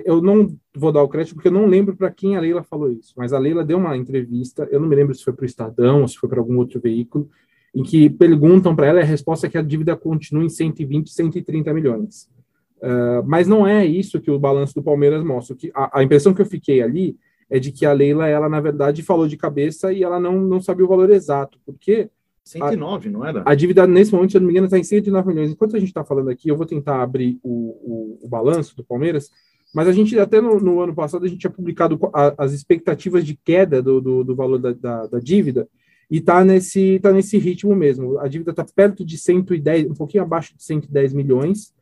Eu 0.04 0.22
não 0.24 0.58
vou 0.76 0.92
dar 0.92 1.04
o 1.04 1.08
crédito 1.08 1.36
porque 1.36 1.50
eu 1.50 1.54
não 1.54 1.68
lembro 1.68 1.96
para 1.96 2.10
quem 2.10 2.36
a 2.36 2.40
Leila 2.42 2.64
falou 2.64 2.92
isso, 2.92 3.14
mas 3.16 3.32
a 3.32 3.38
Leila 3.38 3.64
deu 3.64 3.78
uma 3.78 3.96
entrevista. 3.96 4.68
Eu 4.72 4.80
não 4.80 4.88
me 4.88 4.96
lembro 4.96 5.14
se 5.14 5.24
foi 5.24 5.34
para 5.34 5.44
o 5.44 5.46
Estadão 5.46 6.02
ou 6.02 6.08
se 6.08 6.18
foi 6.18 6.28
para 6.28 6.40
algum 6.40 6.58
outro 6.58 6.82
veículo, 6.82 7.30
em 7.78 7.84
que 7.84 8.10
perguntam 8.10 8.76
para 8.76 8.88
ela 8.88 9.02
a 9.02 9.04
resposta 9.04 9.46
é 9.46 9.50
que 9.52 9.58
a 9.58 9.62
dívida 9.62 9.96
continua 9.96 10.44
em 10.44 10.50
120, 10.50 11.12
130 11.12 11.72
milhões. 11.76 12.28
Uh, 12.78 13.22
mas 13.24 13.48
não 13.48 13.68
é 13.68 13.86
isso 13.86 14.20
que 14.20 14.32
o 14.32 14.40
balanço 14.40 14.74
do 14.74 14.82
Palmeiras 14.82 15.24
mostra. 15.24 15.56
Que 15.56 15.72
a, 15.76 16.00
a, 16.00 16.04
impressão 16.04 16.34
que 16.34 16.42
eu 16.42 16.46
fiquei 16.48 16.82
ali 16.82 17.16
é 17.48 17.60
de 17.60 17.72
que 17.72 17.86
a 17.86 17.94
Leila, 17.94 18.28
ela 18.28 18.50
na 18.50 18.60
verdade 18.60 19.04
falou 19.04 19.28
de 19.28 19.38
cabeça 19.38 19.94
e 19.94 20.02
ela 20.02 20.20
não, 20.20 20.42
não 20.42 20.60
sabia 20.60 20.86
o 20.86 20.88
valor 20.88 21.12
exato, 21.12 21.60
porque 21.64 22.10
109, 22.44 23.10
a, 23.10 23.12
não 23.12 23.24
era? 23.24 23.44
A 23.46 23.54
dívida 23.54 23.86
nesse 23.86 24.12
momento, 24.12 24.32
se 24.32 24.38
eu 24.38 24.42
não 24.42 24.48
me 24.48 24.54
engano, 24.54 24.66
está 24.66 24.80
em 24.80 24.84
109 24.84 25.28
milhões. 25.28 25.52
Enquanto 25.52 25.76
a 25.76 25.80
gente 25.80 25.90
está 25.90 26.04
falando 26.04 26.30
aqui, 26.30 26.50
eu 26.50 26.58
vou 26.58 26.66
tentar 26.66 27.04
abrir 27.04 27.40
o, 27.44 27.50
o, 27.52 28.20
o, 28.24 28.28
balanço 28.28 28.76
do 28.76 28.84
Palmeiras, 28.84 29.30
mas 29.76 29.88
a 29.88 29.92
gente 29.92 30.18
até 30.18 30.42
no, 30.42 30.60
no 30.60 30.80
ano 30.80 30.96
passado 30.96 31.26
a 31.26 31.28
gente 31.28 31.42
tinha 31.42 31.52
publicado 31.52 32.00
a, 32.12 32.34
as 32.44 32.54
expectativas 32.54 33.24
de 33.24 33.36
queda 33.36 33.84
do, 33.84 34.02
do, 34.02 34.24
do 34.24 34.36
valor 34.36 34.58
da, 34.58 34.74
da, 34.74 35.06
da, 35.06 35.20
dívida 35.20 35.68
e 36.10 36.18
está 36.18 36.44
nesse, 36.44 37.00
tá 37.00 37.12
nesse 37.12 37.38
ritmo 37.38 37.76
mesmo. 37.76 38.18
A 38.20 38.28
dívida 38.28 38.52
está 38.52 38.64
perto 38.64 39.06
de 39.06 39.18
110, 39.18 39.92
um 39.92 39.94
pouquinho 39.94 40.24
abaixo 40.24 40.56
de 40.56 40.64
110 40.64 41.14
milhões 41.14 41.74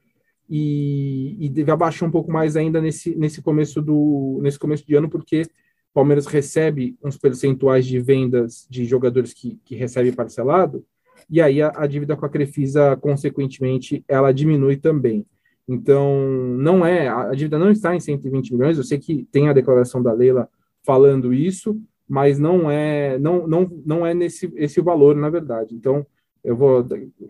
e, 0.50 1.36
e 1.40 1.50
deve 1.50 1.72
abaixar 1.72 2.08
um 2.08 2.12
pouco 2.12 2.32
mais 2.32 2.56
ainda 2.56 2.82
nesse, 2.82 3.16
nesse, 3.16 3.42
começo 3.42 3.82
do, 3.82 4.40
nesse 4.42 4.60
começo 4.60 4.86
de 4.86 4.96
ano, 4.96 5.10
porque 5.10 5.44
o 5.44 5.94
Palmeiras 5.94 6.26
recebe 6.26 6.98
uns 7.04 7.18
percentuais 7.18 7.86
de 7.86 8.00
vendas 8.00 8.68
de 8.70 8.86
jogadores 8.86 9.34
que, 9.34 9.60
que 9.64 9.76
recebem 9.76 10.14
parcelado, 10.14 10.86
e 11.30 11.42
aí 11.42 11.62
a, 11.62 11.72
a 11.76 11.88
dívida 11.88 12.16
com 12.16 12.26
a 12.26 12.30
Crefisa, 12.30 12.96
consequentemente, 12.98 14.04
ela 14.08 14.32
diminui 14.32 14.78
também. 14.78 15.26
Então, 15.68 16.28
não 16.60 16.86
é, 16.86 17.08
a 17.08 17.32
dívida 17.32 17.58
não 17.58 17.72
está 17.72 17.96
em 17.96 18.00
120 18.00 18.54
milhões, 18.54 18.78
eu 18.78 18.84
sei 18.84 19.00
que 19.00 19.28
tem 19.32 19.50
a 19.50 19.54
declaração 19.54 20.02
da 20.02 20.14
Leila 20.14 20.48
falando 20.86 21.34
isso, 21.34 21.80
mas 22.08 22.38
não 22.40 22.70
é, 22.70 23.18
não, 23.20 23.48
não, 23.48 23.70
não 23.86 24.06
é 24.06 24.14
nesse 24.14 24.52
esse 24.56 24.82
valor, 24.82 25.16
na 25.16 25.30
verdade. 25.30 25.74
Então, 25.76 26.06
Eu 26.48 26.56
vou, 26.56 26.86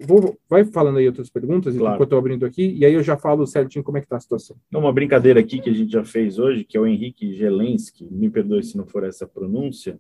vou 0.05 0.37
vai 0.49 0.65
falando 0.65 0.97
aí 0.97 1.07
outras 1.07 1.29
perguntas 1.29 1.73
Claro. 1.73 1.95
enquanto 1.95 2.11
eu 2.11 2.17
abrindo 2.17 2.45
aqui, 2.45 2.75
e 2.77 2.83
aí 2.85 2.93
eu 2.93 3.01
já 3.01 3.15
falo 3.15 3.47
certinho 3.47 3.81
como 3.81 3.97
é 3.97 4.01
que 4.01 4.07
tá 4.09 4.17
a 4.17 4.19
situação. 4.19 4.57
Uma 4.73 4.91
brincadeira 4.91 5.39
aqui 5.39 5.61
que 5.61 5.69
a 5.69 5.73
gente 5.73 5.89
já 5.89 6.03
fez 6.03 6.37
hoje, 6.37 6.65
que 6.65 6.75
é 6.75 6.81
o 6.81 6.85
Henrique 6.85 7.33
Gelensky, 7.33 8.09
me 8.11 8.29
perdoe 8.29 8.61
se 8.61 8.75
não 8.75 8.85
for 8.85 9.05
essa 9.05 9.25
pronúncia, 9.25 9.97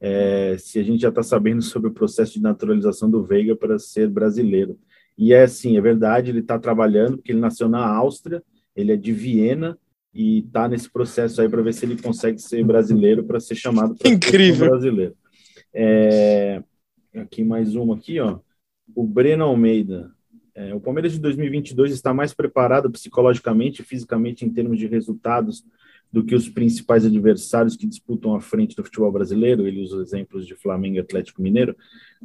é, 0.00 0.56
se 0.58 0.78
a 0.78 0.82
gente 0.82 1.02
já 1.02 1.10
está 1.10 1.22
sabendo 1.22 1.60
sobre 1.60 1.90
o 1.90 1.92
processo 1.92 2.32
de 2.32 2.40
naturalização 2.40 3.10
do 3.10 3.22
Veiga 3.22 3.54
para 3.54 3.78
ser 3.78 4.08
brasileiro. 4.08 4.78
E 5.18 5.34
é 5.34 5.42
assim, 5.42 5.76
é 5.76 5.80
verdade, 5.82 6.30
ele 6.30 6.40
está 6.40 6.58
trabalhando, 6.58 7.18
porque 7.18 7.32
ele 7.32 7.40
nasceu 7.40 7.68
na 7.68 7.86
Áustria, 7.86 8.42
ele 8.74 8.92
é 8.92 8.96
de 8.96 9.12
Viena, 9.12 9.78
e 10.14 10.40
está 10.40 10.68
nesse 10.68 10.88
processo 10.88 11.40
aí 11.42 11.48
para 11.48 11.62
ver 11.62 11.74
se 11.74 11.84
ele 11.84 12.00
consegue 12.00 12.38
ser 12.38 12.62
brasileiro 12.64 13.24
para 13.24 13.40
ser 13.40 13.56
chamado 13.56 13.96
para 13.96 14.10
Incrível. 14.10 14.70
brasileiro. 14.70 15.16
É, 15.72 16.62
aqui 17.16 17.42
mais 17.42 17.74
uma 17.74 17.96
aqui, 17.96 18.20
ó. 18.20 18.38
O 18.94 19.04
Breno 19.04 19.44
Almeida. 19.44 20.12
É, 20.54 20.72
o 20.72 20.78
Palmeiras 20.78 21.12
de 21.12 21.18
2022 21.18 21.92
está 21.92 22.14
mais 22.14 22.32
preparado 22.32 22.88
psicologicamente 22.88 23.82
e 23.82 23.84
fisicamente 23.84 24.44
em 24.44 24.50
termos 24.50 24.78
de 24.78 24.86
resultados 24.86 25.64
do 26.12 26.22
que 26.22 26.36
os 26.36 26.48
principais 26.48 27.04
adversários 27.04 27.74
que 27.74 27.88
disputam 27.88 28.36
a 28.36 28.40
frente 28.40 28.76
do 28.76 28.84
futebol 28.84 29.10
brasileiro. 29.10 29.66
Ele 29.66 29.82
usa 29.82 30.00
exemplos 30.00 30.46
de 30.46 30.54
Flamengo 30.54 30.94
e 30.94 31.00
Atlético 31.00 31.42
Mineiro. 31.42 31.76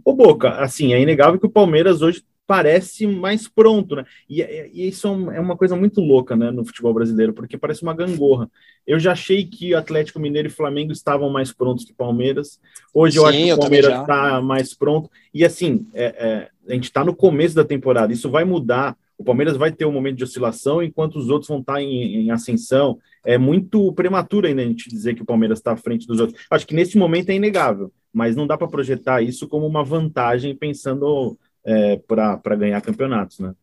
Ô 0.06 0.14
Boca, 0.14 0.52
assim, 0.60 0.94
é 0.94 1.02
inegável 1.02 1.40
que 1.40 1.48
o 1.48 1.52
Palmeiras 1.52 2.04
hoje 2.04 2.24
parece 2.50 3.06
mais 3.06 3.48
pronto, 3.48 3.96
né? 3.96 4.04
E, 4.28 4.42
e 4.74 4.88
isso 4.88 5.08
é 5.32 5.38
é 5.38 5.40
uma 5.40 5.56
coisa 5.56 5.76
muito 5.76 6.02
louca, 6.02 6.36
né, 6.36 6.50
no 6.50 6.66
futebol 6.66 6.92
brasileiro, 6.96 7.32
porque 7.32 7.60
parece 7.60 7.84
uma 7.84 7.94
gangorra. 7.94 8.50
Eu 8.88 9.00
já 9.00 9.12
achei 9.12 9.46
que 9.46 9.76
Atlético 9.76 10.20
Mineiro 10.20 10.48
e 10.48 10.52
Flamengo 10.52 10.92
estavam 10.92 11.30
mais 11.30 11.54
prontos 11.54 11.86
que 11.86 11.92
o 11.92 11.96
Palmeiras. 11.96 12.60
Hoje 12.92 13.18
eu 13.18 13.22
Sim, 13.22 13.30
acho 13.30 13.38
que 13.38 13.50
eu 13.50 13.56
o 13.56 13.60
Palmeiras 13.60 14.02
está 14.02 14.42
mais 14.42 14.74
pronto. 14.74 15.12
E 15.32 15.46
assim, 15.46 15.86
é, 15.94 16.06
é, 16.06 16.50
a 16.68 16.74
gente 16.74 16.86
está 16.86 17.06
no 17.06 17.16
começo 17.16 17.54
da 17.54 17.64
temporada, 17.64 18.12
isso 18.12 18.32
vai 18.32 18.44
mudar. 18.44 18.98
O 19.16 19.24
Palmeiras 19.24 19.56
vai 19.56 19.72
ter 19.72 19.86
um 19.86 19.92
momento 19.92 20.18
de 20.18 20.24
oscilação, 20.24 20.82
enquanto 20.82 21.18
os 21.18 21.30
outros 21.30 21.50
vão 21.50 21.60
estar 21.60 21.80
em, 21.80 22.16
em 22.16 22.32
ascensão. 22.32 22.98
É 23.24 23.38
muito 23.38 23.94
prematuro 23.94 24.48
ainda 24.48 24.64
a 24.64 24.66
gente 24.66 24.90
dizer 24.90 25.14
que 25.14 25.22
o 25.22 25.26
Palmeiras 25.26 25.60
está 25.60 25.74
à 25.74 25.78
frente 25.78 26.08
dos 26.08 26.20
outros. 26.20 26.42
Acho 26.50 26.66
que 26.66 26.74
nesse 26.74 26.98
momento 26.98 27.30
é 27.30 27.36
inegável, 27.36 27.92
mas 28.12 28.36
não 28.36 28.48
dá 28.48 28.58
para 28.58 28.68
projetar 28.68 29.22
isso 29.22 29.48
como 29.48 29.68
uma 29.68 29.84
vantagem 29.84 30.56
pensando 30.56 31.38
é, 31.66 31.98
para 31.98 32.56
ganhar 32.56 32.82
campeonatos, 32.82 33.40
né? 33.40 33.54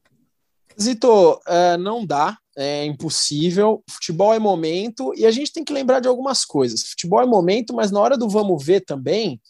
Zito, 0.81 1.41
é, 1.47 1.77
não 1.79 2.05
dá, 2.05 2.37
é 2.57 2.85
impossível. 2.85 3.83
Futebol 3.91 4.35
é 4.35 4.39
momento 4.39 5.13
e 5.17 5.25
a 5.25 5.31
gente 5.31 5.53
tem 5.53 5.65
que 5.65 5.73
lembrar 5.73 6.01
de 6.01 6.09
algumas 6.09 6.45
coisas. 6.45 6.83
Futebol 6.83 7.23
é 7.23 7.27
momento, 7.27 7.75
mas 7.75 7.91
na 7.91 8.01
hora 8.01 8.17
do 8.17 8.29
vamos 8.29 8.63
ver 8.63 8.83
também, 8.83 9.41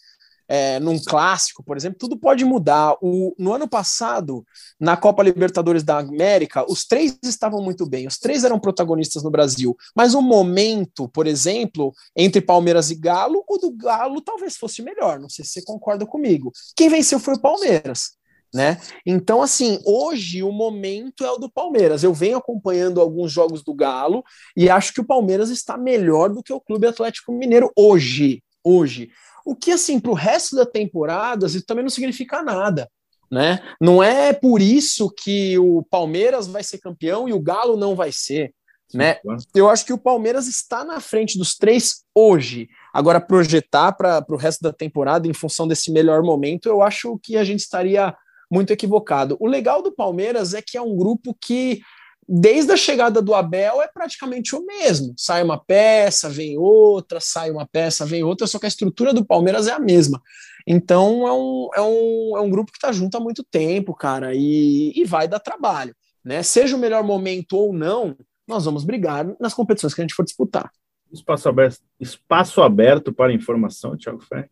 é, 0.49 0.79
num 0.79 0.97
clássico, 0.97 1.61
por 1.61 1.75
exemplo, 1.75 1.99
tudo 1.99 2.17
pode 2.17 2.45
mudar. 2.45 2.95
O, 3.01 3.35
no 3.37 3.53
ano 3.53 3.67
passado, 3.67 4.45
na 4.79 4.95
Copa 4.95 5.21
Libertadores 5.21 5.83
da 5.83 5.99
América, 5.99 6.65
os 6.69 6.85
três 6.85 7.17
estavam 7.23 7.61
muito 7.61 7.85
bem, 7.85 8.07
os 8.07 8.17
três 8.17 8.45
eram 8.45 8.59
protagonistas 8.59 9.23
no 9.23 9.29
Brasil. 9.29 9.75
Mas 9.93 10.13
o 10.13 10.21
momento, 10.21 11.09
por 11.09 11.27
exemplo, 11.27 11.93
entre 12.15 12.39
Palmeiras 12.39 12.89
e 12.89 12.95
Galo, 12.95 13.43
o 13.47 13.57
do 13.57 13.71
Galo 13.71 14.21
talvez 14.21 14.55
fosse 14.55 14.81
melhor. 14.81 15.19
Não 15.19 15.29
sei 15.29 15.43
se 15.43 15.51
você 15.51 15.61
concorda 15.61 16.05
comigo. 16.05 16.51
Quem 16.75 16.87
venceu 16.87 17.19
foi 17.19 17.33
o 17.33 17.41
Palmeiras. 17.41 18.17
Né? 18.57 18.81
Então, 19.05 19.43
assim, 19.43 19.79
hoje 19.85 20.41
o 20.41 20.51
momento 20.51 21.23
é 21.23 21.31
o 21.31 21.37
do 21.37 21.47
Palmeiras. 21.47 22.03
Eu 22.03 22.11
venho 22.11 22.39
acompanhando 22.39 22.99
alguns 22.99 23.31
jogos 23.31 23.61
do 23.61 23.71
Galo 23.71 24.23
e 24.55 24.67
acho 24.67 24.91
que 24.95 24.99
o 24.99 25.05
Palmeiras 25.05 25.51
está 25.51 25.77
melhor 25.77 26.31
do 26.31 26.41
que 26.41 26.51
o 26.51 26.59
Clube 26.59 26.87
Atlético 26.87 27.31
Mineiro 27.31 27.71
hoje. 27.77 28.41
Hoje. 28.63 29.11
O 29.45 29.55
que, 29.55 29.69
assim, 29.69 29.99
para 29.99 30.09
o 30.09 30.15
resto 30.15 30.55
da 30.55 30.65
temporada, 30.65 31.45
isso 31.45 31.63
também 31.67 31.83
não 31.83 31.91
significa 31.91 32.41
nada. 32.41 32.89
Né? 33.29 33.61
Não 33.79 34.01
é 34.01 34.33
por 34.33 34.59
isso 34.59 35.11
que 35.11 35.55
o 35.59 35.83
Palmeiras 35.83 36.47
vai 36.47 36.63
ser 36.63 36.79
campeão 36.79 37.29
e 37.29 37.33
o 37.33 37.39
Galo 37.39 37.77
não 37.77 37.95
vai 37.95 38.11
ser. 38.11 38.55
Né? 38.91 39.15
Claro. 39.15 39.39
Eu 39.53 39.69
acho 39.69 39.85
que 39.85 39.93
o 39.93 39.99
Palmeiras 39.99 40.47
está 40.47 40.83
na 40.83 40.99
frente 40.99 41.37
dos 41.37 41.55
três 41.55 42.03
hoje. 42.15 42.67
Agora, 42.91 43.21
projetar 43.21 43.91
para 43.91 44.25
o 44.27 44.35
resto 44.35 44.63
da 44.63 44.73
temporada 44.73 45.27
em 45.27 45.33
função 45.33 45.67
desse 45.67 45.91
melhor 45.91 46.23
momento, 46.23 46.67
eu 46.67 46.81
acho 46.81 47.19
que 47.21 47.37
a 47.37 47.43
gente 47.43 47.59
estaria 47.59 48.15
muito 48.49 48.71
equivocado. 48.71 49.37
O 49.39 49.47
legal 49.47 49.81
do 49.81 49.91
Palmeiras 49.91 50.53
é 50.53 50.61
que 50.61 50.77
é 50.77 50.81
um 50.81 50.95
grupo 50.95 51.35
que, 51.39 51.81
desde 52.27 52.71
a 52.71 52.77
chegada 52.77 53.21
do 53.21 53.33
Abel, 53.33 53.81
é 53.81 53.87
praticamente 53.87 54.55
o 54.55 54.65
mesmo. 54.65 55.13
Sai 55.17 55.43
uma 55.43 55.63
peça, 55.63 56.29
vem 56.29 56.57
outra, 56.57 57.19
sai 57.19 57.51
uma 57.51 57.67
peça, 57.67 58.05
vem 58.05 58.23
outra, 58.23 58.47
só 58.47 58.59
que 58.59 58.65
a 58.65 58.69
estrutura 58.69 59.13
do 59.13 59.25
Palmeiras 59.25 59.67
é 59.67 59.71
a 59.71 59.79
mesma. 59.79 60.21
Então 60.65 61.27
é 61.27 61.31
um, 61.31 61.69
é 61.75 61.81
um, 61.81 62.37
é 62.37 62.41
um 62.41 62.49
grupo 62.49 62.71
que 62.71 62.77
está 62.77 62.91
junto 62.91 63.15
há 63.15 63.19
muito 63.19 63.43
tempo, 63.43 63.93
cara, 63.93 64.33
e, 64.35 64.91
e 64.95 65.05
vai 65.05 65.27
dar 65.27 65.39
trabalho. 65.39 65.95
Né? 66.23 66.43
Seja 66.43 66.75
o 66.75 66.79
melhor 66.79 67.03
momento 67.03 67.53
ou 67.53 67.71
não, 67.71 68.17
nós 68.45 68.65
vamos 68.65 68.83
brigar 68.83 69.25
nas 69.39 69.53
competições 69.53 69.93
que 69.93 70.01
a 70.01 70.03
gente 70.03 70.13
for 70.13 70.25
disputar. 70.25 70.69
Espaço 71.11 71.47
aberto, 71.47 71.79
espaço 71.97 72.61
aberto 72.61 73.13
para 73.13 73.33
informação, 73.33 73.95
Thiago 73.95 74.19
Ferreira. 74.19 74.51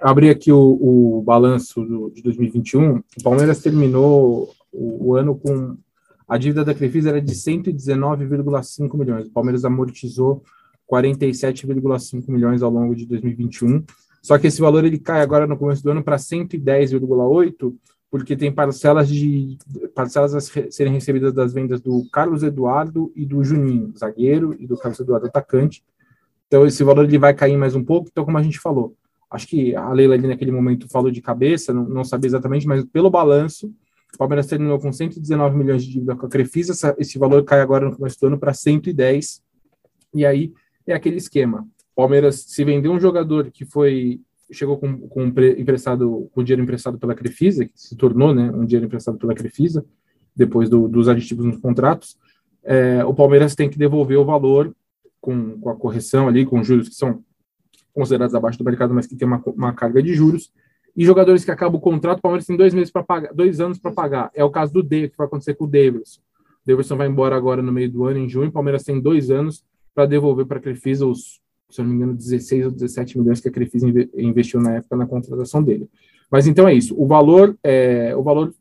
Abri 0.00 0.30
aqui 0.30 0.52
o, 0.52 1.18
o 1.18 1.22
balanço 1.22 1.84
do, 1.84 2.10
de 2.10 2.22
2021. 2.22 2.96
O 2.96 3.04
Palmeiras 3.22 3.60
terminou 3.60 4.54
o, 4.72 5.08
o 5.08 5.14
ano 5.14 5.36
com 5.36 5.76
a 6.28 6.36
dívida 6.36 6.62
da 6.62 6.74
Crefisa 6.74 7.08
era 7.08 7.22
de 7.22 7.32
119,5 7.32 8.98
milhões. 8.98 9.26
O 9.26 9.32
Palmeiras 9.32 9.64
amortizou 9.64 10.42
47,5 10.90 12.30
milhões 12.30 12.62
ao 12.62 12.70
longo 12.70 12.94
de 12.94 13.06
2021. 13.06 13.82
Só 14.22 14.38
que 14.38 14.46
esse 14.46 14.60
valor 14.60 14.84
ele 14.84 14.98
cai 14.98 15.22
agora 15.22 15.46
no 15.46 15.56
começo 15.56 15.82
do 15.82 15.90
ano 15.90 16.04
para 16.04 16.16
110,8, 16.16 17.74
porque 18.10 18.36
tem 18.36 18.52
parcelas 18.52 19.08
de 19.08 19.56
parcelas 19.94 20.34
a 20.34 20.40
serem 20.40 20.92
recebidas 20.92 21.32
das 21.32 21.54
vendas 21.54 21.80
do 21.80 22.06
Carlos 22.10 22.42
Eduardo 22.42 23.10
e 23.16 23.24
do 23.24 23.42
Juninho, 23.42 23.92
zagueiro, 23.96 24.54
e 24.58 24.66
do 24.66 24.76
Carlos 24.76 25.00
Eduardo 25.00 25.26
atacante. 25.26 25.82
Então 26.46 26.66
esse 26.66 26.84
valor 26.84 27.04
ele 27.04 27.18
vai 27.18 27.32
cair 27.32 27.56
mais 27.56 27.74
um 27.74 27.82
pouco. 27.84 28.08
Então 28.10 28.24
como 28.24 28.36
a 28.36 28.42
gente 28.42 28.58
falou, 28.58 28.94
acho 29.30 29.46
que 29.46 29.74
a 29.74 29.92
Leila 29.92 30.14
ali 30.14 30.26
naquele 30.26 30.52
momento 30.52 30.88
falou 30.88 31.10
de 31.10 31.20
cabeça, 31.20 31.72
não, 31.72 31.88
não 31.88 32.04
sabia 32.04 32.28
exatamente, 32.28 32.66
mas 32.66 32.84
pelo 32.84 33.10
balanço, 33.10 33.72
o 34.14 34.18
Palmeiras 34.18 34.46
terminou 34.46 34.78
com 34.78 34.92
119 34.92 35.56
milhões 35.56 35.84
de 35.84 35.92
dívida 35.92 36.16
com 36.16 36.26
a 36.26 36.28
Crefisa, 36.28 36.72
essa, 36.72 36.96
esse 36.98 37.18
valor 37.18 37.44
cai 37.44 37.60
agora 37.60 37.84
no 37.84 37.96
começo 37.96 38.18
do 38.20 38.26
ano 38.28 38.38
para 38.38 38.54
110, 38.54 39.42
e 40.14 40.24
aí 40.24 40.52
é 40.86 40.94
aquele 40.94 41.16
esquema. 41.16 41.66
Palmeiras, 41.94 42.44
se 42.48 42.64
vender 42.64 42.88
um 42.88 43.00
jogador 43.00 43.50
que 43.50 43.64
foi 43.64 44.20
chegou 44.50 44.78
com, 44.78 44.96
com 45.08 45.24
emprestado 45.26 46.30
com 46.32 46.42
dinheiro 46.42 46.62
emprestado 46.62 46.98
pela 46.98 47.14
Crefisa, 47.14 47.66
que 47.66 47.72
se 47.74 47.94
tornou 47.96 48.34
né, 48.34 48.50
um 48.50 48.64
dinheiro 48.64 48.86
emprestado 48.86 49.18
pela 49.18 49.34
Crefisa, 49.34 49.84
depois 50.34 50.70
do, 50.70 50.88
dos 50.88 51.08
aditivos 51.08 51.44
nos 51.44 51.58
contratos, 51.58 52.16
é, 52.62 53.04
o 53.04 53.12
Palmeiras 53.12 53.54
tem 53.54 53.68
que 53.68 53.78
devolver 53.78 54.18
o 54.18 54.24
valor 54.24 54.74
com, 55.20 55.58
com 55.60 55.68
a 55.68 55.76
correção 55.76 56.28
ali, 56.28 56.46
com 56.46 56.62
juros 56.62 56.88
que 56.88 56.94
são 56.94 57.22
considerados 57.94 58.34
abaixo 58.34 58.58
do 58.58 58.64
mercado, 58.64 58.94
mas 58.94 59.06
que 59.06 59.16
tem 59.16 59.26
uma, 59.26 59.42
uma 59.46 59.72
carga 59.72 60.02
de 60.02 60.14
juros. 60.14 60.52
E 60.96 61.04
jogadores 61.04 61.44
que 61.44 61.50
acabam 61.50 61.78
o 61.78 61.80
contrato, 61.80 62.18
o 62.18 62.22
Palmeiras 62.22 62.46
tem 62.46 62.56
dois 62.56 62.74
meses 62.74 62.90
para 62.90 63.02
pagar, 63.02 63.32
dois 63.32 63.60
anos 63.60 63.78
para 63.78 63.92
pagar. 63.92 64.30
É 64.34 64.42
o 64.42 64.50
caso 64.50 64.72
do 64.72 64.82
David, 64.82 65.12
que 65.12 65.16
vai 65.16 65.26
acontecer 65.26 65.54
com 65.54 65.64
o 65.64 65.68
Davidson. 65.68 66.20
O 66.20 66.66
Davidson 66.66 66.96
vai 66.96 67.06
embora 67.06 67.36
agora 67.36 67.62
no 67.62 67.72
meio 67.72 67.90
do 67.90 68.04
ano, 68.04 68.18
em 68.18 68.28
junho. 68.28 68.48
O 68.48 68.52
Palmeiras 68.52 68.82
tem 68.82 69.00
dois 69.00 69.30
anos 69.30 69.64
para 69.94 70.06
devolver 70.06 70.46
para 70.46 70.58
a 70.58 70.60
Crefisa 70.60 71.06
os, 71.06 71.40
se 71.70 71.80
não 71.82 71.88
me 71.88 71.96
engano, 71.96 72.14
16 72.14 72.66
ou 72.66 72.72
17 72.72 73.18
milhões 73.18 73.40
que 73.40 73.48
a 73.48 73.52
Crefisa 73.52 73.86
investiu 74.16 74.60
na 74.60 74.74
época 74.74 74.96
na 74.96 75.06
contratação 75.06 75.62
dele. 75.62 75.88
Mas 76.30 76.46
então 76.46 76.66
é 76.66 76.74
isso. 76.74 77.00
O 77.00 77.06
valor, 77.06 77.56
é, 77.62 78.14
o 78.16 78.22
valor 78.22 78.52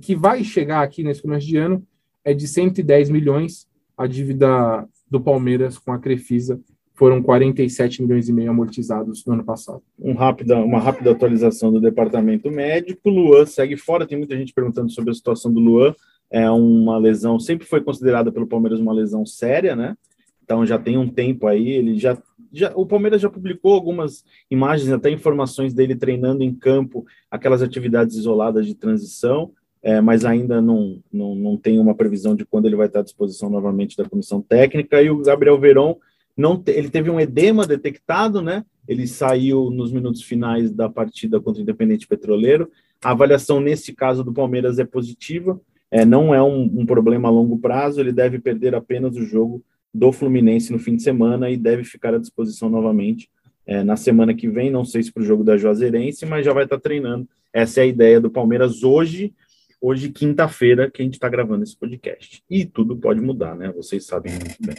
que 0.00 0.14
vai 0.14 0.44
chegar 0.44 0.82
aqui 0.82 1.02
nesse 1.02 1.22
começo 1.22 1.46
de 1.46 1.56
ano 1.56 1.82
é 2.24 2.34
de 2.34 2.46
110 2.46 3.10
milhões. 3.10 3.66
A 3.96 4.06
dívida 4.06 4.86
do 5.10 5.20
Palmeiras 5.20 5.78
com 5.78 5.92
a 5.92 5.98
Crefisa 5.98 6.60
foram 6.96 7.22
47 7.22 8.02
milhões 8.02 8.28
e 8.28 8.32
meio 8.32 8.50
amortizados 8.50 9.24
no 9.26 9.34
ano 9.34 9.44
passado. 9.44 9.82
Um 9.98 10.14
rápida, 10.14 10.56
uma 10.56 10.80
rápida 10.80 11.12
atualização 11.12 11.70
do 11.70 11.80
departamento 11.80 12.50
médico. 12.50 13.10
Luan 13.10 13.44
segue 13.44 13.76
fora. 13.76 14.06
Tem 14.06 14.16
muita 14.16 14.36
gente 14.36 14.54
perguntando 14.54 14.90
sobre 14.90 15.10
a 15.10 15.14
situação 15.14 15.52
do 15.52 15.60
Luan. 15.60 15.94
É 16.30 16.50
uma 16.50 16.98
lesão, 16.98 17.38
sempre 17.38 17.66
foi 17.66 17.82
considerada 17.82 18.32
pelo 18.32 18.46
Palmeiras 18.46 18.80
uma 18.80 18.92
lesão 18.92 19.24
séria, 19.24 19.76
né? 19.76 19.94
Então 20.42 20.64
já 20.64 20.78
tem 20.78 20.96
um 20.96 21.06
tempo 21.06 21.46
aí. 21.46 21.68
Ele 21.68 21.98
já, 21.98 22.16
já 22.50 22.72
o 22.74 22.86
Palmeiras 22.86 23.20
já 23.20 23.28
publicou 23.28 23.74
algumas 23.74 24.24
imagens, 24.50 24.90
até 24.90 25.10
informações 25.10 25.74
dele 25.74 25.94
treinando 25.94 26.42
em 26.42 26.54
campo, 26.54 27.04
aquelas 27.30 27.62
atividades 27.62 28.16
isoladas 28.16 28.66
de 28.66 28.74
transição. 28.74 29.52
É, 29.82 30.00
mas 30.00 30.24
ainda 30.24 30.60
não, 30.60 30.98
não, 31.12 31.34
não 31.36 31.56
tem 31.56 31.78
uma 31.78 31.94
previsão 31.94 32.34
de 32.34 32.44
quando 32.44 32.66
ele 32.66 32.74
vai 32.74 32.86
estar 32.86 33.00
à 33.00 33.02
disposição 33.04 33.50
novamente 33.50 33.96
da 33.96 34.08
comissão 34.08 34.40
técnica. 34.40 35.00
E 35.00 35.10
o 35.10 35.22
Gabriel 35.22 35.60
Veron 35.60 35.96
não 36.36 36.60
te, 36.60 36.72
ele 36.72 36.90
teve 36.90 37.10
um 37.10 37.18
edema 37.18 37.66
detectado, 37.66 38.42
né? 38.42 38.64
Ele 38.86 39.06
saiu 39.06 39.70
nos 39.70 39.92
minutos 39.92 40.22
finais 40.22 40.70
da 40.70 40.88
partida 40.88 41.40
contra 41.40 41.60
o 41.60 41.62
Independente 41.62 42.06
Petroleiro. 42.06 42.70
A 43.02 43.10
avaliação 43.10 43.60
nesse 43.60 43.94
caso 43.94 44.22
do 44.22 44.32
Palmeiras 44.32 44.78
é 44.78 44.84
positiva, 44.84 45.60
é, 45.90 46.04
não 46.04 46.34
é 46.34 46.42
um, 46.42 46.62
um, 46.62 46.86
problema 46.86 47.28
a 47.28 47.30
longo 47.30 47.58
prazo. 47.58 48.00
Ele 48.00 48.12
deve 48.12 48.38
perder 48.38 48.74
apenas 48.74 49.16
o 49.16 49.24
jogo 49.24 49.64
do 49.92 50.12
Fluminense 50.12 50.72
no 50.72 50.78
fim 50.78 50.96
de 50.96 51.02
semana 51.02 51.50
e 51.50 51.56
deve 51.56 51.84
ficar 51.84 52.14
à 52.14 52.18
disposição 52.18 52.68
novamente 52.68 53.28
é, 53.66 53.82
na 53.82 53.96
semana 53.96 54.32
que 54.32 54.48
vem, 54.48 54.70
não 54.70 54.84
sei 54.84 55.02
se 55.02 55.12
para 55.12 55.22
o 55.22 55.26
jogo 55.26 55.42
da 55.42 55.56
Juazeirense, 55.56 56.24
mas 56.24 56.44
já 56.44 56.52
vai 56.52 56.64
estar 56.64 56.76
tá 56.76 56.82
treinando. 56.82 57.28
Essa 57.52 57.80
é 57.80 57.82
a 57.82 57.86
ideia 57.86 58.20
do 58.20 58.30
Palmeiras 58.30 58.84
hoje, 58.84 59.34
hoje, 59.80 60.10
quinta-feira, 60.10 60.90
que 60.90 61.02
a 61.02 61.04
gente 61.04 61.14
está 61.14 61.28
gravando 61.28 61.62
esse 61.62 61.76
podcast. 61.76 62.42
E 62.50 62.64
tudo 62.64 62.96
pode 62.96 63.20
mudar, 63.20 63.54
né? 63.54 63.72
Vocês 63.72 64.04
sabem 64.06 64.32
muito 64.32 64.56
bem. 64.60 64.76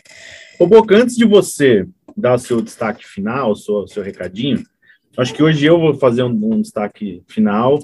Ô, 0.60 0.68
Boca, 0.68 0.96
antes 0.96 1.16
de 1.16 1.26
você 1.26 1.88
dar 2.16 2.38
seu 2.38 2.62
destaque 2.62 3.06
final, 3.06 3.56
seu, 3.56 3.88
seu 3.88 4.04
recadinho, 4.04 4.64
acho 5.18 5.34
que 5.34 5.44
hoje 5.44 5.66
eu 5.66 5.80
vou 5.80 5.94
fazer 5.96 6.24
um, 6.24 6.54
um 6.54 6.62
destaque 6.62 7.24
final, 7.28 7.80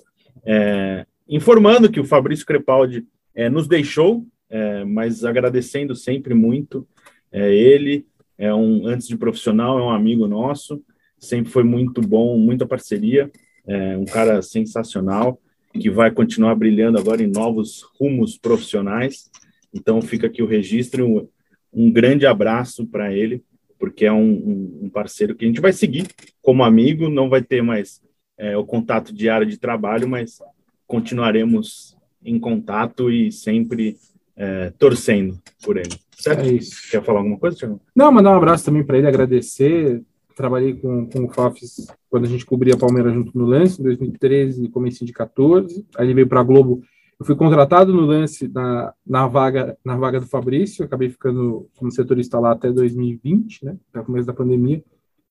é, 0.45 1.05
informando 1.27 1.89
que 1.89 1.99
o 1.99 2.05
Fabrício 2.05 2.45
Crepaldi 2.45 3.05
é, 3.33 3.49
nos 3.49 3.67
deixou, 3.67 4.25
é, 4.49 4.83
mas 4.83 5.23
agradecendo 5.23 5.95
sempre 5.95 6.33
muito 6.33 6.87
é, 7.31 7.53
ele, 7.53 8.05
é 8.37 8.53
um 8.53 8.85
antes 8.85 9.07
de 9.07 9.17
profissional, 9.17 9.79
é 9.79 9.83
um 9.83 9.89
amigo 9.89 10.27
nosso, 10.27 10.83
sempre 11.19 11.51
foi 11.51 11.63
muito 11.63 12.01
bom, 12.01 12.37
muita 12.37 12.65
parceria, 12.65 13.31
é 13.65 13.97
um 13.97 14.05
cara 14.05 14.41
sensacional 14.41 15.39
que 15.79 15.89
vai 15.89 16.11
continuar 16.11 16.55
brilhando 16.55 16.97
agora 16.97 17.23
em 17.23 17.27
novos 17.27 17.83
rumos 17.99 18.37
profissionais. 18.37 19.29
Então 19.73 20.01
fica 20.01 20.27
aqui 20.27 20.43
o 20.43 20.47
registro, 20.47 21.05
um, 21.05 21.27
um 21.73 21.91
grande 21.91 22.25
abraço 22.25 22.85
para 22.85 23.11
ele, 23.11 23.43
porque 23.79 24.05
é 24.05 24.11
um, 24.11 24.79
um, 24.83 24.89
parceiro 24.89 25.35
que 25.35 25.43
a 25.43 25.47
gente 25.47 25.59
vai 25.59 25.73
seguir 25.73 26.07
como 26.41 26.63
amigo, 26.63 27.09
não 27.09 27.29
vai 27.29 27.41
ter 27.41 27.61
mais 27.61 28.01
é, 28.37 28.55
o 28.55 28.65
contato 28.65 29.13
diário 29.13 29.47
de 29.47 29.57
trabalho, 29.57 30.07
mas 30.07 30.39
continuaremos 30.85 31.97
em 32.23 32.39
contato 32.39 33.11
e 33.11 33.31
sempre 33.31 33.97
é, 34.35 34.71
torcendo 34.77 35.41
por 35.63 35.77
ele. 35.77 35.97
Certo? 36.17 36.45
É 36.45 36.53
isso. 36.53 36.89
Quer 36.89 37.03
falar 37.03 37.19
alguma 37.19 37.37
coisa, 37.37 37.57
Thiago? 37.57 37.81
Não, 37.95 38.11
mandar 38.11 38.31
um 38.31 38.37
abraço 38.37 38.65
também 38.65 38.83
para 38.83 38.97
ele, 38.97 39.07
agradecer. 39.07 40.01
Trabalhei 40.35 40.73
com, 40.75 41.07
com 41.07 41.25
o 41.25 41.29
Fafs 41.29 41.87
quando 42.09 42.25
a 42.25 42.27
gente 42.27 42.45
cobria 42.45 42.73
a 42.73 42.77
Palmeiras 42.77 43.13
junto 43.13 43.37
no 43.37 43.45
lance, 43.45 43.79
em 43.79 43.83
2013 43.83 44.65
e 44.65 44.69
começo 44.69 45.05
de 45.05 45.13
14. 45.13 45.85
Aí 45.97 46.05
ele 46.05 46.13
veio 46.13 46.27
para 46.27 46.39
a 46.39 46.43
Globo. 46.43 46.81
Eu 47.19 47.25
fui 47.25 47.35
contratado 47.35 47.93
no 47.93 48.01
lance 48.01 48.47
na, 48.47 48.93
na, 49.05 49.27
vaga, 49.27 49.77
na 49.85 49.95
vaga 49.95 50.19
do 50.19 50.25
Fabrício, 50.25 50.83
acabei 50.83 51.09
ficando 51.09 51.69
como 51.77 51.91
setorista 51.91 52.39
lá 52.39 52.51
até 52.51 52.71
2020, 52.71 53.65
né? 53.65 53.77
Até 53.89 54.01
o 54.01 54.05
começo 54.05 54.27
da 54.27 54.33
pandemia. 54.33 54.83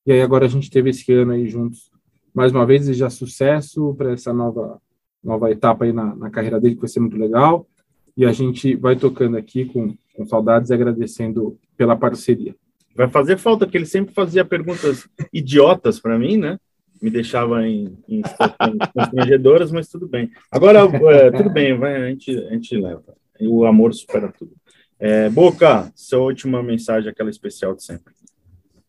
E 0.06 0.12
aí 0.12 0.20
agora 0.20 0.46
a 0.46 0.48
gente 0.48 0.70
teve 0.70 0.90
esse 0.90 1.12
ano 1.12 1.32
aí 1.32 1.48
juntos 1.48 1.92
mais 2.34 2.50
uma 2.50 2.64
vez, 2.64 2.86
já 2.96 3.10
sucesso 3.10 3.94
para 3.94 4.12
essa 4.12 4.32
nova, 4.32 4.80
nova 5.22 5.50
etapa 5.50 5.84
aí 5.84 5.92
na, 5.92 6.16
na 6.16 6.30
carreira 6.30 6.58
dele, 6.58 6.74
que 6.74 6.80
vai 6.80 6.88
ser 6.88 7.00
muito 7.00 7.16
legal. 7.16 7.66
E 8.16 8.24
a 8.24 8.32
gente 8.32 8.74
vai 8.74 8.96
tocando 8.96 9.36
aqui 9.36 9.66
com, 9.66 9.94
com 10.14 10.26
saudades 10.26 10.70
e 10.70 10.74
agradecendo 10.74 11.58
pela 11.76 11.96
parceria. 11.96 12.54
Vai 12.94 13.08
fazer 13.08 13.38
falta, 13.38 13.66
porque 13.66 13.78
ele 13.78 13.86
sempre 13.86 14.14
fazia 14.14 14.44
perguntas 14.44 15.08
idiotas 15.32 15.98
para 15.98 16.18
mim, 16.18 16.36
né? 16.36 16.58
Me 17.00 17.10
deixava 17.10 17.66
em, 17.66 17.98
em 18.08 18.22
constrangedoras, 18.94 19.72
mas 19.72 19.88
tudo 19.88 20.06
bem. 20.06 20.30
Agora, 20.50 20.80
é, 21.10 21.30
tudo 21.30 21.50
bem, 21.50 21.76
vai, 21.76 21.96
a, 21.96 22.08
gente, 22.10 22.30
a 22.30 22.50
gente 22.50 22.76
leva. 22.76 23.02
O 23.40 23.64
amor 23.64 23.92
supera 23.92 24.32
tudo. 24.36 24.52
É, 25.00 25.28
Boca, 25.28 25.90
sua 25.96 26.20
última 26.20 26.62
mensagem, 26.62 27.10
aquela 27.10 27.30
especial 27.30 27.74
de 27.74 27.82
sempre. 27.82 28.14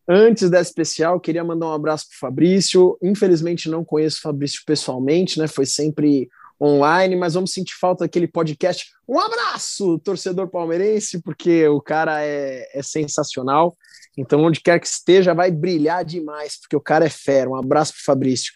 Antes 0.06 0.50
dessa 0.50 0.68
especial, 0.68 1.18
queria 1.18 1.42
mandar 1.42 1.66
um 1.66 1.72
abraço 1.72 2.06
para 2.08 2.28
Fabrício. 2.28 2.96
Infelizmente, 3.02 3.70
não 3.70 3.84
conheço 3.84 4.18
o 4.18 4.22
Fabrício 4.22 4.62
pessoalmente, 4.66 5.38
né? 5.38 5.48
Foi 5.48 5.64
sempre 5.64 6.28
online, 6.60 7.16
mas 7.16 7.34
vamos 7.34 7.52
sentir 7.52 7.74
falta 7.80 8.04
daquele 8.04 8.28
podcast. 8.28 8.92
Um 9.08 9.18
abraço, 9.18 9.98
torcedor 9.98 10.48
palmeirense, 10.48 11.20
porque 11.22 11.66
o 11.68 11.80
cara 11.80 12.22
é, 12.22 12.68
é 12.72 12.82
sensacional. 12.82 13.76
Então, 14.16 14.40
onde 14.42 14.60
quer 14.60 14.78
que 14.78 14.86
esteja, 14.86 15.34
vai 15.34 15.50
brilhar 15.50 16.04
demais, 16.04 16.58
porque 16.60 16.76
o 16.76 16.80
cara 16.80 17.06
é 17.06 17.10
fera. 17.10 17.50
Um 17.50 17.56
abraço 17.56 17.92
para 17.92 18.02
Fabrício. 18.14 18.52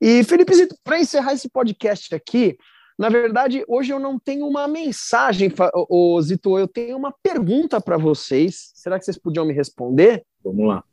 E, 0.00 0.22
Felipe 0.24 0.54
Zito, 0.54 0.76
para 0.84 1.00
encerrar 1.00 1.32
esse 1.32 1.48
podcast 1.48 2.14
aqui, 2.14 2.56
na 2.98 3.08
verdade, 3.08 3.64
hoje 3.66 3.92
eu 3.92 3.98
não 3.98 4.18
tenho 4.18 4.46
uma 4.46 4.68
mensagem, 4.68 5.52
ô, 5.88 6.20
Zito, 6.20 6.58
eu 6.58 6.68
tenho 6.68 6.96
uma 6.96 7.12
pergunta 7.22 7.80
para 7.80 7.96
vocês. 7.96 8.70
Será 8.74 8.98
que 8.98 9.04
vocês 9.04 9.18
podiam 9.18 9.46
me 9.46 9.54
responder? 9.54 10.24
Vamos 10.44 10.66
lá. 10.66 10.84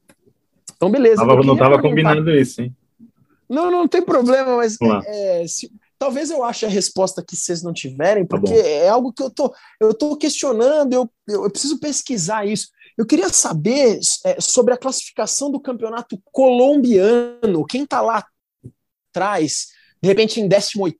Então, 0.75 0.89
beleza. 0.89 1.25
Tava, 1.25 1.43
não 1.43 1.53
estava 1.53 1.81
combinando 1.81 2.31
isso, 2.31 2.61
hein? 2.61 2.75
Não, 3.49 3.69
não 3.69 3.87
tem 3.87 4.01
problema, 4.01 4.57
mas 4.57 4.77
é, 4.81 5.45
se, 5.47 5.71
Talvez 5.97 6.29
eu 6.29 6.43
ache 6.43 6.65
a 6.65 6.69
resposta 6.69 7.23
que 7.25 7.35
vocês 7.35 7.63
não 7.63 7.71
tiverem, 7.71 8.25
tá 8.25 8.37
porque 8.37 8.53
tá 8.53 8.67
é 8.67 8.89
algo 8.89 9.13
que 9.13 9.23
eu 9.23 9.29
tô, 9.29 9.53
eu 9.79 9.93
tô 9.93 10.17
questionando, 10.17 10.93
eu, 10.93 11.09
eu 11.27 11.49
preciso 11.49 11.79
pesquisar 11.79 12.45
isso. 12.45 12.67
Eu 12.97 13.05
queria 13.05 13.29
saber 13.29 13.99
é, 14.23 14.39
sobre 14.39 14.73
a 14.73 14.77
classificação 14.77 15.51
do 15.51 15.59
campeonato 15.59 16.21
colombiano. 16.31 17.65
Quem 17.65 17.83
está 17.83 18.01
lá 18.01 18.25
atrás, 19.09 19.67
de 20.01 20.07
repente 20.07 20.39
em 20.39 20.47
18 20.47 20.97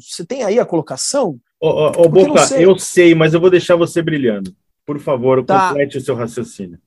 você 0.00 0.24
tem 0.24 0.42
aí 0.42 0.58
a 0.58 0.64
colocação? 0.64 1.38
Ô, 1.60 1.68
oh, 1.68 1.92
oh, 1.96 2.08
Boca, 2.08 2.46
sei. 2.46 2.64
eu 2.64 2.78
sei, 2.78 3.14
mas 3.14 3.34
eu 3.34 3.40
vou 3.40 3.50
deixar 3.50 3.76
você 3.76 4.02
brilhando. 4.02 4.54
Por 4.86 4.98
favor, 4.98 5.44
tá. 5.44 5.68
complete 5.68 5.98
o 5.98 6.00
seu 6.00 6.14
raciocínio. 6.14 6.78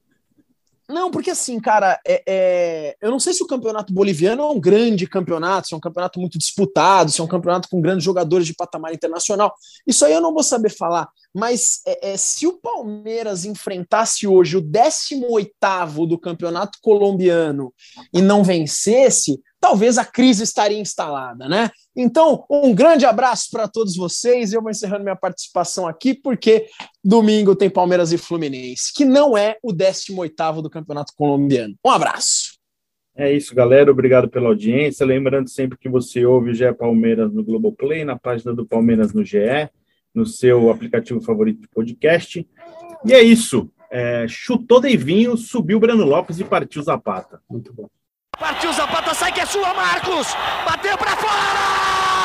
Não, 0.89 1.11
porque 1.11 1.31
assim, 1.31 1.59
cara, 1.59 1.99
é, 2.07 2.23
é, 2.25 2.97
eu 3.01 3.11
não 3.11 3.19
sei 3.19 3.33
se 3.33 3.43
o 3.43 3.47
campeonato 3.47 3.93
boliviano 3.93 4.41
é 4.41 4.45
um 4.45 4.59
grande 4.59 5.05
campeonato, 5.05 5.67
se 5.67 5.73
é 5.73 5.77
um 5.77 5.81
campeonato 5.81 6.17
muito 6.17 6.37
disputado, 6.37 7.11
se 7.11 7.19
é 7.19 7.23
um 7.23 7.27
campeonato 7.27 7.67
com 7.69 7.81
grandes 7.81 8.05
jogadores 8.05 8.47
de 8.47 8.53
patamar 8.53 8.93
internacional. 8.93 9.53
Isso 9.85 10.05
aí 10.05 10.13
eu 10.13 10.21
não 10.21 10.33
vou 10.33 10.43
saber 10.43 10.69
falar. 10.69 11.09
Mas 11.35 11.81
é, 11.85 12.13
é 12.13 12.17
se 12.17 12.47
o 12.47 12.53
Palmeiras 12.53 13.43
enfrentasse 13.43 14.25
hoje 14.25 14.55
o 14.55 14.61
18 14.61 16.07
do 16.07 16.17
campeonato 16.17 16.79
colombiano 16.81 17.73
e 18.13 18.21
não 18.21 18.43
vencesse, 18.43 19.41
talvez 19.59 19.97
a 19.97 20.05
crise 20.05 20.43
estaria 20.43 20.79
instalada, 20.79 21.47
né? 21.47 21.69
Então, 21.95 22.45
um 22.49 22.73
grande 22.73 23.05
abraço 23.05 23.47
para 23.51 23.67
todos 23.67 23.95
vocês. 23.95 24.53
Eu 24.53 24.61
vou 24.61 24.71
encerrando 24.71 25.03
minha 25.03 25.15
participação 25.15 25.87
aqui, 25.87 26.13
porque 26.13 26.67
domingo 27.03 27.55
tem 27.55 27.69
Palmeiras 27.69 28.11
e 28.11 28.17
Fluminense, 28.17 28.93
que 28.93 29.03
não 29.03 29.37
é 29.37 29.57
o 29.63 29.73
18 29.73 30.61
do 30.61 30.69
Campeonato 30.69 31.13
Colombiano. 31.15 31.75
Um 31.83 31.89
abraço. 31.89 32.57
É 33.15 33.33
isso, 33.33 33.55
galera. 33.55 33.91
Obrigado 33.91 34.29
pela 34.29 34.49
audiência. 34.49 35.03
Lembrando 35.05 35.49
sempre 35.49 35.75
que 35.75 35.89
você 35.89 36.23
ouve 36.23 36.51
o 36.51 36.53
GE 36.53 36.71
Palmeiras 36.73 37.33
no 37.33 37.43
Globoplay, 37.43 38.05
na 38.05 38.17
página 38.17 38.53
do 38.53 38.63
Palmeiras 38.63 39.11
no 39.11 39.25
GE, 39.25 39.69
no 40.13 40.23
seu 40.23 40.69
aplicativo 40.69 41.19
favorito 41.19 41.61
de 41.61 41.67
podcast. 41.67 42.47
E 43.03 43.13
é 43.13 43.21
isso. 43.23 43.71
É, 43.89 44.27
chutou 44.27 44.79
Deivinho, 44.79 45.35
subiu 45.35 45.79
Breno 45.79 46.05
Lopes 46.05 46.39
e 46.39 46.43
partiu 46.43 46.83
Zapata. 46.83 47.41
Muito 47.49 47.73
bom. 47.73 47.89
Partiu 48.39 48.71
Zapata, 48.71 49.15
sai 49.15 49.31
que 49.31 49.41
é 49.41 49.45
sua, 49.45 49.73
Marcos! 49.73 50.27
Bateu 50.63 50.95
para 50.95 51.15
fora! 51.17 52.16